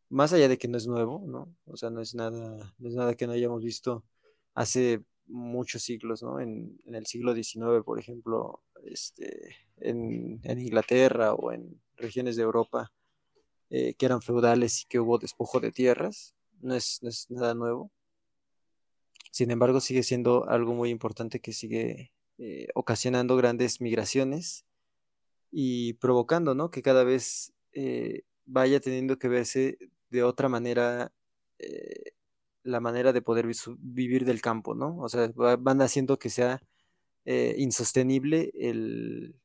más 0.09 0.33
allá 0.33 0.47
de 0.47 0.57
que 0.57 0.67
no 0.67 0.77
es 0.77 0.87
nuevo, 0.87 1.23
¿no? 1.27 1.55
O 1.65 1.77
sea, 1.77 1.89
no 1.89 2.01
es 2.01 2.15
nada, 2.15 2.73
no 2.77 2.89
es 2.89 2.95
nada 2.95 3.15
que 3.15 3.27
no 3.27 3.33
hayamos 3.33 3.63
visto 3.63 4.03
hace 4.53 5.03
muchos 5.29 5.83
siglos, 5.83 6.21
¿no? 6.23 6.39
En, 6.39 6.79
el 6.85 7.05
siglo 7.05 7.33
XIX, 7.33 7.83
por 7.85 7.99
ejemplo, 7.99 8.61
este, 8.83 9.55
en, 9.77 10.41
Inglaterra 10.43 11.33
o 11.33 11.51
en 11.51 11.79
regiones 11.95 12.35
de 12.35 12.43
Europa 12.43 12.91
eh, 13.69 13.93
que 13.95 14.05
eran 14.05 14.21
feudales 14.21 14.81
y 14.81 14.87
que 14.87 14.99
hubo 14.99 15.19
despojo 15.19 15.59
de 15.59 15.71
tierras, 15.71 16.35
no 16.61 16.75
es, 16.75 16.99
nada 17.29 17.53
nuevo. 17.53 17.91
Sin 19.31 19.51
embargo, 19.51 19.79
sigue 19.79 20.03
siendo 20.03 20.49
algo 20.49 20.73
muy 20.73 20.89
importante 20.89 21.39
que 21.39 21.53
sigue 21.53 22.11
eh, 22.39 22.67
ocasionando 22.73 23.37
grandes 23.37 23.79
migraciones 23.79 24.65
y 25.51 25.93
provocando, 25.93 26.55
¿no? 26.55 26.71
Que 26.71 26.81
cada 26.81 27.03
vez 27.03 27.53
eh, 27.73 28.23
vaya 28.45 28.79
teniendo 28.79 29.19
que 29.19 29.27
verse 29.27 29.77
de 30.09 30.23
otra 30.23 30.49
manera 30.49 31.13
la 32.63 32.79
manera 32.79 33.13
de 33.13 33.21
poder 33.21 33.47
vivir 33.79 34.25
del 34.25 34.41
campo, 34.41 34.75
¿no? 34.75 34.97
O 34.97 35.09
sea, 35.09 35.31
van 35.35 35.81
haciendo 35.81 36.19
que 36.19 36.29
sea 36.29 36.61
eh, 37.25 37.55
insostenible 37.57 38.51
el, 38.55 39.35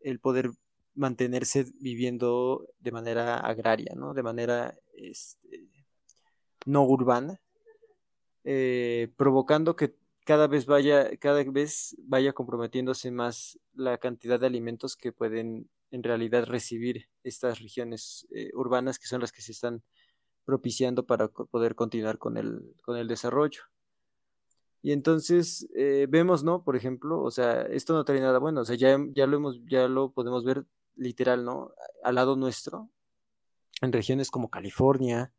el, 0.00 0.20
poder 0.20 0.50
mantenerse 0.94 1.66
viviendo 1.80 2.68
de 2.78 2.92
manera 2.92 3.38
agraria, 3.38 3.94
¿no? 3.96 4.14
De 4.14 4.22
manera 4.22 4.78
este, 4.94 5.68
no 6.66 6.84
urbana, 6.84 7.40
eh, 8.44 9.08
provocando 9.16 9.76
que 9.76 9.94
cada 10.24 10.46
vez 10.46 10.66
vaya, 10.66 11.16
cada 11.18 11.42
vez 11.44 11.96
vaya 11.98 12.32
comprometiéndose 12.32 13.10
más 13.10 13.58
la 13.74 13.98
cantidad 13.98 14.38
de 14.38 14.46
alimentos 14.46 14.96
que 14.96 15.12
pueden 15.12 15.68
en 15.90 16.02
realidad 16.02 16.44
recibir 16.44 17.08
estas 17.24 17.60
regiones 17.60 18.26
eh, 18.30 18.50
urbanas 18.54 18.98
que 18.98 19.06
son 19.06 19.20
las 19.20 19.32
que 19.32 19.42
se 19.42 19.52
están 19.52 19.82
propiciando 20.50 21.06
para 21.06 21.28
poder 21.28 21.76
continuar 21.76 22.18
con 22.18 22.36
el, 22.36 22.74
con 22.82 22.96
el 22.96 23.06
desarrollo. 23.06 23.62
Y 24.82 24.90
entonces 24.90 25.68
eh, 25.76 26.06
vemos, 26.08 26.42
¿no? 26.42 26.64
Por 26.64 26.74
ejemplo, 26.74 27.22
o 27.22 27.30
sea, 27.30 27.62
esto 27.62 27.92
no 27.94 28.04
trae 28.04 28.18
nada 28.20 28.40
bueno, 28.40 28.62
o 28.62 28.64
sea, 28.64 28.74
ya, 28.74 28.98
ya 29.14 29.26
lo 29.28 29.36
hemos, 29.36 29.60
ya 29.70 29.86
lo 29.86 30.10
podemos 30.10 30.44
ver 30.44 30.64
literal, 30.96 31.44
¿no? 31.44 31.70
Al 32.02 32.16
lado 32.16 32.34
nuestro, 32.34 32.90
en 33.80 33.92
regiones 33.92 34.28
como 34.30 34.50
California, 34.50 35.32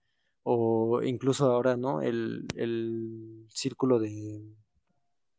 o 0.44 1.02
incluso 1.04 1.52
ahora, 1.52 1.76
¿no? 1.76 2.02
El, 2.02 2.48
el 2.56 3.46
círculo 3.50 4.00
de, 4.00 4.42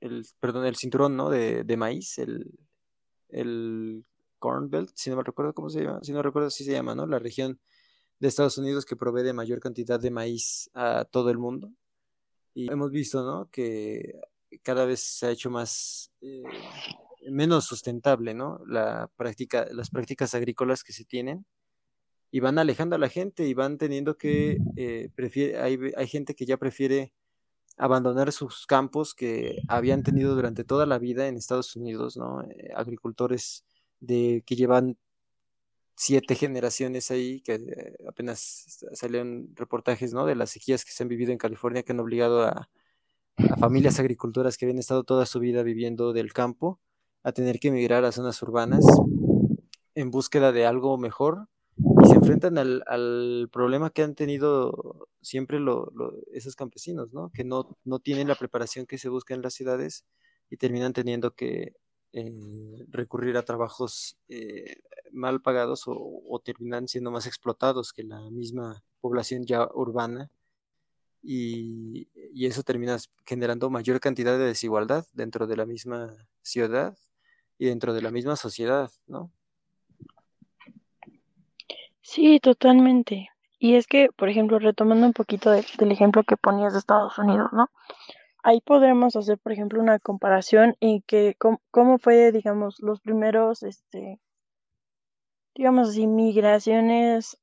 el, 0.01 0.27
perdón, 0.39 0.67
el 0.67 0.77
cinturón, 0.77 1.17
¿no? 1.17 1.31
De, 1.31 1.65
de 1.65 1.77
maíz, 1.79 2.19
el, 2.19 2.51
el 3.31 4.05
Corn 4.39 4.69
Belt, 4.69 4.91
si 4.95 5.09
no 5.09 5.17
me 5.17 5.23
recuerdo 5.23 5.55
cómo 5.55 5.71
se 5.71 5.83
llama, 5.83 6.01
si 6.03 6.13
no 6.13 6.21
recuerdo 6.21 6.51
si 6.51 6.65
se 6.65 6.73
llama, 6.73 6.95
¿no? 6.95 7.07
La 7.07 7.19
región 7.19 7.59
de 8.23 8.29
Estados 8.29 8.57
Unidos 8.57 8.85
que 8.85 8.95
provee 8.95 9.25
de 9.25 9.33
mayor 9.33 9.59
cantidad 9.59 9.99
de 9.99 10.13
maíz 10.13 10.71
a 10.75 11.05
todo 11.05 11.29
el 11.31 11.39
mundo. 11.39 11.73
Y 12.55 12.71
hemos 12.71 12.93
visto, 12.93 13.25
¿no? 13.25 13.51
Que 13.51 14.21
cada 14.63 14.85
vez 14.85 15.01
se 15.01 15.27
ha 15.27 15.31
hecho 15.31 15.51
más, 15.51 16.13
eh, 16.21 16.45
menos 17.29 17.65
sustentable, 17.65 18.33
¿no? 18.33 18.61
La 18.65 19.11
práctica, 19.17 19.67
las 19.73 19.91
prácticas 19.91 20.37
agrícolas 20.37 20.85
que 20.85 20.93
se 20.93 21.05
tienen 21.05 21.45
y 22.31 22.39
van 22.39 22.61
alejando 22.61 22.95
a 22.95 23.01
la 23.01 23.09
gente 23.09 23.49
y 23.49 23.55
van 23.55 23.77
teniendo 23.77 24.17
que, 24.17 24.59
eh, 24.77 25.11
prefiere, 25.17 25.59
hay, 25.59 25.79
hay 25.97 26.07
gente 26.07 26.37
que 26.37 26.47
ya 26.47 26.59
prefiere 26.59 27.13
abandonar 27.77 28.31
sus 28.31 28.67
campos 28.69 29.15
que 29.15 29.63
habían 29.67 30.05
tenido 30.05 30.37
durante 30.37 30.63
toda 30.63 30.87
la 30.87 31.01
vida 31.01 31.27
en 31.27 31.37
Estados 31.37 31.75
Unidos, 31.75 32.17
¿no? 32.17 32.43
Eh, 32.43 32.71
agricultores 32.77 33.65
de, 33.99 34.45
que 34.47 34.55
llevan 34.55 34.97
siete 35.95 36.35
generaciones 36.35 37.11
ahí, 37.11 37.41
que 37.41 37.55
eh, 37.55 37.97
apenas 38.09 38.85
salieron 38.93 39.51
reportajes, 39.55 40.13
¿no? 40.13 40.27
De 40.27 40.35
las 40.35 40.51
sequías 40.51 40.85
que 40.85 40.93
se 40.93 41.03
han 41.03 41.09
vivido 41.09 41.33
en 41.33 41.39
California, 41.39 41.83
que 41.83 41.93
han 41.93 42.01
obligado 42.01 42.43
a, 42.43 42.69
familias 43.59 43.99
agricultoras 43.99 44.57
que 44.57 44.67
habían 44.67 44.79
estado 44.79 45.05
toda 45.05 45.27
su 45.27 45.41
vida 45.41 45.63
viviendo 45.63 46.13
del 46.13 46.33
campo 46.33 46.81
a 47.23 47.33
tener 47.33 47.61
que 47.61 47.69
emigrar 47.69 48.05
a 48.05 48.13
zonas 48.13 48.43
urbanas 48.43 48.85
en 49.95 50.11
búsqueda 50.11 50.53
de 50.53 50.67
algo 50.67 50.99
mejor 50.99 51.49
y 52.05 52.09
se 52.09 52.17
enfrentan 52.17 52.59
al, 52.59 52.83
al 52.87 53.49
problema 53.51 53.91
que 53.91 54.03
han 54.03 54.15
tenido 54.15 55.09
siempre 55.23 55.61
lo, 55.61 55.93
esos 56.33 56.57
campesinos, 56.57 57.13
¿no? 57.13 57.31
Que 57.33 57.45
no, 57.45 57.77
no 57.85 57.99
tienen 58.01 58.29
la 58.29 58.35
preparación 58.35 58.87
que 58.87 58.99
se 58.99 59.09
busca 59.09 59.35
en 59.35 59.43
las 59.43 59.55
ciudades 59.55 60.05
y 60.51 60.57
terminan 60.57 60.93
teniendo 60.93 61.35
que 61.35 61.75
eh, 62.13 62.85
recurrir 62.89 63.37
a 63.37 63.45
trabajos 63.45 64.19
eh, 64.29 64.83
mal 65.13 65.41
pagados 65.41 65.85
o, 65.87 66.41
terminan 66.45 66.89
siendo 66.89 67.11
más 67.11 67.27
explotados 67.27 67.93
que 67.93 68.03
la 68.03 68.21
misma 68.31 68.83
población 69.01 69.45
ya 69.47 69.69
urbana 69.75 70.31
y, 71.23 72.09
y, 72.35 72.47
eso 72.47 72.63
termina 72.63 72.97
generando 73.25 73.71
mayor 73.71 74.01
cantidad 74.01 74.37
de 74.37 74.45
desigualdad 74.45 75.07
dentro 75.13 75.47
de 75.47 75.57
la 75.57 75.67
misma 75.67 76.17
ciudad 76.43 76.97
y 77.59 77.67
dentro 77.67 77.95
de 77.95 78.03
la 78.03 78.11
misma 78.11 78.37
sociedad, 78.37 78.91
¿no? 79.07 79.31
Sí, 82.03 82.41
totalmente. 82.41 83.31
Y 83.59 83.77
es 83.77 83.87
que, 83.87 84.11
por 84.17 84.29
ejemplo, 84.29 84.59
retomando 84.59 85.07
un 85.07 85.13
poquito 85.13 85.51
de, 85.51 85.65
del 85.79 85.93
ejemplo 85.93 86.25
que 86.25 86.37
ponías 86.37 86.73
de 86.73 86.81
Estados 86.81 87.17
Unidos, 87.17 87.53
¿no? 87.53 87.71
Ahí 88.45 88.61
podremos 88.61 89.15
hacer, 89.15 89.39
por 89.39 89.53
ejemplo, 89.53 89.81
una 89.81 90.01
comparación 90.01 90.75
en 90.81 91.03
que 91.03 91.37
cómo, 91.39 91.99
fue, 91.99 92.33
digamos, 92.33 92.81
los 92.81 93.01
primeros, 93.01 93.63
este, 93.63 94.21
digamos 95.55 95.91
así, 95.91 96.09
migraciones, 96.09 97.39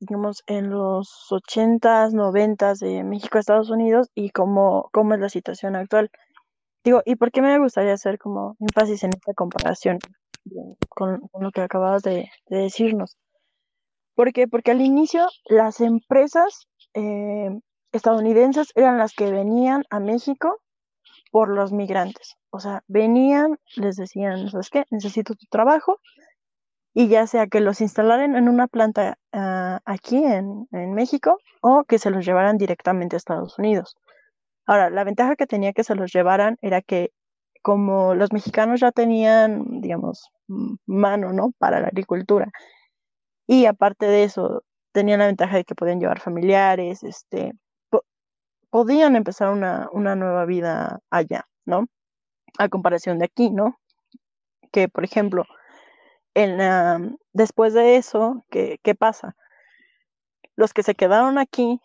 digamos, 0.00 0.42
en 0.46 0.70
los 0.70 1.30
ochentas, 1.30 2.14
noventas 2.14 2.78
de 2.78 3.04
México 3.04 3.36
a 3.36 3.40
Estados 3.40 3.68
Unidos 3.68 4.08
y 4.14 4.30
cómo, 4.30 4.88
cómo 4.92 5.14
es 5.14 5.20
la 5.20 5.28
situación 5.28 5.76
actual. 5.76 6.10
Digo, 6.82 7.02
¿y 7.04 7.16
por 7.16 7.30
qué 7.30 7.42
me 7.42 7.58
gustaría 7.58 7.92
hacer 7.92 8.18
como 8.18 8.56
énfasis 8.60 9.04
en 9.04 9.10
esta 9.10 9.34
comparación 9.34 9.98
con, 10.88 11.20
lo 11.38 11.50
que 11.50 11.60
acababas 11.60 12.02
de, 12.02 12.30
de, 12.46 12.58
decirnos? 12.58 13.18
¿Por 14.14 14.32
qué? 14.32 14.48
Porque 14.48 14.70
al 14.70 14.80
inicio 14.80 15.26
las 15.50 15.80
empresas 15.80 16.68
eh, 16.94 17.50
estadounidenses 17.92 18.72
eran 18.74 18.98
las 18.98 19.14
que 19.14 19.30
venían 19.30 19.84
a 19.90 20.00
México 20.00 20.60
por 21.30 21.48
los 21.48 21.72
migrantes. 21.72 22.36
O 22.50 22.60
sea, 22.60 22.82
venían, 22.88 23.58
les 23.76 23.96
decían, 23.96 24.48
¿sabes 24.48 24.70
qué? 24.70 24.84
Necesito 24.90 25.34
tu 25.34 25.46
trabajo. 25.50 26.00
Y 26.94 27.08
ya 27.08 27.26
sea 27.26 27.46
que 27.46 27.60
los 27.60 27.80
instalaran 27.80 28.34
en 28.34 28.48
una 28.48 28.66
planta 28.66 29.18
uh, 29.32 29.78
aquí 29.84 30.16
en, 30.16 30.66
en, 30.72 30.94
México 30.94 31.38
o 31.60 31.84
que 31.84 31.98
se 31.98 32.10
los 32.10 32.26
llevaran 32.26 32.56
directamente 32.58 33.14
a 33.14 33.18
Estados 33.18 33.58
Unidos. 33.58 33.94
Ahora, 34.66 34.90
la 34.90 35.04
ventaja 35.04 35.36
que 35.36 35.46
tenía 35.46 35.72
que 35.72 35.84
se 35.84 35.94
los 35.94 36.12
llevaran 36.12 36.56
era 36.60 36.82
que 36.82 37.12
como 37.62 38.14
los 38.14 38.32
mexicanos 38.32 38.80
ya 38.80 38.92
tenían, 38.92 39.80
digamos, 39.80 40.30
mano, 40.86 41.32
¿no? 41.32 41.52
Para 41.58 41.80
la 41.80 41.88
agricultura. 41.88 42.50
Y 43.46 43.66
aparte 43.66 44.06
de 44.06 44.24
eso, 44.24 44.62
tenían 44.92 45.20
la 45.20 45.26
ventaja 45.26 45.56
de 45.56 45.64
que 45.64 45.74
podían 45.74 46.00
llevar 46.00 46.20
familiares, 46.20 47.02
este, 47.02 47.52
podían 48.70 49.16
empezar 49.16 49.50
una, 49.50 49.88
una 49.92 50.16
nueva 50.16 50.44
vida 50.44 51.00
allá, 51.10 51.48
¿no? 51.64 51.86
A 52.58 52.68
comparación 52.68 53.18
de 53.18 53.26
aquí, 53.26 53.50
¿no? 53.50 53.78
Que, 54.72 54.88
por 54.88 55.04
ejemplo, 55.04 55.44
en 56.34 57.18
después 57.32 57.74
de 57.74 57.96
eso, 57.96 58.44
¿qué, 58.50 58.78
¿qué 58.82 58.94
pasa? 58.94 59.34
Los 60.56 60.72
que 60.72 60.82
se 60.82 60.94
quedaron 60.94 61.38
aquí, 61.38 61.80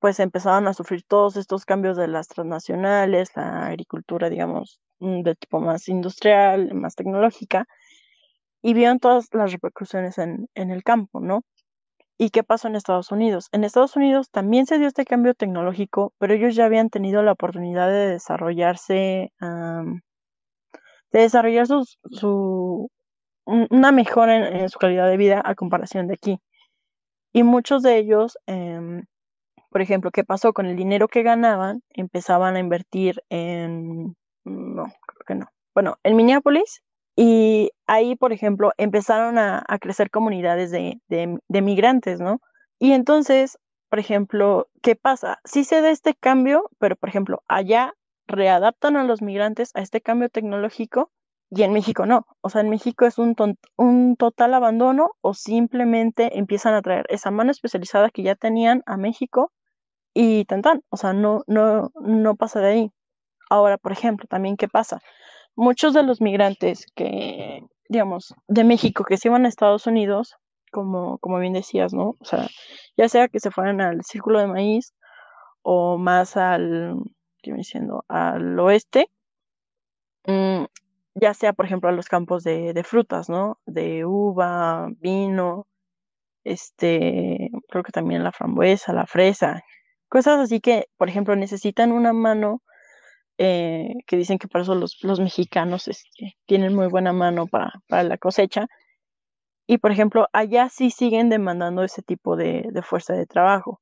pues 0.00 0.20
empezaron 0.20 0.68
a 0.68 0.74
sufrir 0.74 1.02
todos 1.04 1.36
estos 1.36 1.64
cambios 1.64 1.96
de 1.96 2.08
las 2.08 2.28
transnacionales, 2.28 3.30
la 3.36 3.66
agricultura, 3.66 4.30
digamos, 4.30 4.80
de 5.00 5.34
tipo 5.36 5.60
más 5.60 5.88
industrial, 5.88 6.74
más 6.74 6.94
tecnológica, 6.94 7.66
y 8.62 8.74
vieron 8.74 8.98
todas 8.98 9.28
las 9.32 9.52
repercusiones 9.52 10.18
en, 10.18 10.48
en 10.54 10.70
el 10.70 10.82
campo, 10.82 11.20
¿no? 11.20 11.42
¿Y 12.20 12.30
qué 12.30 12.42
pasó 12.42 12.66
en 12.66 12.74
Estados 12.74 13.12
Unidos? 13.12 13.48
En 13.52 13.62
Estados 13.62 13.94
Unidos 13.94 14.28
también 14.30 14.66
se 14.66 14.78
dio 14.78 14.88
este 14.88 15.04
cambio 15.04 15.34
tecnológico, 15.34 16.12
pero 16.18 16.34
ellos 16.34 16.56
ya 16.56 16.64
habían 16.64 16.90
tenido 16.90 17.22
la 17.22 17.32
oportunidad 17.32 17.88
de 17.88 18.08
desarrollarse, 18.08 19.32
um, 19.40 20.00
de 21.12 21.20
desarrollar 21.20 21.68
su, 21.68 22.90
una 23.46 23.92
mejora 23.92 24.48
en, 24.48 24.68
su 24.68 24.80
calidad 24.80 25.08
de 25.08 25.16
vida 25.16 25.40
a 25.44 25.54
comparación 25.54 26.08
de 26.08 26.14
aquí. 26.14 26.40
Y 27.32 27.44
muchos 27.44 27.82
de 27.82 27.98
ellos, 27.98 28.36
um, 28.48 29.02
por 29.70 29.82
ejemplo, 29.82 30.10
¿qué 30.10 30.24
pasó? 30.24 30.52
Con 30.52 30.66
el 30.66 30.76
dinero 30.76 31.06
que 31.08 31.22
ganaban, 31.22 31.82
empezaban 31.90 32.56
a 32.56 32.60
invertir 32.60 33.22
en, 33.28 34.16
no, 34.44 34.84
creo 34.84 35.22
que 35.26 35.34
no. 35.36 35.46
Bueno, 35.74 35.98
en 36.02 36.16
Minneapolis 36.16 36.82
y 37.20 37.72
ahí, 37.88 38.14
por 38.14 38.32
ejemplo, 38.32 38.70
empezaron 38.78 39.38
a, 39.38 39.64
a 39.66 39.78
crecer 39.80 40.08
comunidades 40.08 40.70
de, 40.70 41.00
de, 41.08 41.62
migrantes, 41.62 42.20
¿no? 42.20 42.40
Y 42.78 42.92
entonces, 42.92 43.58
por 43.88 43.98
ejemplo, 43.98 44.68
¿qué 44.82 44.94
pasa? 44.94 45.40
Sí 45.44 45.64
se 45.64 45.80
da 45.82 45.90
este 45.90 46.14
cambio, 46.14 46.70
pero, 46.78 46.94
por 46.94 47.08
ejemplo, 47.08 47.42
allá 47.48 47.92
readaptan 48.28 48.96
a 48.96 49.02
los 49.02 49.20
migrantes 49.20 49.72
a 49.74 49.80
este 49.80 50.00
cambio 50.00 50.28
tecnológico 50.28 51.10
y 51.50 51.64
en 51.64 51.72
México 51.72 52.06
no. 52.06 52.24
O 52.40 52.50
sea, 52.50 52.60
en 52.60 52.70
México 52.70 53.04
es 53.04 53.18
un, 53.18 53.34
un 53.76 54.14
total 54.16 54.54
abandono 54.54 55.10
o 55.20 55.34
simplemente 55.34 56.38
empiezan 56.38 56.74
a 56.74 56.82
traer 56.82 57.04
esa 57.08 57.32
mano 57.32 57.50
especializada 57.50 58.10
que 58.10 58.22
ya 58.22 58.36
tenían 58.36 58.84
a 58.86 58.96
México 58.96 59.50
y 60.14 60.44
tan 60.44 60.62
tan. 60.62 60.82
O 60.90 60.96
sea, 60.96 61.14
no, 61.14 61.42
no, 61.48 61.90
no 62.00 62.36
pasa 62.36 62.60
de 62.60 62.68
ahí. 62.68 62.92
Ahora, 63.50 63.78
por 63.78 63.92
ejemplo, 63.92 64.26
también, 64.28 64.56
¿qué 64.56 64.68
pasa? 64.68 65.00
Muchos 65.58 65.92
de 65.92 66.04
los 66.04 66.20
migrantes 66.20 66.86
que, 66.94 67.64
digamos, 67.88 68.32
de 68.46 68.62
México 68.64 69.04
que 69.04 69.16
se 69.16 69.28
iban 69.28 69.44
a 69.44 69.48
Estados 69.48 69.86
Unidos, 69.88 70.36
como, 70.70 71.18
como 71.18 71.38
bien 71.40 71.52
decías, 71.52 71.92
¿no? 71.92 72.16
O 72.20 72.24
sea, 72.24 72.46
ya 72.96 73.08
sea 73.08 73.28
que 73.28 73.40
se 73.40 73.50
fueran 73.50 73.80
al 73.80 74.04
círculo 74.04 74.38
de 74.38 74.46
maíz 74.46 74.94
o 75.62 75.98
más 75.98 76.36
al, 76.36 76.94
¿qué 77.42 77.50
me 77.50 77.58
diciendo? 77.58 78.04
Al 78.08 78.58
oeste, 78.60 79.10
mmm, 80.26 80.64
ya 81.16 81.34
sea, 81.34 81.52
por 81.52 81.66
ejemplo, 81.66 81.88
a 81.88 81.92
los 81.92 82.06
campos 82.06 82.44
de, 82.44 82.72
de, 82.72 82.84
frutas, 82.84 83.28
¿no? 83.28 83.58
De 83.66 84.04
uva, 84.04 84.88
vino, 85.00 85.66
este, 86.44 87.50
creo 87.68 87.82
que 87.82 87.92
también 87.92 88.22
la 88.24 88.32
frambuesa, 88.32 88.92
la 88.92 89.06
fresa, 89.06 89.64
cosas 90.08 90.38
así 90.40 90.60
que, 90.60 90.88
por 90.98 91.08
ejemplo, 91.08 91.34
necesitan 91.36 91.92
una 91.92 92.12
mano 92.12 92.62
eh, 93.38 93.94
que 94.06 94.16
dicen 94.16 94.38
que 94.38 94.48
por 94.48 94.60
eso 94.62 94.74
los, 94.74 94.98
los 95.04 95.20
mexicanos 95.20 95.86
este, 95.88 96.36
tienen 96.46 96.74
muy 96.74 96.88
buena 96.88 97.12
mano 97.12 97.46
para, 97.46 97.72
para, 97.88 98.02
la 98.02 98.18
cosecha. 98.18 98.66
Y 99.66 99.78
por 99.78 99.92
ejemplo, 99.92 100.28
allá 100.32 100.68
sí 100.70 100.90
siguen 100.90 101.30
demandando 101.30 101.84
ese 101.84 102.02
tipo 102.02 102.36
de, 102.36 102.66
de 102.72 102.82
fuerza 102.82 103.14
de 103.14 103.26
trabajo. 103.26 103.80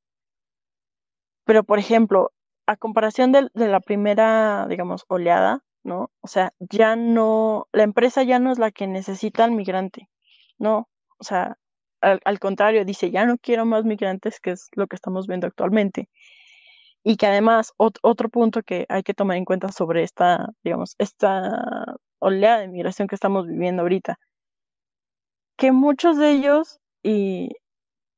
Pero 1.44 1.64
por 1.64 1.78
ejemplo, 1.78 2.32
a 2.66 2.76
comparación 2.76 3.32
de, 3.32 3.48
de, 3.54 3.68
la 3.68 3.80
primera, 3.80 4.66
digamos, 4.68 5.04
oleada, 5.08 5.62
¿no? 5.84 6.10
O 6.20 6.28
sea, 6.28 6.52
ya 6.58 6.96
no, 6.96 7.68
la 7.72 7.84
empresa 7.84 8.22
ya 8.24 8.38
no 8.38 8.52
es 8.52 8.58
la 8.58 8.72
que 8.72 8.86
necesita 8.86 9.44
al 9.44 9.52
migrante, 9.52 10.10
¿no? 10.58 10.88
O 11.18 11.24
sea, 11.24 11.56
al, 12.00 12.20
al 12.24 12.38
contrario, 12.40 12.84
dice, 12.84 13.10
ya 13.10 13.24
no 13.26 13.38
quiero 13.38 13.64
más 13.66 13.84
migrantes, 13.84 14.40
que 14.40 14.50
es 14.52 14.68
lo 14.72 14.86
que 14.88 14.96
estamos 14.96 15.26
viendo 15.26 15.46
actualmente 15.46 16.10
y 17.08 17.16
que 17.16 17.26
además 17.28 17.72
ot 17.76 18.00
otro 18.02 18.28
punto 18.28 18.64
que 18.64 18.84
hay 18.88 19.04
que 19.04 19.14
tomar 19.14 19.36
en 19.36 19.44
cuenta 19.44 19.70
sobre 19.70 20.02
esta, 20.02 20.48
digamos, 20.64 20.96
esta 20.98 21.94
oleada 22.18 22.58
de 22.58 22.66
migración 22.66 23.06
que 23.06 23.14
estamos 23.14 23.46
viviendo 23.46 23.82
ahorita, 23.82 24.18
que 25.56 25.70
muchos 25.70 26.18
de 26.18 26.32
ellos 26.32 26.80
y 27.04 27.50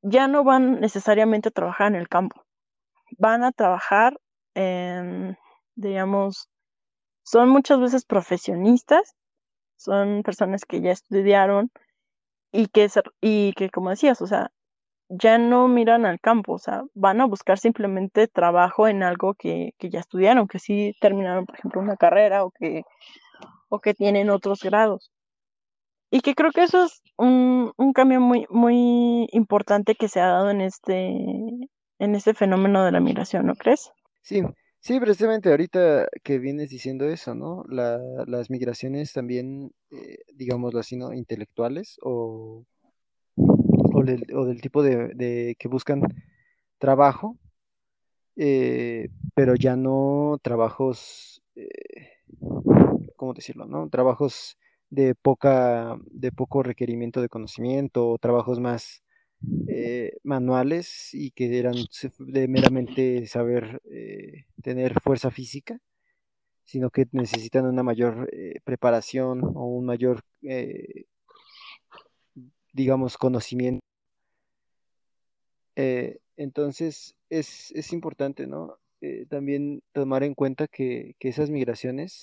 ya 0.01 0.27
no 0.27 0.43
van 0.43 0.81
necesariamente 0.81 1.51
a 1.51 1.53
trabajar 1.53 1.89
en 1.89 1.97
el 1.97 2.09
campo, 2.09 2.47
van 3.19 3.45
a 3.45 3.53
trabajar 3.53 4.19
en, 4.55 5.37
digamos, 5.75 6.49
son 7.25 7.51
muchas 7.51 7.81
veces 7.81 8.07
profesionistas, 8.07 9.17
son 9.77 10.23
personas 10.23 10.65
que 10.65 10.81
ya 10.81 10.93
estudiaron 10.93 11.71
y 12.53 12.69
que, 12.69 12.89
y 13.21 13.53
que 13.53 13.69
como 13.69 13.91
decías, 13.91 14.23
o 14.23 14.27
sea, 14.27 14.51
ya 15.09 15.39
no 15.39 15.69
miran 15.69 16.05
al 16.07 16.21
campo, 16.21 16.55
o 16.55 16.59
sea, 16.59 16.85
van 16.95 17.21
a 17.21 17.27
buscar 17.27 17.59
simplemente 17.59 18.29
trabajo 18.29 18.89
en 18.89 19.03
algo 19.03 19.35
que, 19.35 19.73
que 19.79 19.91
ya 19.91 20.01
estudiaron, 20.01 20.49
que 20.49 20.59
sí 20.59 20.95
terminaron, 21.01 21.47
por 21.47 21.59
ejemplo, 21.59 21.81
una 21.81 21.97
carrera 21.97 22.45
o 22.45 22.51
que, 22.51 22.83
o 23.69 23.81
que 23.81 23.95
tienen 23.95 24.31
otros 24.31 24.63
grados. 24.63 25.11
Y 26.11 26.21
que 26.21 26.35
creo 26.35 26.53
que 26.53 26.63
eso 26.63 26.85
es 26.85 27.03
un, 27.17 27.73
un 27.77 27.93
cambio 27.93 28.21
muy, 28.21 28.47
muy 28.51 29.29
importante 29.33 29.95
que 29.95 30.09
se 30.09 30.21
ha 30.21 30.27
dado 30.27 30.51
en 30.51 30.63
este, 30.63 31.15
en 31.99 32.15
este 32.15 32.35
fenómeno 32.35 32.85
de 32.85 32.93
la 32.93 33.01
migración, 33.01 33.47
¿no 33.47 33.55
crees? 33.55 33.91
Sí, 34.23 34.43
sí, 34.81 35.01
precisamente 35.01 35.51
ahorita 35.51 36.07
que 36.23 36.39
vienes 36.39 36.71
diciendo 36.71 37.07
eso, 37.07 37.35
¿no? 37.35 37.65
La, 37.69 37.99
las 38.27 38.49
migraciones 38.49 39.13
también, 39.13 39.71
eh, 39.91 40.19
digámoslo 40.35 40.81
así, 40.81 40.97
¿no? 40.97 41.13
Intelectuales 41.13 41.99
o 42.03 42.65
o 43.99 44.45
del, 44.45 44.61
tipo 44.61 44.83
de, 44.83 45.57
que 45.59 45.69
buscan 45.69 46.03
trabajo, 46.79 47.37
eh, 48.37 49.09
pero 49.35 49.57
ya 49.57 49.77
no 49.77 50.39
trabajos, 50.43 51.43
eh, 51.57 52.13
¿cómo 53.17 53.35
decirlo? 53.35 53.67
¿no? 53.67 53.89
Trabajos 53.89 54.57
de 54.91 55.15
poca, 55.15 55.99
de 56.07 56.33
poco 56.33 56.63
requerimiento 56.63 57.21
de 57.21 57.29
conocimiento, 57.29 58.09
o 58.11 58.19
trabajos 58.19 58.61
más 58.61 59.03
eh, 59.69 60.17
manuales 60.23 61.11
y 61.13 61.33
que 61.33 61.59
eran 61.59 61.75
de 62.19 62.49
meramente 62.49 63.27
saber 63.27 63.83
eh, 63.91 64.47
tener 64.63 65.01
fuerza 65.01 65.31
física, 65.31 65.79
sino 66.65 66.91
que 66.91 67.07
necesitan 67.13 67.67
una 67.67 67.83
mayor 67.83 68.31
preparación 68.65 69.43
o 69.43 69.67
un 69.67 69.87
mayor, 69.87 70.23
digamos, 72.73 73.17
conocimiento. 73.19 73.88
Eh, 75.81 76.19
entonces 76.37 77.15
es, 77.31 77.71
es, 77.71 77.93
importante, 77.93 78.49
¿no? 78.49 78.79
también 79.29 79.81
tomar 79.93 80.25
en 80.25 80.35
cuenta 80.35 80.67
que, 80.67 81.15
que, 81.21 81.29
esas 81.29 81.51
migraciones 81.51 82.21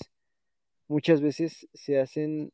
muchas 0.88 1.22
veces 1.22 1.66
se 1.72 1.98
hacen 1.98 2.52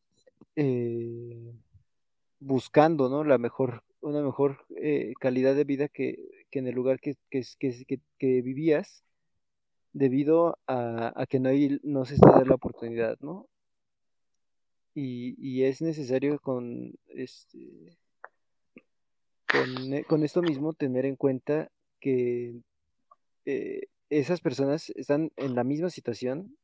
buscando, 2.38 3.08
¿no? 3.08 3.24
La 3.24 3.38
mejor, 3.38 3.82
una 4.00 4.22
mejor 4.22 4.64
eh, 4.76 5.12
calidad 5.18 5.56
de 5.56 5.64
vida 5.64 5.88
que, 5.88 6.18
que, 6.50 6.60
en 6.60 6.68
el 6.68 6.74
lugar 6.74 7.00
que, 7.00 7.16
que, 7.30 7.42
que 7.58 8.42
vivías, 8.42 9.02
debido 9.92 10.58
a, 10.68 11.12
a, 11.20 11.26
que 11.26 11.40
no, 11.40 11.48
hay, 11.48 11.80
no 11.82 12.04
se 12.04 12.14
está 12.14 12.30
dando 12.30 12.46
la 12.46 12.54
oportunidad, 12.54 13.18
¿no? 13.20 13.48
Y, 14.94 15.34
y 15.38 15.64
es 15.64 15.82
necesario 15.82 16.38
con, 16.38 16.94
este, 17.08 17.96
con, 19.52 19.92
eh, 19.92 20.04
con, 20.04 20.24
esto 20.24 20.42
mismo 20.42 20.72
tener 20.72 21.04
en 21.04 21.16
cuenta 21.16 21.70
que 22.00 22.60
eh, 23.44 23.82
esas 24.10 24.40
personas 24.40 24.90
están 24.90 25.30
en 25.36 25.54
la 25.54 25.64
misma 25.64 25.90
situación 25.90 26.56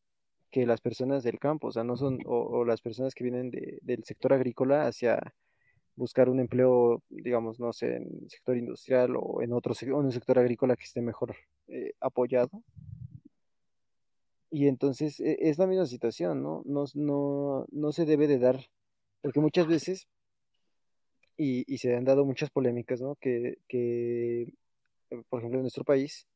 que 0.50 0.66
las 0.66 0.80
personas 0.80 1.22
del 1.22 1.38
campo, 1.38 1.68
o 1.68 1.72
sea, 1.72 1.84
no 1.84 1.96
son, 1.96 2.20
o, 2.26 2.38
o 2.38 2.64
las 2.64 2.80
personas 2.80 3.14
que 3.14 3.24
vienen 3.24 3.50
de, 3.50 3.78
del 3.82 4.04
sector 4.04 4.32
agrícola 4.32 4.86
hacia 4.86 5.34
buscar 5.98 6.28
un 6.28 6.40
empleo, 6.40 7.02
digamos, 7.10 7.58
no 7.60 7.72
sé, 7.72 7.96
en 7.96 8.04
el 8.22 8.30
sector 8.30 8.56
industrial 8.56 9.16
o 9.18 9.42
en 9.42 9.52
otro 9.52 9.74
en 9.80 9.92
un 9.92 10.12
sector 10.12 10.38
agrícola 10.38 10.76
que 10.76 10.84
esté 10.84 11.02
mejor 11.02 11.34
eh, 11.66 11.92
apoyado. 12.00 12.62
Y 14.50 14.68
entonces 14.68 15.20
e, 15.20 15.36
es 15.40 15.58
la 15.58 15.66
misma 15.66 15.86
situación, 15.86 16.42
¿no? 16.42 16.62
No, 16.64 16.84
no, 16.94 17.66
no 17.70 17.92
se 17.92 18.06
debe 18.06 18.28
de 18.28 18.38
dar, 18.38 18.60
porque 19.20 19.40
muchas 19.40 19.66
veces, 19.66 20.08
y, 21.38 21.64
y 21.72 21.78
se 21.78 21.96
han 21.96 22.04
dado 22.04 22.26
muchas 22.26 22.50
polémicas, 22.50 23.00
¿no? 23.00 23.16
Que, 23.16 23.58
que, 23.68 24.52
por 25.30 25.40
ejemplo, 25.40 25.58
en 25.60 25.62
nuestro 25.62 25.84
país, 25.84 26.26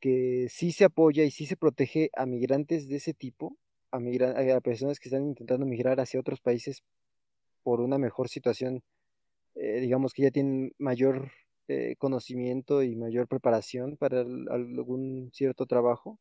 que 0.00 0.46
sí 0.48 0.72
se 0.72 0.84
apoya 0.84 1.24
y 1.24 1.30
sí 1.30 1.44
se 1.44 1.56
protege 1.56 2.10
a 2.16 2.24
migrantes 2.24 2.88
de 2.88 2.96
ese 2.96 3.12
tipo, 3.12 3.56
a, 3.90 3.98
a 3.98 4.60
personas 4.60 5.00
que 5.00 5.08
están 5.08 5.26
intentando 5.26 5.66
migrar 5.66 6.00
hacia 6.00 6.20
otros 6.20 6.40
países 6.40 6.82
por 7.62 7.80
una 7.80 7.98
mejor 7.98 8.28
situación, 8.28 8.82
eh, 9.56 9.80
digamos 9.80 10.14
que 10.14 10.22
ya 10.22 10.30
tienen 10.30 10.72
mayor 10.78 11.32
eh, 11.68 11.96
conocimiento 11.98 12.82
y 12.82 12.96
mayor 12.96 13.28
preparación 13.28 13.96
para 13.96 14.20
algún 14.20 15.30
cierto 15.34 15.66
trabajo 15.66 16.18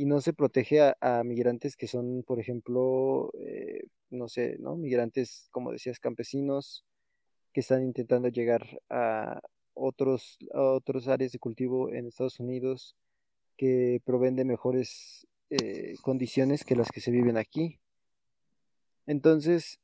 y 0.00 0.06
no 0.06 0.22
se 0.22 0.32
protege 0.32 0.80
a, 0.80 1.22
migrantes 1.24 1.76
que 1.76 1.86
son, 1.86 2.22
por 2.26 2.40
ejemplo, 2.40 3.30
eh, 3.38 3.82
no 4.08 4.28
sé, 4.28 4.56
¿no? 4.58 4.74
Migrantes, 4.74 5.48
como 5.50 5.72
decías, 5.72 6.00
campesinos 6.00 6.86
que 7.52 7.60
están 7.60 7.82
intentando 7.82 8.28
llegar 8.28 8.80
a 8.88 9.42
otros, 9.74 10.38
a 10.54 10.62
otros 10.62 11.06
áreas 11.06 11.32
de 11.32 11.38
cultivo 11.38 11.92
en 11.92 12.06
Estados 12.06 12.40
Unidos 12.40 12.96
que 13.58 14.00
proveen 14.06 14.36
de 14.36 14.46
mejores 14.46 15.26
eh, 15.50 15.96
condiciones 16.00 16.64
que 16.64 16.76
las 16.76 16.90
que 16.90 17.02
se 17.02 17.10
viven 17.10 17.36
aquí. 17.36 17.78
Entonces, 19.06 19.80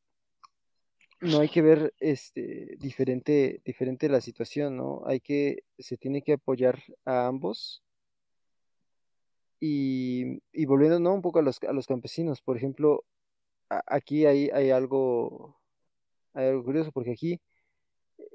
no 1.21 1.41
hay 1.41 1.51
que 1.51 1.61
ver 1.61 1.93
este 2.01 2.77
diferente, 2.79 3.61
diferente 3.67 4.09
la 4.09 4.23
situación, 4.23 4.79
¿no? 4.79 5.03
Hay 5.05 5.21
que, 5.21 5.65
se 5.79 5.99
tiene 5.99 6.23
que 6.23 6.33
apoyar 6.33 6.83
a 7.05 7.27
ambos. 7.27 7.83
Y, 9.61 10.43
y 10.53 10.67
volviendo 10.67 11.01
¿no? 11.01 11.15
un 11.15 11.23
poco 11.23 11.39
a 11.39 11.43
los, 11.43 11.63
a 11.63 11.73
los 11.73 11.87
campesinos, 11.87 12.43
por 12.43 12.57
ejemplo, 12.57 13.05
a, 13.71 13.83
aquí 13.87 14.27
hay, 14.27 14.51
hay 14.51 14.71
algo, 14.71 15.59
hay 16.35 16.49
algo 16.49 16.65
curioso, 16.65 16.93
porque 16.93 17.13
aquí, 17.13 17.41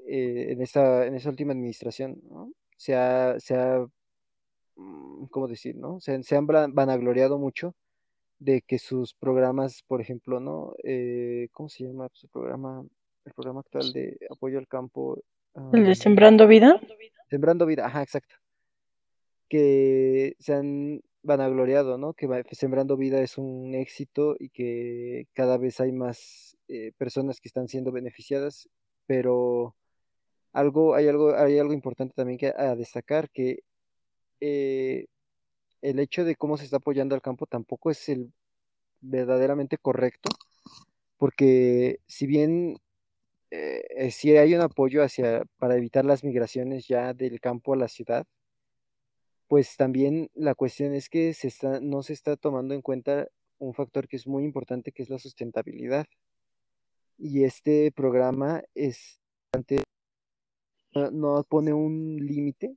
eh, 0.06 0.48
en 0.50 0.62
esta, 0.62 1.06
en 1.06 1.14
esta 1.14 1.30
última 1.30 1.52
administración, 1.52 2.20
¿no? 2.28 2.52
Se 2.76 2.94
ha, 2.96 3.38
se 3.38 3.54
ha, 3.54 3.86
mm, 4.76 5.26
¿cómo 5.26 5.46
decir, 5.48 5.76
no? 5.76 6.00
Se, 6.00 6.22
se 6.22 6.36
han 6.36 6.46
vanagloriado 6.46 7.38
mucho 7.38 7.74
de 8.42 8.62
que 8.62 8.78
sus 8.78 9.14
programas, 9.14 9.82
por 9.86 10.00
ejemplo, 10.00 10.40
¿no? 10.40 10.74
Eh, 10.82 11.48
¿Cómo 11.52 11.68
se 11.68 11.84
llama 11.84 12.08
su 12.12 12.28
programa? 12.28 12.84
El 13.24 13.32
programa 13.34 13.60
actual 13.60 13.92
de 13.92 14.18
apoyo 14.30 14.58
al 14.58 14.66
campo. 14.66 15.22
Um, 15.54 15.74
¿El 15.76 15.84
de 15.84 15.94
Sembrando 15.94 16.48
Vida? 16.48 16.80
Sembrando 17.30 17.66
Vida, 17.66 17.86
ajá, 17.86 18.02
exacto. 18.02 18.34
Que 19.48 20.34
se 20.40 20.54
han 20.54 21.00
vanagloriado, 21.22 21.98
¿no? 21.98 22.14
Que 22.14 22.28
Sembrando 22.52 22.96
Vida 22.96 23.20
es 23.20 23.38
un 23.38 23.74
éxito 23.74 24.36
y 24.38 24.50
que 24.50 25.26
cada 25.34 25.58
vez 25.58 25.80
hay 25.80 25.92
más 25.92 26.56
eh, 26.68 26.92
personas 26.98 27.40
que 27.40 27.48
están 27.48 27.68
siendo 27.68 27.92
beneficiadas, 27.92 28.68
pero 29.06 29.76
algo, 30.52 30.94
hay 30.94 31.08
algo, 31.08 31.34
hay 31.36 31.58
algo 31.58 31.72
importante 31.72 32.14
también 32.14 32.38
que 32.38 32.48
a 32.56 32.74
destacar, 32.76 33.30
que 33.30 33.60
eh, 34.40 35.06
el 35.82 35.98
hecho 36.00 36.24
de 36.24 36.36
cómo 36.36 36.56
se 36.56 36.64
está 36.64 36.78
apoyando 36.78 37.14
al 37.14 37.22
campo 37.22 37.46
tampoco 37.46 37.90
es 37.90 38.08
el 38.08 38.32
verdaderamente 39.00 39.78
correcto, 39.78 40.30
porque 41.18 42.00
si 42.06 42.26
bien 42.26 42.78
eh, 43.50 44.10
si 44.10 44.36
hay 44.36 44.54
un 44.54 44.62
apoyo 44.62 45.02
hacia 45.02 45.44
para 45.58 45.76
evitar 45.76 46.04
las 46.06 46.24
migraciones 46.24 46.88
ya 46.88 47.12
del 47.14 47.40
campo 47.40 47.74
a 47.74 47.76
la 47.76 47.88
ciudad, 47.88 48.26
pues 49.52 49.76
también 49.76 50.30
la 50.32 50.54
cuestión 50.54 50.94
es 50.94 51.10
que 51.10 51.36
no 51.82 52.02
se 52.02 52.14
está 52.14 52.38
tomando 52.38 52.72
en 52.72 52.80
cuenta 52.80 53.28
un 53.58 53.74
factor 53.74 54.08
que 54.08 54.16
es 54.16 54.26
muy 54.26 54.44
importante, 54.44 54.92
que 54.92 55.02
es 55.02 55.10
la 55.10 55.18
sustentabilidad. 55.18 56.06
Y 57.18 57.44
este 57.44 57.92
programa 57.92 58.62
es 58.74 59.20
no, 60.94 61.10
no 61.10 61.44
pone 61.44 61.74
un 61.74 62.16
límite 62.16 62.74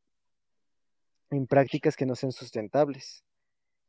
en 1.29 1.47
prácticas 1.47 1.95
que 1.95 2.05
no 2.05 2.13
sean 2.13 2.33
sustentables. 2.33 3.23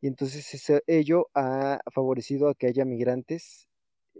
Y 0.00 0.06
entonces 0.06 0.46
ello 0.86 1.26
ha 1.34 1.80
favorecido 1.92 2.48
a 2.48 2.54
que 2.54 2.68
haya 2.68 2.84
migrantes, 2.84 3.66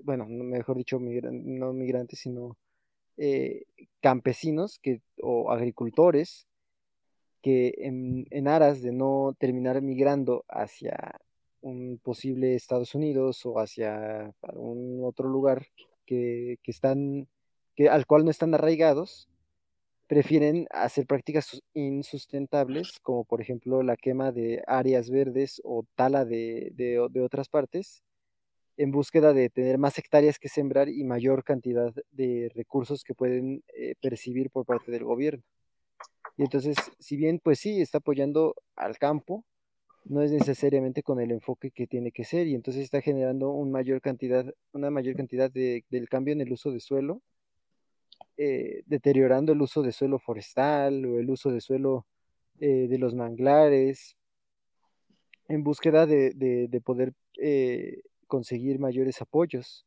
bueno, 0.02 0.26
mejor 0.26 0.76
dicho, 0.76 0.98
no 0.98 1.72
migrantes, 1.72 2.18
sino 2.18 2.58
eh, 3.16 3.62
campesinos 4.00 4.80
que, 4.82 5.02
o 5.22 5.52
agricultores 5.52 6.48
que 7.46 7.74
en, 7.78 8.48
aras 8.48 8.82
de 8.82 8.90
no 8.90 9.36
terminar 9.38 9.80
migrando 9.80 10.44
hacia 10.48 11.20
un 11.60 12.00
posible 12.02 12.56
Estados 12.56 12.96
Unidos 12.96 13.46
o 13.46 13.60
hacia 13.60 14.34
un 14.54 15.04
otro 15.04 15.28
lugar 15.28 15.68
que, 16.06 16.58
que 16.64 16.70
están, 16.72 17.28
que, 17.76 17.88
al 17.88 18.04
cual 18.04 18.24
no 18.24 18.32
están 18.32 18.52
arraigados, 18.52 19.28
prefieren 20.08 20.66
hacer 20.72 21.06
prácticas 21.06 21.62
insustentables, 21.72 22.98
como 23.00 23.24
por 23.24 23.40
ejemplo 23.40 23.84
la 23.84 23.96
quema 23.96 24.32
de 24.32 24.64
áreas 24.66 25.08
verdes 25.08 25.60
o 25.62 25.84
tala 25.94 26.24
de, 26.24 26.72
de, 26.74 27.06
de, 27.08 27.22
otras 27.22 27.48
partes, 27.48 28.02
en 28.76 28.90
búsqueda 28.90 29.32
de 29.32 29.50
tener 29.50 29.78
más 29.78 29.96
hectáreas 29.98 30.40
que 30.40 30.48
sembrar 30.48 30.88
y 30.88 31.04
mayor 31.04 31.44
cantidad 31.44 31.94
de 32.10 32.50
recursos 32.56 33.04
que 33.04 33.14
pueden 33.14 33.62
eh, 33.76 33.94
percibir 34.00 34.50
por 34.50 34.66
parte 34.66 34.90
del 34.90 35.04
gobierno. 35.04 35.44
Y 36.36 36.42
entonces, 36.42 36.76
si 36.98 37.16
bien 37.16 37.40
pues 37.42 37.58
sí, 37.60 37.80
está 37.80 37.98
apoyando 37.98 38.54
al 38.76 38.98
campo, 38.98 39.44
no 40.04 40.22
es 40.22 40.30
necesariamente 40.32 41.02
con 41.02 41.20
el 41.20 41.30
enfoque 41.32 41.70
que 41.70 41.86
tiene 41.86 42.12
que 42.12 42.24
ser 42.24 42.46
y 42.46 42.54
entonces 42.54 42.84
está 42.84 43.00
generando 43.00 43.50
una 43.50 43.72
mayor 43.72 44.00
cantidad, 44.00 44.46
una 44.72 44.90
mayor 44.90 45.16
cantidad 45.16 45.50
de, 45.50 45.84
del 45.90 46.08
cambio 46.08 46.32
en 46.32 46.40
el 46.40 46.52
uso 46.52 46.70
de 46.70 46.80
suelo 46.80 47.22
eh, 48.38 48.82
deteriorando 48.84 49.52
el 49.52 49.62
uso 49.62 49.82
de 49.82 49.92
suelo 49.92 50.18
forestal 50.18 51.06
o 51.06 51.18
el 51.18 51.30
uso 51.30 51.50
de 51.50 51.62
suelo 51.62 52.06
eh, 52.60 52.86
de 52.86 52.98
los 52.98 53.14
manglares, 53.14 54.16
en 55.48 55.64
búsqueda 55.64 56.04
de, 56.04 56.32
de, 56.34 56.68
de 56.68 56.80
poder 56.82 57.14
eh, 57.40 58.02
conseguir 58.26 58.78
mayores 58.78 59.22
apoyos. 59.22 59.86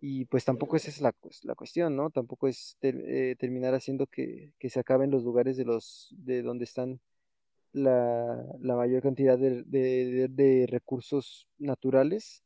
Y 0.00 0.26
pues 0.26 0.44
tampoco 0.44 0.76
esa 0.76 0.90
es 0.90 1.00
la, 1.00 1.12
pues, 1.12 1.44
la 1.44 1.54
cuestión, 1.54 1.96
¿no? 1.96 2.10
Tampoco 2.10 2.46
es 2.46 2.76
eh, 2.82 3.34
terminar 3.38 3.74
haciendo 3.74 4.06
que, 4.06 4.52
que, 4.58 4.70
se 4.70 4.78
acaben 4.78 5.10
los 5.10 5.24
lugares 5.24 5.56
de, 5.56 5.64
los, 5.64 6.14
de 6.16 6.42
donde 6.42 6.64
están 6.64 7.00
la, 7.72 8.44
la 8.60 8.76
mayor 8.76 9.02
cantidad 9.02 9.36
de, 9.38 9.64
de, 9.64 10.28
de 10.28 10.66
recursos 10.68 11.48
naturales 11.58 12.44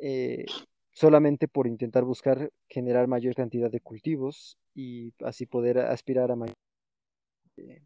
eh, 0.00 0.44
solamente 0.92 1.48
por 1.48 1.66
intentar 1.66 2.04
buscar 2.04 2.52
generar 2.68 3.08
mayor 3.08 3.34
cantidad 3.34 3.70
de 3.70 3.80
cultivos 3.80 4.58
y 4.74 5.12
así 5.24 5.46
poder 5.46 5.78
aspirar 5.78 6.30
a 6.30 6.36
mayor, 6.36 6.56
eh, 7.56 7.82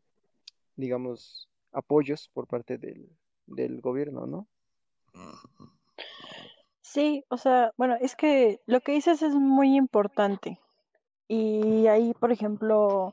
digamos, 0.76 1.48
apoyos 1.72 2.28
por 2.32 2.46
parte 2.46 2.78
del, 2.78 3.08
del 3.46 3.80
gobierno, 3.80 4.26
¿no? 4.26 4.46
Sí, 6.93 7.24
o 7.28 7.36
sea, 7.36 7.72
bueno, 7.76 7.97
es 8.01 8.16
que 8.16 8.61
lo 8.66 8.80
que 8.80 8.93
dices 8.93 9.20
es 9.22 9.34
muy 9.34 9.76
importante. 9.76 10.59
Y 11.28 11.86
ahí, 11.86 12.14
por 12.14 12.32
ejemplo, 12.32 13.12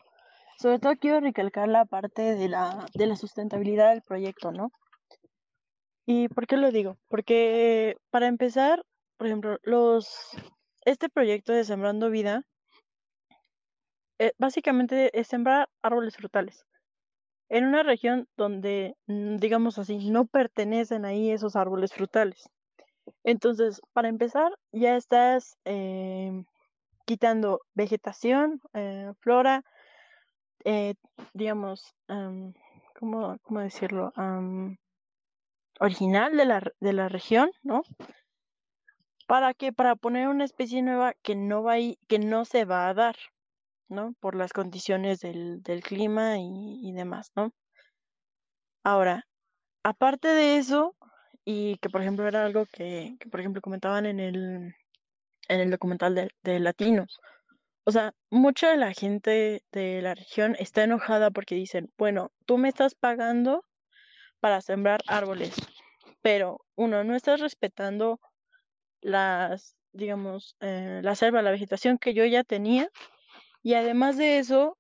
sobre 0.58 0.80
todo 0.80 0.94
quiero 0.96 1.20
recalcar 1.20 1.68
la 1.68 1.86
parte 1.86 2.36
de 2.36 2.48
la, 2.50 2.86
de 2.94 3.08
la 3.08 3.18
sustentabilidad 3.18 3.90
del 3.92 4.02
proyecto, 4.02 4.52
¿no? 4.54 4.72
¿Y 6.06 6.30
por 6.30 6.48
qué 6.48 6.58
lo 6.58 6.72
digo? 6.72 6.98
Porque 7.10 7.98
para 8.12 8.28
empezar, 8.28 8.86
por 9.18 9.28
ejemplo, 9.28 9.58
los 9.64 10.30
este 10.86 11.10
proyecto 11.10 11.52
de 11.52 11.66
Sembrando 11.66 12.10
Vida 12.10 12.44
eh, 14.20 14.32
básicamente 14.38 15.20
es 15.20 15.28
sembrar 15.28 15.68
árboles 15.82 16.16
frutales 16.16 16.66
en 17.50 17.66
una 17.66 17.84
región 17.84 18.28
donde, 18.38 18.96
mm, 19.08 19.38
digamos 19.38 19.78
así, 19.78 20.10
no 20.10 20.26
pertenecen 20.26 21.06
ahí 21.06 21.32
esos 21.32 21.56
árboles 21.56 21.94
frutales. 21.94 22.50
Entonces, 23.24 23.82
para 23.94 24.10
empezar, 24.10 24.52
ya 24.72 24.96
estás 24.96 25.58
em, 25.66 26.46
quitando 27.06 27.62
vegetación, 27.76 28.62
eh, 28.74 29.12
flora, 29.22 29.64
eh, 30.66 30.96
digamos, 31.34 31.94
am, 32.08 32.54
¿cómo, 33.00 33.38
cómo 33.44 33.60
decirlo? 33.62 34.12
Original 35.80 36.36
de 36.36 36.46
la, 36.46 36.62
de 36.82 36.92
la 36.94 37.08
región, 37.08 37.50
¿no? 37.64 37.84
¿Para 39.28 39.54
qué? 39.54 39.72
Para 39.72 39.96
poner 39.96 40.28
una 40.28 40.44
especie 40.46 40.82
nueva 40.82 41.14
que 41.22 41.36
no 41.36 41.62
va 41.64 41.78
i- 41.80 42.00
que 42.08 42.18
no 42.20 42.44
se 42.46 42.66
va 42.66 42.88
a 42.90 42.94
dar, 42.96 43.16
¿no? 43.90 44.14
Por 44.20 44.36
las 44.36 44.54
condiciones 44.54 45.20
del, 45.20 45.62
del 45.64 45.84
clima 45.84 46.38
y, 46.40 46.80
y 46.90 46.94
demás, 46.94 47.32
¿no? 47.36 47.52
Ahora, 48.86 49.28
aparte 49.84 50.30
de 50.30 50.58
eso, 50.58 50.96
y 51.46 51.78
que 51.78 51.90
por 51.90 52.02
ejemplo 52.02 52.28
era 52.28 52.46
algo 52.46 52.66
que, 52.66 53.16
que, 53.20 53.30
por 53.30 53.40
ejemplo 53.40 53.62
comentaban 53.62 54.06
en 54.06 54.20
el, 54.20 54.76
en 55.48 55.60
el 55.60 55.72
documental 55.72 56.16
de, 56.16 56.32
de 56.44 56.60
Latinos, 56.60 57.20
o 57.88 57.92
sea, 57.92 58.14
mucha 58.32 58.72
de 58.72 58.78
la 58.78 58.94
gente 58.94 59.64
de 59.72 60.02
la 60.02 60.16
región 60.16 60.56
está 60.58 60.84
enojada 60.84 61.30
porque 61.30 61.54
dicen, 61.54 61.92
bueno, 61.98 62.32
tú 62.48 62.58
me 62.58 62.68
estás 62.68 62.96
pagando 62.96 63.64
para 64.40 64.60
sembrar 64.62 65.02
árboles, 65.08 65.54
pero 66.24 66.66
uno, 66.76 67.04
no 67.04 67.16
estás 67.16 67.40
respetando 67.42 68.20
las, 69.02 69.76
digamos, 69.94 70.56
eh, 70.62 71.02
la 71.04 71.14
selva, 71.14 71.44
la 71.44 71.52
vegetación 71.52 72.00
que 72.00 72.16
yo 72.16 72.26
ya 72.26 72.44
tenía. 72.44 72.90
Y 73.62 73.76
además 73.76 74.18
de 74.18 74.40
eso, 74.40 74.80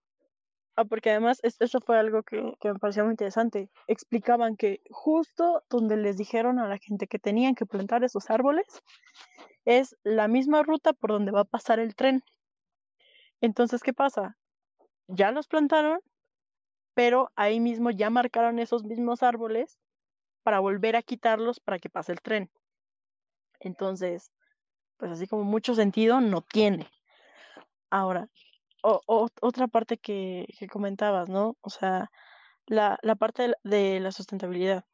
ah, 0.75 0.85
porque 0.85 1.11
además 1.11 1.39
es- 1.43 1.59
eso 1.61 1.79
fue 1.81 1.97
algo 1.99 2.23
que, 2.23 2.53
que 2.59 2.73
me 2.73 2.79
pareció 2.79 3.03
muy 3.03 3.11
interesante, 3.13 3.69
explicaban 3.87 4.55
que 4.57 4.81
justo 4.91 5.63
donde 5.69 5.97
les 5.97 6.17
dijeron 6.17 6.59
a 6.59 6.67
la 6.67 6.77
gente 6.77 7.07
que 7.07 7.19
tenían 7.19 7.55
que 7.55 7.65
plantar 7.65 8.03
esos 8.03 8.29
árboles 8.29 8.65
es 9.65 9.97
la 10.03 10.27
misma 10.27 10.63
ruta 10.63 10.93
por 10.93 11.11
donde 11.11 11.31
va 11.31 11.41
a 11.41 11.45
pasar 11.45 11.79
el 11.79 11.95
tren. 11.95 12.23
Entonces, 13.41 13.83
¿qué 13.83 13.93
pasa? 13.93 14.37
Ya 15.07 15.31
los 15.31 15.47
plantaron, 15.47 15.99
pero 16.93 17.31
ahí 17.35 17.59
mismo 17.59 17.91
ya 17.91 18.09
marcaron 18.09 18.59
esos 18.59 18.83
mismos 18.83 19.23
árboles 19.23 19.79
para 20.43 20.59
volver 20.59 20.95
a 20.95 21.01
quitarlos 21.03 21.59
para 21.59 21.79
que 21.79 21.89
pase 21.89 22.11
el 22.13 22.21
tren. 22.21 22.51
Entonces, 23.59 24.31
pues 24.97 25.11
así 25.11 25.27
como 25.27 25.43
mucho 25.43 25.75
sentido 25.75 26.21
no 26.21 26.41
tiene. 26.41 26.87
Ahora, 27.89 28.29
o- 28.85 29.01
o- 29.07 29.29
otra 29.41 29.67
parte 29.67 29.97
que, 29.97 30.47
que 30.59 30.67
comentabas, 30.67 31.29
¿no? 31.29 31.57
O 31.61 31.69
sea, 31.69 32.09
la, 32.67 32.97
la 33.03 33.15
parte 33.15 33.43
de 33.49 33.55
de 33.63 33.99
la 34.01 34.11
sustentabilidad. 34.11 34.85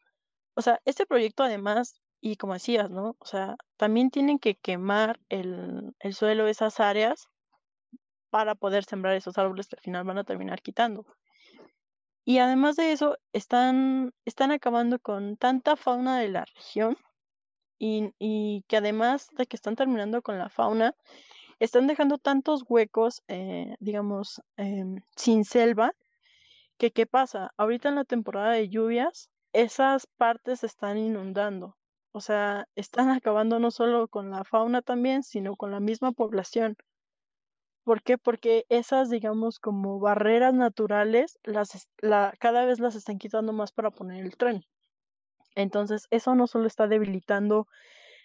O 0.56 0.62
sea, 0.62 0.82
este 0.86 1.06
proyecto 1.06 1.44
además, 1.44 2.02
y 2.22 2.38
como 2.38 2.54
decías, 2.54 2.90
¿no? 2.92 3.16
O 3.20 3.26
sea, 3.26 3.56
también 3.78 4.12
tienen 4.12 4.40
que 4.40 4.56
quemar 4.56 5.20
el, 5.30 5.94
el 6.00 6.14
suelo, 6.14 6.48
esas 6.48 6.80
áreas, 6.80 7.28
para 8.30 8.56
poder 8.56 8.84
sembrar 8.86 9.16
esos 9.16 9.38
árboles 9.38 9.68
que 9.68 9.76
al 9.78 9.82
final 9.84 10.04
van 10.06 10.18
a 10.18 10.24
terminar 10.24 10.62
quitando. 10.62 11.06
Y 12.24 12.38
además 12.38 12.76
de 12.76 12.92
eso, 12.92 13.18
están, 13.34 14.14
están 14.26 14.52
acabando 14.52 15.00
con 15.00 15.38
tanta 15.38 15.76
fauna 15.76 16.20
de 16.20 16.30
la 16.30 16.46
región 16.56 16.98
y, 17.80 18.12
y 18.20 18.64
que 18.68 18.78
además 18.78 19.30
de 19.38 19.48
que 19.48 19.56
están 19.56 19.76
terminando 19.76 20.22
con 20.22 20.38
la 20.38 20.50
fauna, 20.50 20.96
están 21.62 21.86
dejando 21.86 22.18
tantos 22.18 22.64
huecos, 22.68 23.22
eh, 23.28 23.76
digamos, 23.80 24.42
em, 24.58 25.02
sin 25.16 25.46
selva, 25.46 25.94
que 26.78 26.92
qué 26.92 27.06
pasa, 27.06 27.54
ahorita 27.58 27.90
en 27.90 27.96
la 27.96 28.04
temporada 28.04 28.54
de 28.54 28.68
lluvias, 28.68 29.30
esas 29.54 30.08
partes 30.08 30.62
se 30.62 30.66
están 30.66 30.98
inundando. 30.98 31.78
O 32.14 32.20
sea, 32.20 32.68
están 32.76 33.10
acabando 33.22 33.60
no 33.60 33.70
solo 33.70 34.08
con 34.08 34.32
la 34.32 34.44
fauna 34.44 34.82
también, 34.82 35.22
sino 35.24 35.56
con 35.56 35.72
la 35.72 35.80
misma 35.80 36.12
población. 36.14 36.78
¿Por 37.84 38.02
qué? 38.02 38.18
Porque 38.18 38.66
esas, 38.70 39.12
digamos, 39.12 39.60
como 39.60 40.00
barreras 40.00 40.56
naturales, 40.56 41.40
las, 41.44 41.88
cada 42.40 42.66
vez 42.66 42.80
las 42.80 42.96
están 42.96 43.20
quitando 43.20 43.54
más 43.54 43.72
para 43.72 43.92
poner 43.92 44.26
el 44.26 44.36
tren. 44.36 44.66
Entonces, 45.56 46.08
eso 46.10 46.34
no 46.34 46.48
solo 46.48 46.66
está 46.66 46.88
debilitando 46.88 47.68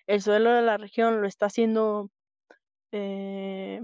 el 0.07 0.23
suelo 0.23 0.53
de 0.53 0.63
la 0.63 0.79
región, 0.79 1.21
lo 1.21 1.27
está 1.29 1.47
haciendo 1.47 2.11
eh, 2.93 3.81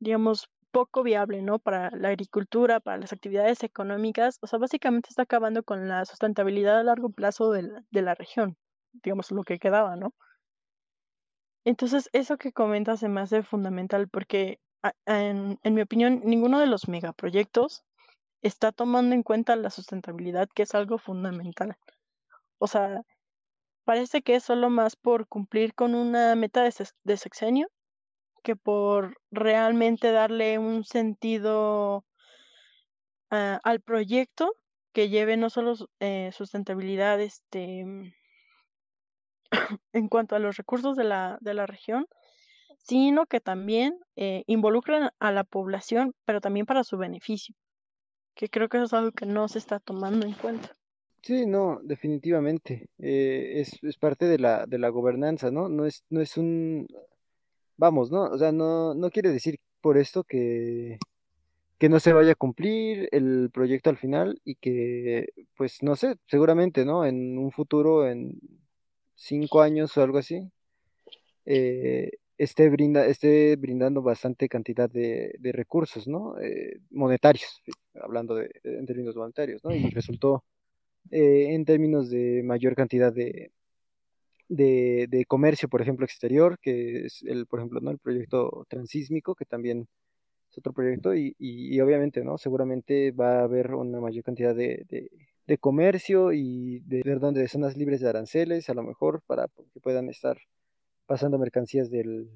digamos, 0.00 0.48
poco 0.74 1.04
viable, 1.04 1.40
¿no? 1.42 1.58
Para 1.60 1.90
la 1.92 2.08
agricultura, 2.08 2.80
para 2.80 2.98
las 2.98 3.12
actividades 3.12 3.62
económicas. 3.62 4.38
O 4.42 4.46
sea, 4.48 4.58
básicamente 4.58 5.08
está 5.10 5.22
acabando 5.22 5.62
con 5.62 5.88
la 5.88 6.04
sustentabilidad 6.04 6.80
a 6.80 6.82
largo 6.82 7.10
plazo 7.10 7.52
de 7.52 8.02
la, 8.02 8.14
región, 8.14 8.56
digamos, 8.92 9.30
lo 9.30 9.44
que 9.44 9.58
quedaba, 9.60 9.96
¿no? 9.96 10.14
Entonces, 11.64 12.10
eso 12.12 12.36
que 12.36 12.52
comentas 12.52 13.00
se 13.00 13.08
me 13.08 13.20
hace 13.20 13.42
fundamental 13.42 14.08
porque, 14.08 14.58
en, 15.06 15.58
en 15.62 15.74
mi 15.74 15.82
opinión, 15.82 16.20
ninguno 16.24 16.58
de 16.60 16.66
los 16.66 16.88
megaproyectos 16.88 17.84
está 18.42 18.72
tomando 18.72 19.14
en 19.14 19.22
cuenta 19.22 19.56
la 19.56 19.70
sustentabilidad, 19.70 20.48
que 20.54 20.64
es 20.64 20.74
algo 20.74 20.98
fundamental. 20.98 21.76
O 22.58 22.66
sea, 22.66 23.02
parece 23.84 24.22
que 24.22 24.36
es 24.36 24.44
solo 24.44 24.70
más 24.70 24.96
por 24.96 25.28
cumplir 25.28 25.74
con 25.74 25.94
una 25.94 26.34
meta 26.34 26.62
de, 26.64 26.74
de 27.04 27.16
sexenio 27.16 27.68
que 28.44 28.54
por 28.54 29.16
realmente 29.32 30.12
darle 30.12 30.58
un 30.58 30.84
sentido 30.84 32.04
al 33.30 33.80
proyecto 33.80 34.52
que 34.92 35.08
lleve 35.08 35.36
no 35.36 35.50
solo 35.50 35.74
eh, 35.98 36.30
sustentabilidad 36.32 37.20
este, 37.20 37.84
mm, 37.84 38.12
en 39.92 40.08
cuanto 40.08 40.36
a 40.36 40.38
los 40.38 40.56
recursos 40.56 40.96
de 40.96 41.02
la, 41.02 41.38
de 41.40 41.54
la 41.54 41.66
región, 41.66 42.06
sino 42.78 43.26
que 43.26 43.40
también 43.40 43.98
eh, 44.14 44.44
involucran 44.46 45.10
a 45.18 45.32
la 45.32 45.42
población, 45.42 46.14
pero 46.24 46.40
también 46.40 46.66
para 46.66 46.84
su 46.84 46.96
beneficio, 46.96 47.56
que 48.36 48.48
creo 48.48 48.68
que 48.68 48.76
eso 48.76 48.86
es 48.86 48.92
algo 48.92 49.10
que 49.10 49.26
no 49.26 49.48
se 49.48 49.58
está 49.58 49.80
tomando 49.80 50.26
en 50.26 50.34
cuenta. 50.34 50.76
Sí, 51.22 51.46
no, 51.46 51.80
definitivamente. 51.82 52.90
eh, 52.98 53.54
es, 53.56 53.82
es 53.82 53.96
parte 53.96 54.26
de 54.26 54.38
la, 54.38 54.66
de 54.66 54.78
la 54.78 54.90
gobernanza, 54.90 55.50
¿no? 55.50 55.68
No 55.68 55.86
es, 55.86 56.04
no 56.10 56.20
es 56.20 56.36
un, 56.36 56.86
vamos, 57.76 58.10
¿no? 58.10 58.24
O 58.24 58.38
sea, 58.38 58.52
no, 58.52 58.94
no 58.94 59.10
quiere 59.10 59.30
decir 59.30 59.58
por 59.80 59.98
esto 59.98 60.24
que, 60.24 60.98
que 61.78 61.88
no 61.88 62.00
se 62.00 62.12
vaya 62.12 62.32
a 62.32 62.34
cumplir 62.36 63.08
el 63.12 63.50
proyecto 63.52 63.90
al 63.90 63.98
final 63.98 64.40
y 64.44 64.56
que, 64.56 65.28
pues, 65.56 65.82
no 65.82 65.96
sé, 65.96 66.16
seguramente, 66.26 66.84
¿no? 66.84 67.04
En 67.06 67.38
un 67.38 67.50
futuro, 67.52 68.08
en 68.08 68.38
cinco 69.14 69.60
años 69.62 69.96
o 69.96 70.02
algo 70.02 70.18
así, 70.18 70.50
eh, 71.46 72.10
esté 72.38 72.68
brinda, 72.70 73.06
esté 73.06 73.56
brindando 73.56 74.02
bastante 74.02 74.48
cantidad 74.48 74.90
de, 74.90 75.34
de 75.38 75.52
recursos, 75.52 76.08
¿no? 76.08 76.38
Eh, 76.40 76.80
monetarios, 76.90 77.62
hablando 78.00 78.34
de, 78.34 78.50
en 78.64 78.86
términos 78.86 79.16
monetarios, 79.16 79.62
¿no? 79.64 79.74
Y 79.74 79.90
resultó 79.90 80.44
eh, 81.10 81.54
en 81.54 81.64
términos 81.64 82.10
de 82.10 82.42
mayor 82.44 82.74
cantidad 82.74 83.12
de, 83.12 83.52
de, 84.48 85.06
de 85.08 85.24
comercio, 85.26 85.68
por 85.68 85.82
ejemplo, 85.82 86.04
exterior, 86.04 86.58
que 86.60 87.06
es 87.06 87.22
el, 87.22 87.46
por 87.46 87.60
ejemplo, 87.60 87.80
¿no? 87.80 87.90
El 87.90 87.98
proyecto 87.98 88.66
transísmico, 88.68 89.34
que 89.34 89.44
también 89.44 89.88
es 90.50 90.58
otro 90.58 90.72
proyecto, 90.72 91.14
y, 91.14 91.34
y, 91.38 91.80
obviamente, 91.80 92.24
¿no? 92.24 92.38
Seguramente 92.38 93.10
va 93.12 93.40
a 93.40 93.44
haber 93.44 93.74
una 93.74 94.00
mayor 94.00 94.24
cantidad 94.24 94.54
de, 94.54 94.84
de, 94.88 95.10
de 95.46 95.58
comercio 95.58 96.32
y 96.32 96.80
de, 96.80 97.02
perdón, 97.02 97.34
de 97.34 97.48
zonas 97.48 97.76
libres 97.76 98.00
de 98.00 98.08
aranceles, 98.08 98.68
a 98.70 98.74
lo 98.74 98.82
mejor, 98.82 99.22
para 99.26 99.48
que 99.72 99.80
puedan 99.80 100.08
estar 100.08 100.38
pasando 101.06 101.38
mercancías 101.38 101.90
del, 101.90 102.30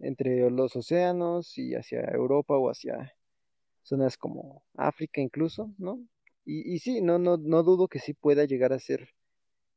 entre 0.00 0.50
los 0.50 0.76
océanos 0.76 1.58
y 1.58 1.74
hacia 1.74 2.00
Europa 2.02 2.56
o 2.56 2.70
hacia 2.70 3.14
zonas 3.82 4.16
como 4.16 4.62
África 4.76 5.20
incluso, 5.20 5.72
¿no? 5.78 6.00
Y, 6.44 6.74
y 6.74 6.78
sí, 6.78 7.00
no, 7.02 7.18
no, 7.18 7.36
no 7.36 7.62
dudo 7.62 7.88
que 7.88 7.98
sí 7.98 8.14
pueda 8.14 8.44
llegar 8.44 8.72
a 8.72 8.78
ser 8.78 9.10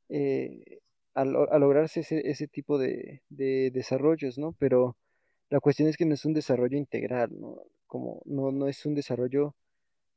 eh, 0.09 0.79
a, 1.15 1.25
lo- 1.25 1.51
a 1.51 1.59
lograrse 1.59 2.01
ese, 2.01 2.29
ese 2.29 2.47
tipo 2.47 2.77
de, 2.77 3.23
de 3.29 3.71
desarrollos, 3.71 4.37
¿no? 4.37 4.53
Pero 4.59 4.97
la 5.49 5.59
cuestión 5.61 5.89
es 5.89 5.97
que 5.97 6.05
no 6.05 6.13
es 6.15 6.25
un 6.25 6.33
desarrollo 6.33 6.77
integral, 6.77 7.31
¿no? 7.39 7.59
Como 7.87 8.21
no, 8.25 8.51
no 8.51 8.67
es 8.67 8.85
un 8.85 8.95
desarrollo 8.95 9.55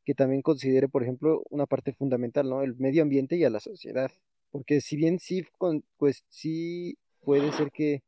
que 0.04 0.14
también 0.14 0.42
considere, 0.42 0.88
por 0.88 1.02
ejemplo, 1.02 1.42
una 1.50 1.66
parte 1.66 1.92
fundamental, 1.94 2.48
¿no? 2.48 2.62
El 2.62 2.76
medio 2.76 3.02
ambiente 3.02 3.36
y 3.36 3.44
a 3.44 3.50
la 3.50 3.60
sociedad. 3.60 4.10
Porque 4.50 4.80
si 4.80 4.96
bien 4.96 5.18
sí, 5.18 5.44
con- 5.58 5.84
pues 5.98 6.24
sí 6.28 6.96
puede 7.22 7.52
ser 7.52 7.70
que 7.72 8.02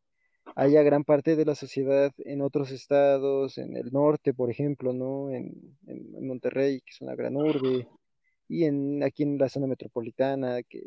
haya 0.57 0.83
gran 0.83 1.05
parte 1.05 1.37
de 1.37 1.45
la 1.47 1.55
sociedad 1.55 2.13
en 2.19 2.43
otros 2.43 2.71
estados, 2.73 3.59
en 3.59 3.77
el 3.77 3.93
norte, 3.93 4.35
por 4.35 4.51
ejemplo, 4.51 4.93
¿no? 4.93 5.31
En, 5.31 5.53
en 5.89 6.27
Monterrey, 6.27 6.81
que 6.81 6.91
es 6.93 7.01
una 7.03 7.15
gran 7.17 7.37
urbe, 7.37 7.89
y 8.49 8.65
en, 8.65 9.03
aquí 9.05 9.23
en 9.25 9.39
la 9.39 9.49
zona 9.49 9.67
metropolitana, 9.69 10.63
que, 10.63 10.83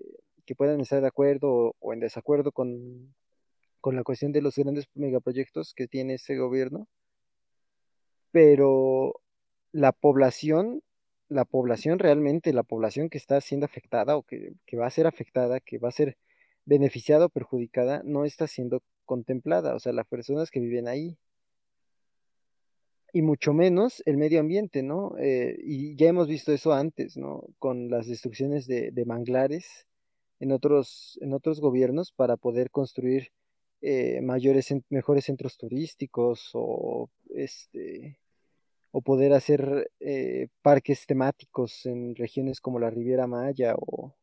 que 0.50 0.56
puedan 0.56 0.82
estar 0.82 1.00
de 1.00 1.08
acuerdo 1.08 1.76
o, 1.78 1.94
en 1.94 2.00
desacuerdo 2.00 2.52
con, 2.52 3.14
con 3.82 3.96
la 3.96 4.04
cuestión 4.04 4.32
de 4.32 4.42
los 4.42 4.56
grandes 4.56 4.88
megaproyectos 4.96 5.76
que 5.76 5.88
tiene 5.88 6.16
ese 6.16 6.38
gobierno, 6.38 6.88
pero 8.32 9.22
la 9.72 9.92
población, 9.92 10.82
la 11.28 11.46
población 11.46 12.00
realmente, 12.00 12.52
la 12.52 12.64
población 12.64 13.12
que 13.12 13.20
está 13.20 13.40
siendo 13.42 13.68
afectada 13.68 14.18
o 14.18 14.24
que, 14.24 14.54
que 14.66 14.76
va 14.76 14.88
a 14.88 14.90
ser 14.90 15.06
afectada, 15.06 15.60
que 15.60 15.78
va 15.78 15.90
a 15.90 15.92
ser 15.92 16.18
beneficiada 16.66 17.28
o 17.28 17.30
perjudicada, 17.30 18.02
no 18.04 18.26
está 18.26 18.48
siendo 18.48 18.82
contemplada, 19.06 19.76
o 19.76 19.80
sea, 19.80 19.94
las 19.94 20.08
personas 20.08 20.50
que 20.50 20.60
viven 20.60 20.88
ahí. 20.88 21.16
Y 23.14 23.22
mucho 23.22 23.54
menos 23.54 24.02
el 24.08 24.18
medio 24.18 24.40
ambiente, 24.40 24.82
¿no? 24.82 25.16
Eh, 25.20 25.60
y 25.64 25.96
ya 25.96 26.10
hemos 26.10 26.28
visto 26.28 26.52
eso 26.52 26.74
antes, 26.74 27.18
¿no? 27.18 27.44
Con 27.60 27.92
las 27.92 28.08
destrucciones 28.08 28.66
de, 28.66 28.90
de 28.90 29.06
manglares 29.06 29.86
en 30.40 30.52
otros, 30.52 31.18
en 31.22 31.34
otros 31.34 31.60
gobiernos 31.60 32.12
para 32.12 32.38
poder 32.38 32.72
construir 32.72 33.32
eh, 33.82 34.22
mayores, 34.22 34.74
mejores 34.90 35.26
centros 35.26 35.58
turísticos 35.58 36.50
o, 36.54 37.10
este, 37.34 38.20
o 38.92 39.02
poder 39.02 39.34
hacer 39.34 39.92
eh, 40.00 40.48
parques 40.62 41.06
temáticos 41.06 41.86
en 41.86 42.16
regiones 42.16 42.60
como 42.62 42.80
la 42.80 42.90
Riviera 42.90 43.28
Maya 43.28 43.76
o, 43.76 44.16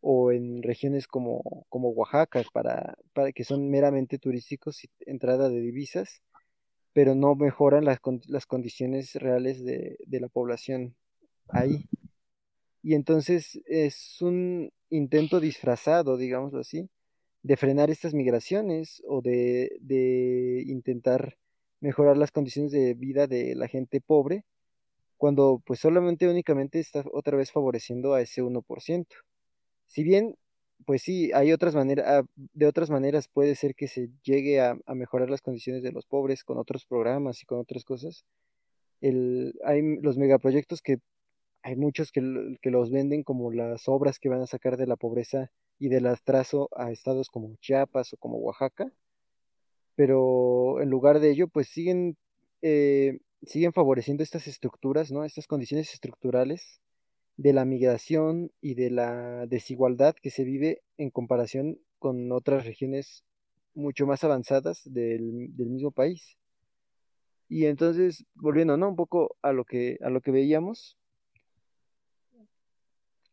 o 0.00 0.32
en 0.32 0.62
regiones 0.62 1.06
como, 1.06 1.66
como 1.68 1.90
Oaxaca 1.90 2.42
para, 2.52 2.96
para 3.12 3.32
que 3.32 3.44
son 3.44 3.70
meramente 3.70 4.18
turísticos 4.18 4.84
y 4.84 4.90
entrada 5.00 5.48
de 5.48 5.60
divisas, 5.60 6.22
pero 6.92 7.14
no 7.14 7.34
mejoran 7.34 7.84
las, 7.84 7.98
las 8.26 8.46
condiciones 8.46 9.14
reales 9.14 9.64
de, 9.64 9.96
de 10.06 10.20
la 10.20 10.28
población 10.28 10.96
ahí. 11.48 11.88
Y 12.82 12.94
entonces 12.94 13.60
es 13.66 14.20
un 14.20 14.72
intento 14.92 15.40
disfrazado, 15.40 16.16
digámoslo 16.18 16.60
así, 16.60 16.90
de 17.42 17.56
frenar 17.56 17.90
estas 17.90 18.14
migraciones 18.14 19.02
o 19.08 19.22
de, 19.22 19.76
de 19.80 20.64
intentar 20.66 21.38
mejorar 21.80 22.16
las 22.16 22.32
condiciones 22.32 22.72
de 22.72 22.94
vida 22.94 23.26
de 23.26 23.54
la 23.56 23.68
gente 23.68 24.00
pobre, 24.00 24.44
cuando 25.16 25.62
pues 25.66 25.80
solamente 25.80 26.28
únicamente 26.28 26.80
está 26.80 27.04
otra 27.12 27.36
vez 27.36 27.52
favoreciendo 27.52 28.14
a 28.14 28.20
ese 28.22 28.42
uno 28.42 28.62
por 28.62 28.82
ciento 28.82 29.16
Si 29.86 30.02
bien, 30.04 30.36
pues 30.86 31.02
sí, 31.02 31.32
hay 31.34 31.52
otras 31.52 31.74
maneras, 31.74 32.24
de 32.36 32.66
otras 32.66 32.90
maneras 32.90 33.28
puede 33.28 33.54
ser 33.56 33.74
que 33.74 33.88
se 33.88 34.10
llegue 34.24 34.60
a, 34.60 34.76
a 34.86 34.94
mejorar 34.94 35.30
las 35.30 35.42
condiciones 35.42 35.82
de 35.82 35.92
los 35.92 36.06
pobres 36.06 36.44
con 36.44 36.58
otros 36.58 36.86
programas 36.86 37.42
y 37.42 37.46
con 37.46 37.60
otras 37.60 37.84
cosas. 37.84 38.24
El, 39.00 39.54
hay 39.64 39.82
los 40.02 40.18
megaproyectos 40.18 40.82
que 40.82 40.98
hay 41.62 41.76
muchos 41.76 42.10
que, 42.12 42.20
los 42.20 42.90
venden 42.90 43.22
como 43.22 43.52
las 43.52 43.88
obras 43.88 44.18
que 44.18 44.28
van 44.28 44.42
a 44.42 44.46
sacar 44.46 44.76
de 44.76 44.86
la 44.86 44.96
pobreza 44.96 45.50
y 45.78 45.88
del 45.88 46.06
atraso 46.06 46.68
a 46.76 46.90
estados 46.90 47.30
como 47.30 47.56
Chiapas 47.56 48.12
o 48.12 48.16
como 48.16 48.38
Oaxaca, 48.38 48.92
pero 49.94 50.80
en 50.80 50.90
lugar 50.90 51.20
de 51.20 51.30
ello, 51.30 51.48
pues 51.48 51.68
siguen, 51.68 52.16
eh, 52.62 53.20
siguen 53.42 53.72
favoreciendo 53.72 54.22
estas 54.22 54.46
estructuras, 54.48 55.12
¿no? 55.12 55.24
Estas 55.24 55.46
condiciones 55.46 55.92
estructurales 55.92 56.80
de 57.36 57.52
la 57.52 57.64
migración 57.64 58.50
y 58.60 58.74
de 58.74 58.90
la 58.90 59.46
desigualdad 59.46 60.14
que 60.20 60.30
se 60.30 60.44
vive 60.44 60.82
en 60.98 61.10
comparación 61.10 61.78
con 61.98 62.32
otras 62.32 62.64
regiones 62.66 63.24
mucho 63.74 64.06
más 64.06 64.24
avanzadas 64.24 64.82
del, 64.84 65.54
del 65.56 65.70
mismo 65.70 65.92
país. 65.92 66.36
Y 67.48 67.66
entonces, 67.66 68.24
volviendo, 68.34 68.76
¿no? 68.76 68.88
Un 68.88 68.96
poco 68.96 69.36
a 69.42 69.52
lo 69.52 69.64
que, 69.64 69.98
a 70.02 70.10
lo 70.10 70.20
que 70.20 70.30
veíamos 70.30 70.96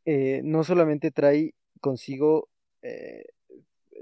eh, 0.05 0.41
no 0.43 0.63
solamente 0.63 1.11
trae 1.11 1.53
consigo 1.81 2.49
eh, 2.81 3.25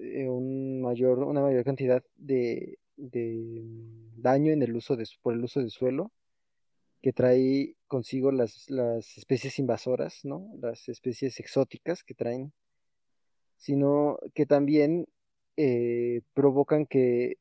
eh, 0.01 0.29
un 0.29 0.81
mayor, 0.81 1.19
una 1.19 1.41
mayor 1.41 1.63
cantidad 1.63 2.03
de, 2.15 2.79
de 2.95 3.63
daño 4.17 4.51
en 4.53 4.61
el 4.61 4.75
uso 4.75 4.95
de, 4.95 5.05
por 5.21 5.33
el 5.33 5.43
uso 5.43 5.59
del 5.59 5.71
suelo, 5.71 6.11
que 7.01 7.13
trae 7.13 7.75
consigo 7.87 8.31
las, 8.31 8.69
las 8.69 9.17
especies 9.17 9.59
invasoras, 9.59 10.25
¿no? 10.25 10.49
Las 10.59 10.89
especies 10.89 11.39
exóticas 11.39 12.03
que 12.03 12.13
traen, 12.15 12.53
sino 13.57 14.19
que 14.33 14.45
también 14.45 15.07
eh, 15.57 16.21
provocan 16.33 16.85
que 16.85 17.37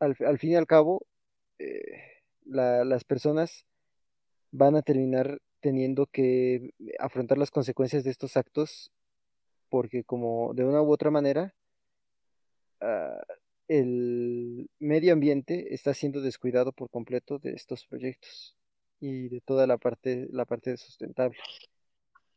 al, 0.00 0.16
al 0.26 0.38
fin 0.38 0.52
y 0.52 0.56
al 0.56 0.66
cabo 0.66 1.04
la- 2.44 2.84
las 2.84 3.04
personas 3.04 3.66
van 4.50 4.76
a 4.76 4.82
terminar 4.82 5.40
teniendo 5.68 6.06
que 6.06 6.72
afrontar 6.98 7.36
las 7.36 7.50
consecuencias 7.50 8.02
de 8.02 8.10
estos 8.10 8.38
actos 8.38 8.90
porque 9.68 10.02
como 10.02 10.54
de 10.54 10.64
una 10.64 10.80
u 10.80 10.90
otra 10.90 11.10
manera 11.10 11.54
ah, 12.80 13.20
el 13.68 14.70
medio 14.78 15.12
ambiente 15.12 15.74
está 15.74 15.92
siendo 15.92 16.22
descuidado 16.22 16.72
por 16.72 16.88
completo 16.88 17.38
de 17.38 17.50
estos 17.50 17.84
proyectos 17.84 18.56
y 18.98 19.28
de 19.28 19.42
toda 19.42 19.66
la 19.66 19.76
parte, 19.76 20.26
la 20.32 20.46
parte 20.46 20.74
sustentable. 20.78 21.36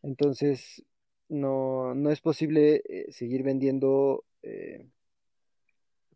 Entonces, 0.04 0.84
no, 1.30 1.96
no 1.96 2.12
es 2.12 2.20
posible 2.20 2.84
eh, 2.90 3.14
seguir 3.14 3.44
vendiendo 3.44 4.26
eh, 4.44 4.90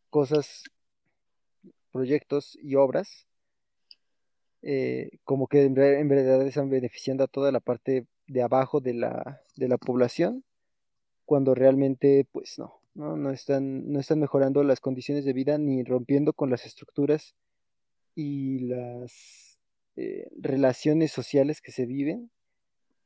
cosas, 0.09 0.66
proyectos 1.93 2.57
y 2.61 2.76
obras 2.76 3.26
eh, 4.68 5.20
como 5.24 5.45
que 5.47 5.61
en, 5.61 5.76
verdad 5.76 6.41
están 6.47 6.72
beneficiando 6.72 7.24
a 7.24 7.28
toda 7.28 7.51
la 7.51 7.59
parte 7.59 8.07
de 8.26 8.41
abajo 8.41 8.82
de 8.82 8.95
la, 8.95 9.43
de 9.55 9.68
la 9.68 9.78
población 9.78 10.43
cuando 11.24 11.53
realmente, 11.53 12.26
pues 12.32 12.57
no, 12.57 12.80
no, 12.95 13.16
no 13.16 13.30
están, 13.30 13.91
no 13.91 13.99
están 13.99 14.20
mejorando 14.20 14.63
las 14.63 14.80
condiciones 14.80 15.24
de 15.24 15.34
vida 15.34 15.59
ni 15.59 15.84
rompiendo 15.84 16.34
con 16.34 16.49
las 16.49 16.66
estructuras 16.66 17.36
y 18.16 18.59
las 18.59 19.59
eh, 19.97 20.30
relaciones 20.36 21.11
sociales 21.11 21.61
que 21.61 21.72
se 21.72 21.86
viven, 21.86 22.32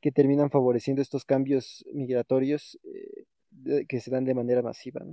que 0.00 0.12
terminan 0.12 0.50
favoreciendo 0.50 1.02
estos 1.02 1.26
cambios 1.26 1.84
migratorios 1.92 2.78
eh, 2.84 3.84
que 3.86 4.00
se 4.00 4.10
dan 4.10 4.24
de 4.24 4.34
manera 4.34 4.62
masiva. 4.62 5.04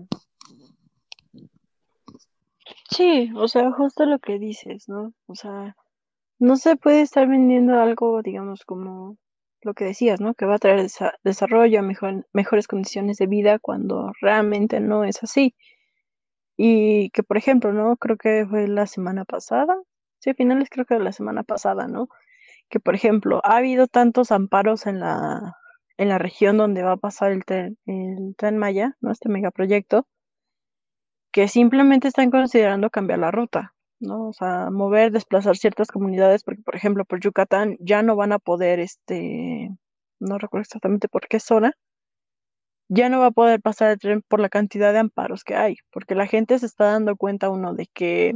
Sí, 2.90 3.32
o 3.36 3.50
sea, 3.50 3.70
justo 3.74 4.06
lo 4.06 4.20
que 4.20 4.40
dices, 4.40 4.88
¿no? 4.88 5.14
O 5.26 5.36
sea, 5.36 5.76
no 6.40 6.56
se 6.58 6.76
puede 6.78 7.02
estar 7.02 7.28
vendiendo 7.28 7.80
algo, 7.80 8.22
digamos, 8.22 8.66
como 8.66 9.18
lo 9.62 9.74
que 9.74 9.86
decías, 9.86 10.22
¿no? 10.22 10.34
Que 10.36 10.46
va 10.46 10.56
a 10.56 10.60
traer 10.60 10.80
desa- 10.82 11.14
desarrollo, 11.24 11.84
mejor, 11.84 12.28
mejores 12.34 12.68
condiciones 12.68 13.18
de 13.18 13.28
vida 13.28 13.60
cuando 13.60 14.12
realmente 14.22 14.80
no 14.80 15.04
es 15.04 15.24
así. 15.24 15.56
Y 16.58 17.10
que, 17.12 17.24
por 17.24 17.38
ejemplo, 17.38 17.72
¿no? 17.74 17.98
Creo 17.98 18.18
que 18.18 18.46
fue 18.50 18.68
la 18.68 18.88
semana 18.88 19.26
pasada, 19.26 19.76
sí, 20.20 20.32
a 20.32 20.34
finales 20.34 20.70
creo 20.70 20.86
que 20.86 20.96
de 20.96 21.00
la 21.04 21.12
semana 21.12 21.44
pasada, 21.44 21.88
¿no? 21.88 22.10
Que, 22.70 22.80
por 22.80 22.96
ejemplo, 22.96 23.42
ha 23.46 23.58
habido 23.58 23.88
tantos 23.88 24.32
amparos 24.32 24.88
en 24.88 25.00
la, 25.02 25.58
en 25.98 26.10
la 26.10 26.20
región 26.20 26.58
donde 26.58 26.84
va 26.84 26.94
a 26.94 26.98
pasar 26.98 27.32
el 27.34 27.46
tren, 27.46 27.78
el 27.88 28.36
Tren 28.38 28.58
Maya, 28.58 28.98
¿no? 29.02 29.12
Este 29.12 29.30
megaproyecto, 29.30 30.08
que 31.32 31.48
simplemente 31.48 32.10
están 32.10 32.32
considerando 32.32 32.90
cambiar 32.90 33.20
la 33.20 33.32
ruta, 33.32 33.74
¿no? 34.00 34.30
O 34.30 34.34
sea, 34.34 34.70
mover, 34.72 35.12
desplazar 35.12 35.58
ciertas 35.58 35.90
comunidades, 35.90 36.44
porque, 36.44 36.62
por 36.64 36.76
ejemplo, 36.76 37.06
por 37.06 37.20
Yucatán 37.20 37.78
ya 37.80 38.04
no 38.04 38.16
van 38.16 38.32
a 38.34 38.40
poder, 38.40 38.80
este, 38.80 39.70
no 40.20 40.38
recuerdo 40.38 40.64
exactamente 40.64 41.08
por 41.10 41.28
qué 41.28 41.40
zona, 41.40 41.74
ya 42.90 43.10
no 43.10 43.20
va 43.20 43.28
a 43.28 43.32
poder 43.32 43.62
pasar 43.62 43.92
el 43.92 44.00
tren 44.00 44.22
por 44.28 44.40
la 44.40 44.50
cantidad 44.50 44.94
de 44.94 45.00
amparos 45.00 45.44
que 45.44 45.56
hay, 45.56 45.76
porque 45.92 46.16
la 46.16 46.28
gente 46.28 46.58
se 46.60 46.66
está 46.66 46.86
dando 46.92 47.16
cuenta, 47.18 47.50
uno, 47.50 47.74
de 47.74 47.88
que, 47.94 48.34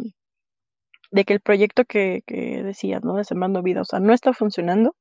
de 1.11 1.25
que 1.25 1.33
el 1.33 1.41
proyecto 1.41 1.85
que, 1.85 2.21
que 2.25 2.63
decías, 2.63 3.03
¿no? 3.03 3.15
De 3.15 3.23
Sembrando 3.23 3.61
Vida, 3.63 3.81
o 3.81 3.85
sea, 3.85 3.99
no 3.99 4.13
está 4.13 4.33
funcionando. 4.33 4.95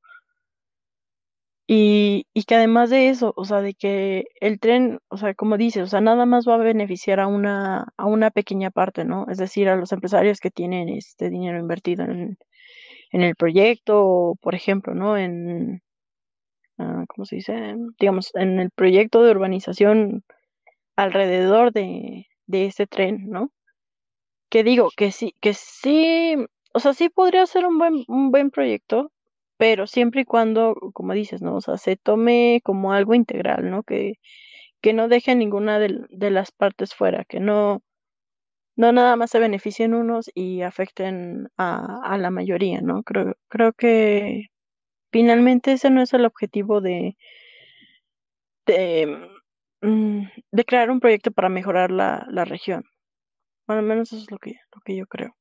Y, 1.73 2.27
y 2.35 2.43
que 2.45 2.57
además 2.57 2.91
de 2.91 3.11
eso, 3.11 3.33
o 3.37 3.45
sea, 3.45 3.61
de 3.61 3.75
que 3.75 4.25
el 4.41 4.59
tren, 4.59 4.99
o 5.09 5.17
sea, 5.17 5.35
como 5.35 5.57
dices, 5.57 5.85
o 5.85 5.87
sea, 5.87 6.01
nada 6.01 6.27
más 6.27 6.45
va 6.49 6.55
a 6.55 6.59
beneficiar 6.59 7.21
a 7.21 7.29
una, 7.29 7.87
a 7.97 8.07
una 8.07 8.33
pequeña 8.33 8.73
parte, 8.73 9.05
¿no? 9.05 9.27
Es 9.31 9.39
decir, 9.39 9.69
a 9.69 9.77
los 9.77 9.93
empresarios 9.93 10.41
que 10.41 10.51
tienen 10.51 10.89
este 10.89 11.31
dinero 11.31 11.61
invertido 11.61 12.05
en, 12.07 12.39
en 13.13 13.23
el 13.23 13.37
proyecto, 13.37 14.03
o, 14.05 14.37
por 14.43 14.57
ejemplo, 14.57 14.95
¿no? 14.95 15.17
En, 15.17 15.81
ah, 16.79 17.05
¿cómo 17.09 17.25
se 17.25 17.37
dice? 17.37 17.77
Digamos, 18.01 18.33
en 18.35 18.59
el 18.61 18.71
proyecto 18.73 19.23
de 19.23 19.31
urbanización 19.31 20.25
alrededor 20.97 21.73
de, 21.73 22.27
de 22.47 22.67
ese 22.67 22.89
tren, 22.89 23.31
¿no? 23.31 23.53
Que 24.51 24.65
digo, 24.65 24.91
que 24.97 25.13
sí, 25.13 25.37
que 25.41 25.55
sí, 25.55 26.35
o 26.75 26.81
sea, 26.81 26.95
sí 26.95 27.11
podría 27.11 27.47
ser 27.47 27.65
un 27.67 27.79
buen, 27.79 28.05
un 28.09 28.33
buen 28.33 28.51
proyecto, 28.51 29.13
pero 29.61 29.87
siempre 29.87 30.23
y 30.23 30.25
cuando, 30.25 30.75
como 30.95 31.13
dices, 31.13 31.43
¿no? 31.43 31.57
O 31.57 31.61
sea, 31.61 31.77
se 31.77 31.95
tome 31.97 32.63
como 32.65 32.95
algo 32.95 33.15
integral, 33.15 33.71
¿no? 33.71 33.83
Que, 33.83 34.15
que 34.81 34.95
no 34.95 35.07
deje 35.09 35.35
ninguna 35.37 35.79
de, 35.79 36.01
de 36.09 36.31
las 36.31 36.51
partes 36.51 36.95
fuera, 36.95 37.27
que 37.27 37.41
no, 37.41 37.83
no 38.77 38.93
nada 38.93 39.17
más 39.17 39.31
se 39.31 39.39
beneficien 39.39 39.93
unos 39.93 40.31
y 40.35 40.63
afecten 40.63 41.51
a, 41.59 42.01
a 42.05 42.17
la 42.17 42.31
mayoría, 42.31 42.81
¿no? 42.81 43.03
Creo, 43.03 43.35
creo 43.49 43.75
que 43.75 44.47
finalmente 45.13 45.73
ese 45.73 45.91
no 45.91 46.01
es 46.01 46.15
el 46.15 46.25
objetivo 46.25 46.81
de, 46.81 47.19
de, 48.65 49.29
mm, 49.83 50.23
de 50.53 50.65
crear 50.65 50.91
un 50.91 51.01
proyecto 51.01 51.33
para 51.33 51.51
mejorar 51.51 51.91
la, 51.91 52.27
la 52.31 52.47
región. 52.47 52.85
Bueno, 53.67 53.81
al 53.81 53.87
menos 53.87 54.11
eso 54.11 54.23
es 54.23 54.31
lo 54.31 54.39
que, 54.39 54.53
lo 54.75 54.81
que 54.83 54.97
yo 54.97 55.07
creo. 55.07 55.37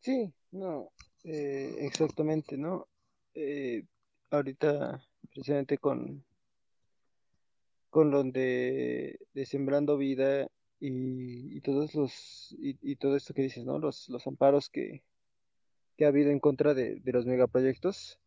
Sí, 0.00 0.30
no, 0.50 0.90
eh, 1.24 1.76
exactamente, 1.80 2.56
¿no? 2.56 2.88
Eh, 3.34 3.84
ahorita, 4.30 5.02
precisamente 5.30 5.78
con, 5.78 6.24
con 7.90 8.10
lo 8.10 8.22
de, 8.24 9.18
de 9.32 9.46
Sembrando 9.46 9.96
Vida 9.96 10.48
y, 10.80 11.56
y 11.56 11.60
todos 11.60 11.94
los, 11.94 12.54
y, 12.58 12.76
y 12.82 12.96
todo 12.96 13.16
esto 13.16 13.34
que 13.34 13.42
dices, 13.42 13.64
¿no? 13.64 13.78
Los, 13.78 14.08
los 14.08 14.26
amparos 14.26 14.68
que, 14.68 15.02
que 15.96 16.04
ha 16.04 16.08
habido 16.08 16.30
en 16.30 16.40
contra 16.40 16.74
de, 16.74 16.96
de 16.96 17.12
los 17.12 17.26
megaproyectos, 17.26 18.18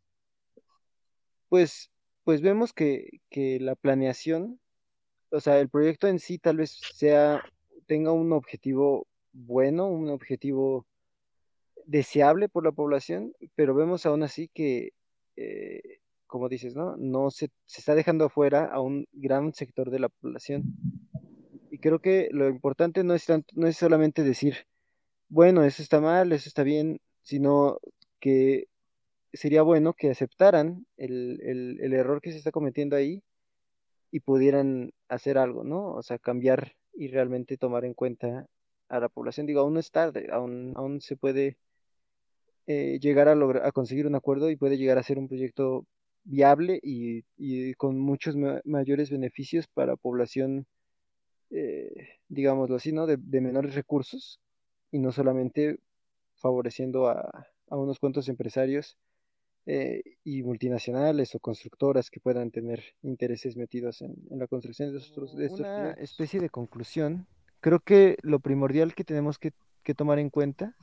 pues, 1.49 1.91
pues 2.23 2.41
vemos 2.41 2.73
que, 2.73 3.21
que 3.29 3.59
la 3.59 3.75
planeación, 3.75 4.59
o 5.29 5.39
sea, 5.39 5.59
el 5.59 5.69
proyecto 5.69 6.07
en 6.07 6.19
sí 6.19 6.39
tal 6.39 6.57
vez 6.57 6.71
sea, 6.93 7.43
tenga 7.85 8.11
un 8.11 8.33
objetivo 8.33 9.07
bueno, 9.33 9.87
un 9.87 10.09
objetivo 10.09 10.85
deseable 11.87 12.49
por 12.49 12.63
la 12.65 12.71
población, 12.73 13.33
pero 13.55 13.73
vemos 13.73 14.05
aún 14.05 14.23
así 14.23 14.49
que, 14.53 14.91
eh, 15.37 15.81
como 16.27 16.49
dices, 16.49 16.75
¿no? 16.75 16.95
No 16.97 17.31
se, 17.31 17.49
se 17.65 17.81
está 17.81 17.95
dejando 17.95 18.25
afuera 18.25 18.65
a 18.65 18.81
un 18.81 19.07
gran 19.13 19.53
sector 19.53 19.89
de 19.89 19.99
la 19.99 20.09
población. 20.09 20.63
Y 21.71 21.79
creo 21.79 21.99
que 21.99 22.29
lo 22.31 22.49
importante 22.49 23.03
no 23.03 23.13
es 23.15 23.25
tanto- 23.25 23.53
no 23.55 23.67
es 23.67 23.77
solamente 23.77 24.23
decir, 24.23 24.67
bueno, 25.29 25.63
eso 25.63 25.81
está 25.83 26.01
mal, 26.01 26.31
eso 26.33 26.49
está 26.49 26.63
bien, 26.63 26.99
sino 27.23 27.79
que 28.19 28.67
sería 29.33 29.61
bueno 29.63 29.93
que 29.93 30.09
aceptaran 30.11 30.85
el, 30.97 31.39
el, 31.43 31.79
el 31.81 31.93
error 31.93 32.21
que 32.21 32.31
se 32.31 32.37
está 32.39 32.51
cometiendo 32.51 32.95
ahí 32.95 33.23
y 34.11 34.21
pudieran 34.21 34.91
hacer 35.09 35.37
algo, 35.37 35.63
¿no? 35.63 35.93
O 35.93 36.03
sea, 36.03 36.17
cambiar 36.19 36.73
y 36.93 37.09
realmente 37.09 37.57
tomar 37.57 37.85
en 37.85 37.93
cuenta 37.93 38.47
a 38.89 38.99
la 38.99 39.09
población. 39.09 39.45
Digo, 39.47 39.61
aún 39.61 39.73
no 39.75 39.79
es 39.79 39.91
tarde, 39.91 40.29
aún, 40.31 40.73
aún 40.75 41.01
se 41.01 41.15
puede 41.17 41.57
eh, 42.67 42.99
llegar 43.01 43.27
a 43.29 43.35
lograr, 43.35 43.65
a 43.65 43.71
conseguir 43.71 44.07
un 44.07 44.15
acuerdo 44.15 44.49
y 44.51 44.55
puede 44.57 44.77
llegar 44.77 44.97
a 44.97 45.03
ser 45.03 45.17
un 45.19 45.27
proyecto 45.27 45.85
viable 46.23 46.79
y, 46.83 47.23
y 47.37 47.73
con 47.75 47.99
muchos 47.99 48.35
ma- 48.35 48.61
mayores 48.65 49.09
beneficios 49.09 49.67
para 49.67 49.95
población, 49.95 50.65
eh, 51.49 51.89
digámoslo 52.27 52.75
así, 52.75 52.91
¿no? 52.91 53.07
De, 53.07 53.17
de 53.17 53.41
menores 53.41 53.75
recursos 53.75 54.39
y 54.91 54.99
no 54.99 55.11
solamente 55.11 55.79
favoreciendo 56.35 57.07
a, 57.07 57.47
a 57.69 57.77
unos 57.77 57.99
cuantos 57.99 58.29
empresarios 58.29 58.97
eh, 59.65 60.01
y 60.23 60.43
multinacionales 60.43 61.35
o 61.35 61.39
constructoras 61.39 62.09
que 62.09 62.19
puedan 62.19 62.51
tener 62.51 62.83
intereses 63.01 63.57
metidos 63.57 64.01
en, 64.01 64.15
en 64.29 64.39
la 64.39 64.47
construcción 64.47 64.91
de 64.91 64.99
estos, 64.99 65.35
de 65.35 65.45
estos 65.45 65.59
Una 65.61 65.91
especie 65.93 66.39
de 66.39 66.49
conclusión, 66.49 67.27
creo 67.59 67.79
que 67.79 68.17
lo 68.21 68.39
primordial 68.39 68.93
que 68.93 69.03
tenemos 69.03 69.39
que, 69.39 69.51
que 69.83 69.93
tomar 69.93 70.19
en 70.19 70.29
cuenta 70.29 70.75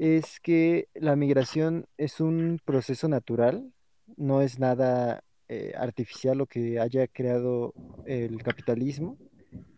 es 0.00 0.40
que 0.40 0.88
la 0.94 1.14
migración 1.14 1.86
es 1.98 2.20
un 2.20 2.58
proceso 2.64 3.06
natural, 3.06 3.70
no 4.16 4.40
es 4.40 4.58
nada 4.58 5.22
eh, 5.46 5.74
artificial 5.76 6.38
lo 6.38 6.46
que 6.46 6.80
haya 6.80 7.06
creado 7.06 7.74
el 8.06 8.42
capitalismo. 8.42 9.18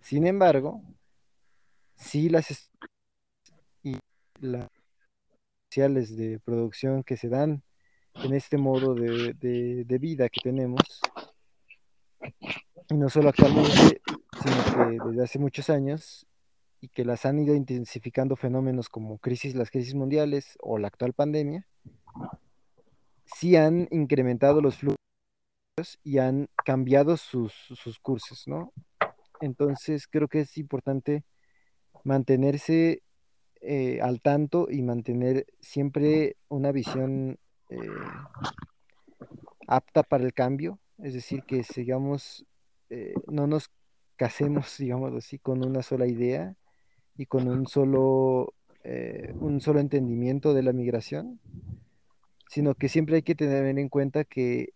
Sin 0.01 0.25
embargo, 0.29 0.81
sí 1.97 2.29
las 2.29 2.71
y 3.83 3.97
las 4.41 4.69
sociales 5.69 6.17
de 6.17 6.39
producción 6.39 7.03
que 7.03 7.17
se 7.17 7.29
dan 7.29 7.65
en 8.15 8.33
este 8.33 8.59
modo 8.59 8.95
de, 8.95 9.35
de- 9.35 9.85
de 9.85 9.99
vida 9.99 10.29
que 10.29 10.41
tenemos, 10.41 10.83
y 12.91 12.95
no 12.95 13.09
solo 13.09 13.31
actualmente, 13.31 14.03
sino 14.41 14.63
que 14.65 15.01
desde 15.05 15.25
hace 15.25 15.39
muchos 15.41 15.69
años, 15.69 16.27
y 16.83 16.89
que 16.89 17.05
las 17.05 17.25
han 17.25 17.39
ido 17.39 17.55
intensificando 17.55 18.35
fenómenos 18.35 18.89
como 18.89 19.19
crisis, 19.19 19.55
las 19.55 19.71
crisis 19.71 19.95
mundiales 19.95 20.59
o 20.61 20.79
la 20.79 20.89
actual 20.89 21.13
pandemia, 21.13 21.65
sí 23.25 23.55
han 23.55 23.87
incrementado 23.93 24.61
los 24.61 24.79
flujos 24.79 24.99
y 26.03 26.19
han 26.19 26.49
cambiado 26.65 27.17
sus, 27.17 27.53
sus 27.53 28.01
cursos, 28.01 28.49
¿no? 28.49 28.73
Entonces 29.41 30.09
creo 30.09 30.27
que 30.27 30.41
es 30.41 30.59
importante 30.59 31.25
mantenerse 32.03 33.05
eh, 33.61 34.01
al 34.03 34.21
tanto 34.21 34.67
y 34.69 34.83
mantener 34.83 35.47
siempre 35.61 36.37
una 36.49 36.73
visión 36.73 37.39
eh, 37.69 37.79
apta 39.69 40.03
para 40.03 40.25
el 40.25 40.35
cambio, 40.35 40.81
es 40.99 41.15
decir, 41.15 41.45
que 41.45 41.63
sigamos, 41.63 42.45
eh, 42.91 43.15
no 43.29 43.47
nos 43.47 43.71
casemos, 44.17 44.77
digamos 44.79 45.15
así, 45.15 45.39
con 45.39 45.65
una 45.65 45.83
sola 45.85 46.09
idea 46.09 46.57
y 47.17 47.27
con 47.27 47.49
un 47.49 47.67
solo, 47.67 48.55
eh, 48.85 49.35
un 49.39 49.61
solo 49.61 49.81
entendimiento 49.81 50.55
de 50.55 50.63
la 50.63 50.73
migración, 50.73 51.41
sino 52.49 52.75
que 52.75 52.89
siempre 52.89 53.17
hay 53.17 53.23
que 53.23 53.35
tener 53.35 53.79
en 53.79 53.89
cuenta 53.89 54.25
que 54.25 54.75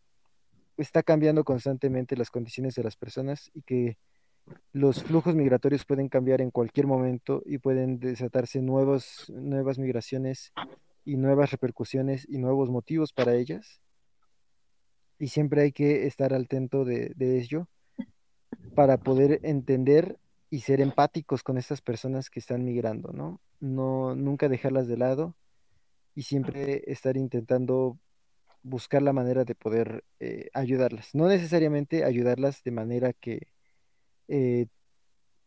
está 0.76 1.02
cambiando 1.02 1.44
constantemente 1.44 2.16
las 2.16 2.30
condiciones 2.30 2.74
de 2.74 2.82
las 2.82 2.96
personas 2.96 3.50
y 3.54 3.62
que 3.62 3.98
los 4.72 5.02
flujos 5.02 5.34
migratorios 5.34 5.84
pueden 5.84 6.08
cambiar 6.08 6.40
en 6.40 6.50
cualquier 6.50 6.86
momento 6.86 7.42
y 7.44 7.58
pueden 7.58 7.98
desatarse 7.98 8.62
nuevas 8.62 9.28
migraciones 9.78 10.52
y 11.04 11.16
nuevas 11.16 11.50
repercusiones 11.50 12.26
y 12.28 12.38
nuevos 12.38 12.70
motivos 12.70 13.12
para 13.12 13.34
ellas. 13.34 13.80
Y 15.18 15.28
siempre 15.28 15.62
hay 15.62 15.72
que 15.72 16.06
estar 16.06 16.34
al 16.34 16.46
tanto 16.46 16.84
de, 16.84 17.12
de 17.16 17.38
ello 17.38 17.68
para 18.74 18.98
poder 18.98 19.40
entender 19.42 20.18
y 20.56 20.60
ser 20.60 20.80
empáticos 20.80 21.42
con 21.42 21.58
estas 21.58 21.82
personas 21.82 22.30
que 22.30 22.40
están 22.40 22.64
migrando, 22.64 23.12
¿no? 23.12 23.42
No, 23.60 24.16
nunca 24.16 24.48
dejarlas 24.48 24.88
de 24.88 24.96
lado 24.96 25.36
y 26.14 26.22
siempre 26.22 26.82
estar 26.86 27.18
intentando 27.18 27.98
buscar 28.62 29.02
la 29.02 29.12
manera 29.12 29.44
de 29.44 29.54
poder 29.54 30.02
eh, 30.18 30.48
ayudarlas. 30.54 31.14
No 31.14 31.28
necesariamente 31.28 32.04
ayudarlas 32.04 32.62
de 32.64 32.70
manera 32.70 33.12
que 33.12 33.48
eh, 34.28 34.68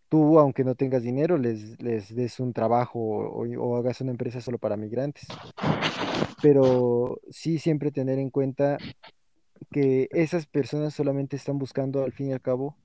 tú, 0.09 0.37
aunque 0.37 0.63
no 0.63 0.75
tengas 0.75 1.01
dinero, 1.01 1.39
les, 1.39 1.81
les 1.81 2.13
des 2.13 2.39
un 2.39 2.53
trabajo 2.53 2.99
o, 2.99 3.47
o 3.47 3.77
hagas 3.77 4.01
una 4.01 4.11
empresa 4.11 4.41
solo 4.41 4.59
para 4.59 4.77
migrantes, 4.77 5.25
pero 6.39 7.19
sí 7.31 7.57
siempre 7.57 7.89
tener 7.89 8.19
en 8.19 8.29
cuenta 8.29 8.77
que 9.71 10.07
esas 10.11 10.45
personas 10.45 10.93
solamente 10.93 11.35
están 11.35 11.57
buscando, 11.57 12.03
al 12.03 12.11
fin 12.11 12.27
y 12.27 12.33
al 12.33 12.41
cabo, 12.41 12.77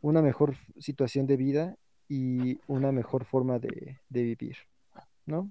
una 0.00 0.22
mejor 0.22 0.56
situación 0.78 1.26
de 1.26 1.36
vida 1.36 1.76
y 2.08 2.58
una 2.66 2.92
mejor 2.92 3.24
forma 3.24 3.58
de, 3.58 3.98
de 4.08 4.22
vivir, 4.22 4.56
¿no? 5.24 5.50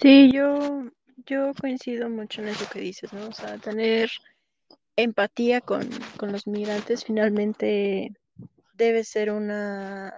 Sí, 0.00 0.30
yo, 0.32 0.90
yo 1.26 1.52
coincido 1.60 2.08
mucho 2.08 2.42
en 2.42 2.48
eso 2.48 2.66
que 2.72 2.80
dices, 2.80 3.12
¿no? 3.12 3.28
O 3.28 3.32
sea, 3.32 3.58
tener 3.58 4.10
empatía 4.96 5.60
con, 5.60 5.88
con 6.16 6.32
los 6.32 6.46
migrantes 6.46 7.04
finalmente 7.04 8.12
debe 8.74 9.04
ser 9.04 9.30
una 9.32 10.12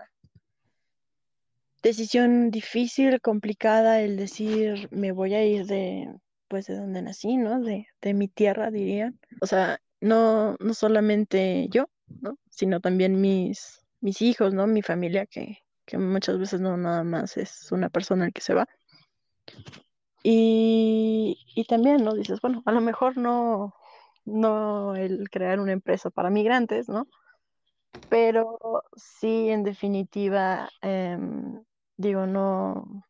decisión 1.83 2.51
difícil, 2.51 3.21
complicada, 3.21 4.01
el 4.01 4.17
decir 4.17 4.89
me 4.91 5.13
voy 5.13 5.35
a 5.35 5.45
ir 5.45 5.67
de, 5.67 6.13
pues 6.49 6.67
de 6.67 6.77
donde 6.77 7.03
nací, 7.03 7.37
¿no? 7.37 7.61
De, 7.61 7.87
de 8.03 8.15
mi 8.15 8.29
tierra, 8.29 8.71
dirían. 8.71 9.19
O 9.41 9.47
sea, 9.47 9.81
no, 10.01 10.57
no 10.59 10.75
solamente 10.75 11.69
yo, 11.71 11.87
¿no? 12.21 12.39
Sino 12.51 12.81
también 12.81 13.21
mis, 13.21 13.85
mis 14.01 14.23
hijos, 14.23 14.55
¿no? 14.55 14.67
Mi 14.67 14.83
familia, 14.83 15.27
que, 15.27 15.59
que 15.85 15.99
muchas 15.99 16.39
veces 16.39 16.61
no 16.61 16.77
nada 16.77 17.05
más 17.05 17.37
es 17.37 17.71
una 17.73 17.89
persona 17.91 18.27
el 18.27 18.33
que 18.33 18.41
se 18.41 18.55
va. 18.55 18.67
Y, 20.23 21.39
y 21.55 21.65
también, 21.65 22.05
¿no? 22.05 22.15
Dices, 22.15 22.41
bueno, 22.41 22.63
a 22.67 22.73
lo 22.73 22.81
mejor 22.81 23.17
no, 23.17 23.75
no 24.25 24.95
el 24.97 25.31
crear 25.31 25.61
una 25.61 25.73
empresa 25.73 26.11
para 26.11 26.31
migrantes, 26.31 26.89
¿no? 26.89 27.07
Pero 28.09 28.59
sí, 28.95 29.51
en 29.51 29.63
definitiva, 29.65 30.69
em, 30.83 31.63
digo, 31.97 32.27
no, 32.27 33.05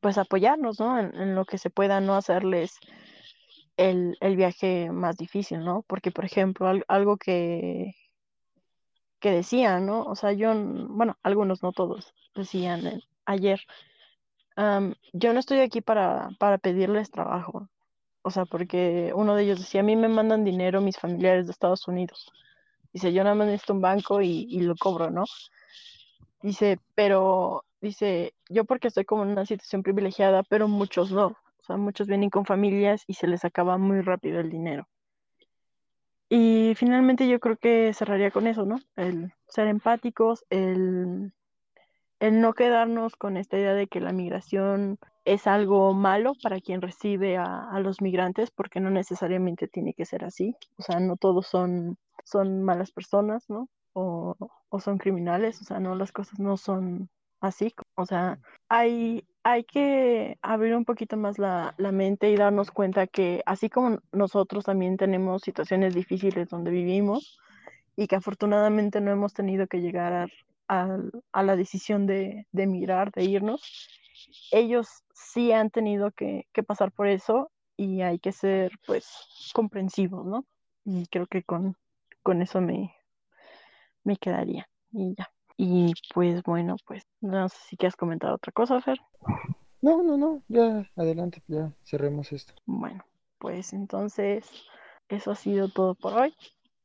pues 0.00 0.18
apoyarnos, 0.18 0.80
¿no? 0.80 0.98
En, 0.98 1.14
en 1.14 1.34
lo 1.34 1.44
que 1.44 1.58
se 1.58 1.70
pueda, 1.70 2.00
no 2.00 2.14
hacerles 2.16 2.78
el, 3.76 4.16
el 4.20 4.36
viaje 4.36 4.90
más 4.90 5.16
difícil, 5.16 5.64
¿no? 5.64 5.82
Porque, 5.88 6.10
por 6.12 6.24
ejemplo, 6.24 6.68
al- 6.68 6.84
algo 6.88 7.16
que, 7.16 7.94
que 9.20 9.30
decían, 9.30 9.86
¿no? 9.86 10.02
O 10.04 10.14
sea, 10.14 10.32
yo, 10.32 10.52
bueno, 10.88 11.16
algunos, 11.22 11.62
no 11.62 11.72
todos, 11.72 12.14
decían 12.34 13.00
ayer, 13.24 13.60
am, 14.56 14.94
yo 15.12 15.32
no 15.34 15.40
estoy 15.40 15.60
aquí 15.60 15.80
para, 15.82 16.30
para 16.40 16.58
pedirles 16.58 17.10
trabajo. 17.10 17.68
O 18.22 18.30
sea, 18.30 18.46
porque 18.46 19.12
uno 19.16 19.36
de 19.36 19.44
ellos 19.44 19.60
decía, 19.60 19.80
a 19.82 19.84
mí 19.84 19.96
me 19.96 20.08
mandan 20.08 20.44
dinero 20.44 20.80
mis 20.82 20.98
familiares 20.98 21.46
de 21.46 21.52
Estados 21.52 21.88
Unidos. 21.88 22.30
Dice, 22.92 23.12
yo 23.12 23.24
nada 23.24 23.36
más 23.36 23.48
necesito 23.48 23.74
un 23.74 23.82
banco 23.82 24.22
y, 24.22 24.46
y 24.50 24.60
lo 24.62 24.76
cobro, 24.76 25.10
¿no? 25.10 25.24
Dice, 26.42 26.78
pero, 26.94 27.64
dice, 27.80 28.34
yo 28.48 28.64
porque 28.64 28.88
estoy 28.88 29.04
como 29.04 29.24
en 29.24 29.30
una 29.30 29.46
situación 29.46 29.82
privilegiada, 29.82 30.42
pero 30.44 30.68
muchos 30.68 31.10
no. 31.10 31.36
O 31.64 31.66
sea, 31.66 31.76
muchos 31.78 32.06
vienen 32.06 32.28
con 32.28 32.44
familias 32.44 33.04
y 33.06 33.14
se 33.14 33.26
les 33.26 33.42
acaba 33.46 33.78
muy 33.78 34.02
rápido 34.02 34.38
el 34.38 34.50
dinero. 34.50 34.86
Y 36.28 36.74
finalmente 36.76 37.26
yo 37.26 37.40
creo 37.40 37.56
que 37.56 37.94
cerraría 37.94 38.30
con 38.30 38.46
eso, 38.46 38.66
¿no? 38.66 38.80
El 38.96 39.32
ser 39.48 39.68
empáticos, 39.68 40.44
el, 40.50 41.32
el 42.20 42.40
no 42.42 42.52
quedarnos 42.52 43.16
con 43.16 43.38
esta 43.38 43.56
idea 43.56 43.72
de 43.72 43.86
que 43.86 44.00
la 44.00 44.12
migración 44.12 44.98
es 45.24 45.46
algo 45.46 45.94
malo 45.94 46.34
para 46.42 46.60
quien 46.60 46.82
recibe 46.82 47.38
a, 47.38 47.70
a 47.70 47.80
los 47.80 48.02
migrantes, 48.02 48.50
porque 48.50 48.80
no 48.80 48.90
necesariamente 48.90 49.66
tiene 49.66 49.94
que 49.94 50.04
ser 50.04 50.26
así. 50.26 50.54
O 50.76 50.82
sea, 50.82 51.00
no 51.00 51.16
todos 51.16 51.46
son, 51.46 51.96
son 52.24 52.62
malas 52.62 52.92
personas, 52.92 53.48
¿no? 53.48 53.70
O, 53.94 54.36
o 54.68 54.80
son 54.80 54.98
criminales, 54.98 55.62
o 55.62 55.64
sea, 55.64 55.80
no, 55.80 55.94
las 55.94 56.12
cosas 56.12 56.38
no 56.38 56.58
son 56.58 57.08
así. 57.40 57.74
O 57.94 58.04
sea, 58.04 58.38
hay, 58.68 59.26
hay 59.44 59.64
que 59.64 60.38
abrir 60.40 60.74
un 60.74 60.86
poquito 60.86 61.18
más 61.18 61.38
la, 61.38 61.74
la, 61.76 61.92
mente 61.92 62.30
y 62.30 62.36
darnos 62.36 62.70
cuenta 62.70 63.06
que 63.06 63.42
así 63.44 63.68
como 63.68 63.98
nosotros 64.10 64.64
también 64.64 64.96
tenemos 64.96 65.42
situaciones 65.42 65.94
difíciles 65.94 66.48
donde 66.48 66.70
vivimos 66.70 67.38
y 67.94 68.06
que 68.06 68.16
afortunadamente 68.16 69.02
no 69.02 69.10
hemos 69.10 69.34
tenido 69.34 69.66
que 69.66 69.82
llegar 69.82 70.30
a, 70.68 70.98
la 71.42 71.56
decisión 71.56 72.06
de, 72.06 72.46
de 72.52 72.62
emigrar, 72.62 73.12
de 73.12 73.24
irnos, 73.24 73.90
ellos 74.50 74.88
sí 75.12 75.52
han 75.52 75.70
tenido 75.70 76.10
que, 76.10 76.46
que, 76.52 76.62
pasar 76.62 76.90
por 76.90 77.06
eso 77.06 77.50
y 77.76 78.00
hay 78.00 78.18
que 78.18 78.32
ser 78.32 78.72
pues 78.86 79.06
comprensivos, 79.52 80.24
¿no? 80.24 80.46
Y 80.86 81.06
creo 81.08 81.26
que 81.26 81.42
con, 81.42 81.76
con 82.22 82.40
eso 82.40 82.62
me, 82.62 82.94
me 84.04 84.16
quedaría 84.16 84.68
y 84.90 85.14
ya. 85.16 85.33
Y 85.56 85.92
pues 86.12 86.42
bueno, 86.42 86.76
pues 86.86 87.04
no 87.20 87.48
sé 87.48 87.56
si 87.68 87.76
quieres 87.76 87.96
comentar 87.96 88.32
otra 88.32 88.52
cosa, 88.52 88.80
Fer. 88.80 88.98
No, 89.80 90.02
no, 90.02 90.16
no, 90.16 90.42
ya 90.48 90.90
adelante, 90.96 91.42
ya 91.46 91.72
cerremos 91.84 92.32
esto. 92.32 92.54
Bueno, 92.64 93.04
pues 93.38 93.72
entonces 93.72 94.48
eso 95.08 95.30
ha 95.30 95.34
sido 95.34 95.68
todo 95.68 95.94
por 95.94 96.14
hoy. 96.14 96.34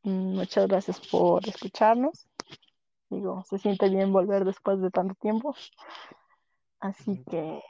Muchas 0.03 0.67
gracias 0.67 0.99
por 1.07 1.47
escucharnos. 1.47 2.27
Digo, 3.09 3.43
se 3.49 3.57
siente 3.57 3.89
bien 3.89 4.13
volver 4.13 4.45
después 4.45 4.79
de 4.81 4.91
tanto 4.91 5.15
tiempo. 5.15 5.55
Así 6.79 7.23
que, 7.29 7.61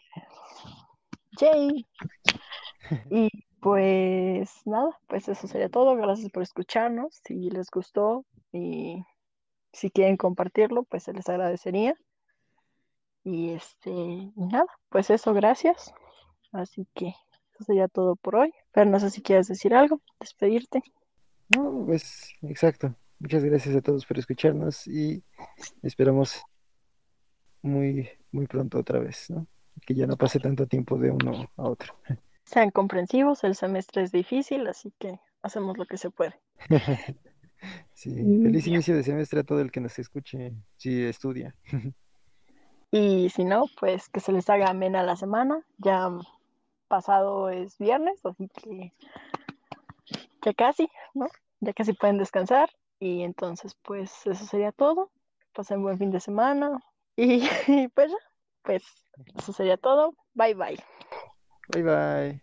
Jay. 1.40 1.88
Y 3.12 3.30
pues 3.62 4.62
nada, 4.66 4.98
pues 5.08 5.28
eso 5.30 5.48
sería 5.48 5.70
todo. 5.70 5.96
Gracias 5.96 6.32
por 6.32 6.42
escucharnos. 6.42 7.22
Si 7.24 7.52
les 7.52 7.70
gustó 7.70 8.26
y 8.52 9.04
si 9.72 9.92
quieren 9.92 10.18
compartirlo, 10.18 10.84
pues 10.84 11.04
se 11.04 11.14
les 11.14 11.28
agradecería. 11.30 11.96
Y 13.24 13.52
este, 13.52 13.92
nada, 14.36 14.68
pues 14.90 15.10
eso, 15.10 15.34
gracias. 15.34 15.94
Así 16.52 16.88
que 16.94 17.10
eso 17.54 17.64
sería 17.66 17.88
todo 17.88 18.16
por 18.16 18.36
hoy. 18.36 18.54
Pero 18.72 18.90
no 18.90 19.00
sé 19.00 19.10
si 19.10 19.22
quieres 19.22 19.48
decir 19.48 19.74
algo, 19.74 20.02
despedirte. 20.20 20.82
No, 21.56 21.86
pues 21.86 22.30
exacto. 22.42 22.96
Muchas 23.20 23.44
gracias 23.44 23.76
a 23.76 23.82
todos 23.82 24.06
por 24.06 24.18
escucharnos 24.18 24.88
y 24.88 25.24
esperamos 25.82 26.42
muy, 27.62 28.10
muy 28.32 28.48
pronto 28.48 28.80
otra 28.80 29.00
vez, 29.00 29.30
¿no? 29.30 29.46
Que 29.86 29.94
ya 29.94 30.08
no 30.08 30.16
pase 30.16 30.40
tanto 30.40 30.68
tiempo 30.68 30.98
de 30.98 31.12
uno 31.12 31.50
a 31.58 31.64
otro. 31.64 31.96
Sean 32.46 32.72
comprensivos, 32.72 33.44
el 33.44 33.56
semestre 33.56 34.04
es 34.04 34.12
difícil, 34.12 34.68
así 34.68 34.94
que 34.98 35.20
hacemos 35.42 35.78
lo 35.78 35.86
que 35.86 35.98
se 35.98 36.10
puede. 36.10 36.40
Sí, 37.94 38.12
feliz 38.42 38.68
inicio 38.68 38.96
de 38.96 39.04
semestre 39.04 39.42
a 39.42 39.44
todo 39.44 39.62
el 39.62 39.72
que 39.72 39.82
nos 39.82 39.98
escuche, 40.00 40.54
si 40.78 41.04
estudia. 41.04 41.56
Y 42.92 43.30
si 43.30 43.46
no, 43.46 43.66
pues 43.80 44.10
que 44.10 44.20
se 44.20 44.32
les 44.32 44.50
haga 44.50 44.70
amena 44.70 45.04
la 45.04 45.16
semana. 45.16 45.64
Ya 45.78 46.10
pasado 46.88 47.50
es 47.50 47.78
viernes, 47.78 48.26
así 48.26 48.48
que 48.48 48.94
ya 50.44 50.54
casi, 50.54 50.90
¿no? 51.14 51.28
Ya 51.60 51.74
casi 51.74 51.94
pueden 51.94 52.18
descansar. 52.18 52.70
Y 53.00 53.22
entonces, 53.22 53.76
pues 53.84 54.26
eso 54.26 54.46
sería 54.46 54.72
todo. 54.72 55.12
Pasen 55.54 55.84
buen 55.84 56.00
fin 56.00 56.12
de 56.12 56.20
semana. 56.20 56.80
Y, 57.16 57.44
y 57.68 57.88
pues, 57.90 58.12
pues 58.64 58.84
eso 59.38 59.54
sería 59.54 59.78
todo. 59.78 60.16
Bye 60.34 60.56
bye. 60.56 60.84
Bye 61.72 61.84
bye. 61.84 62.38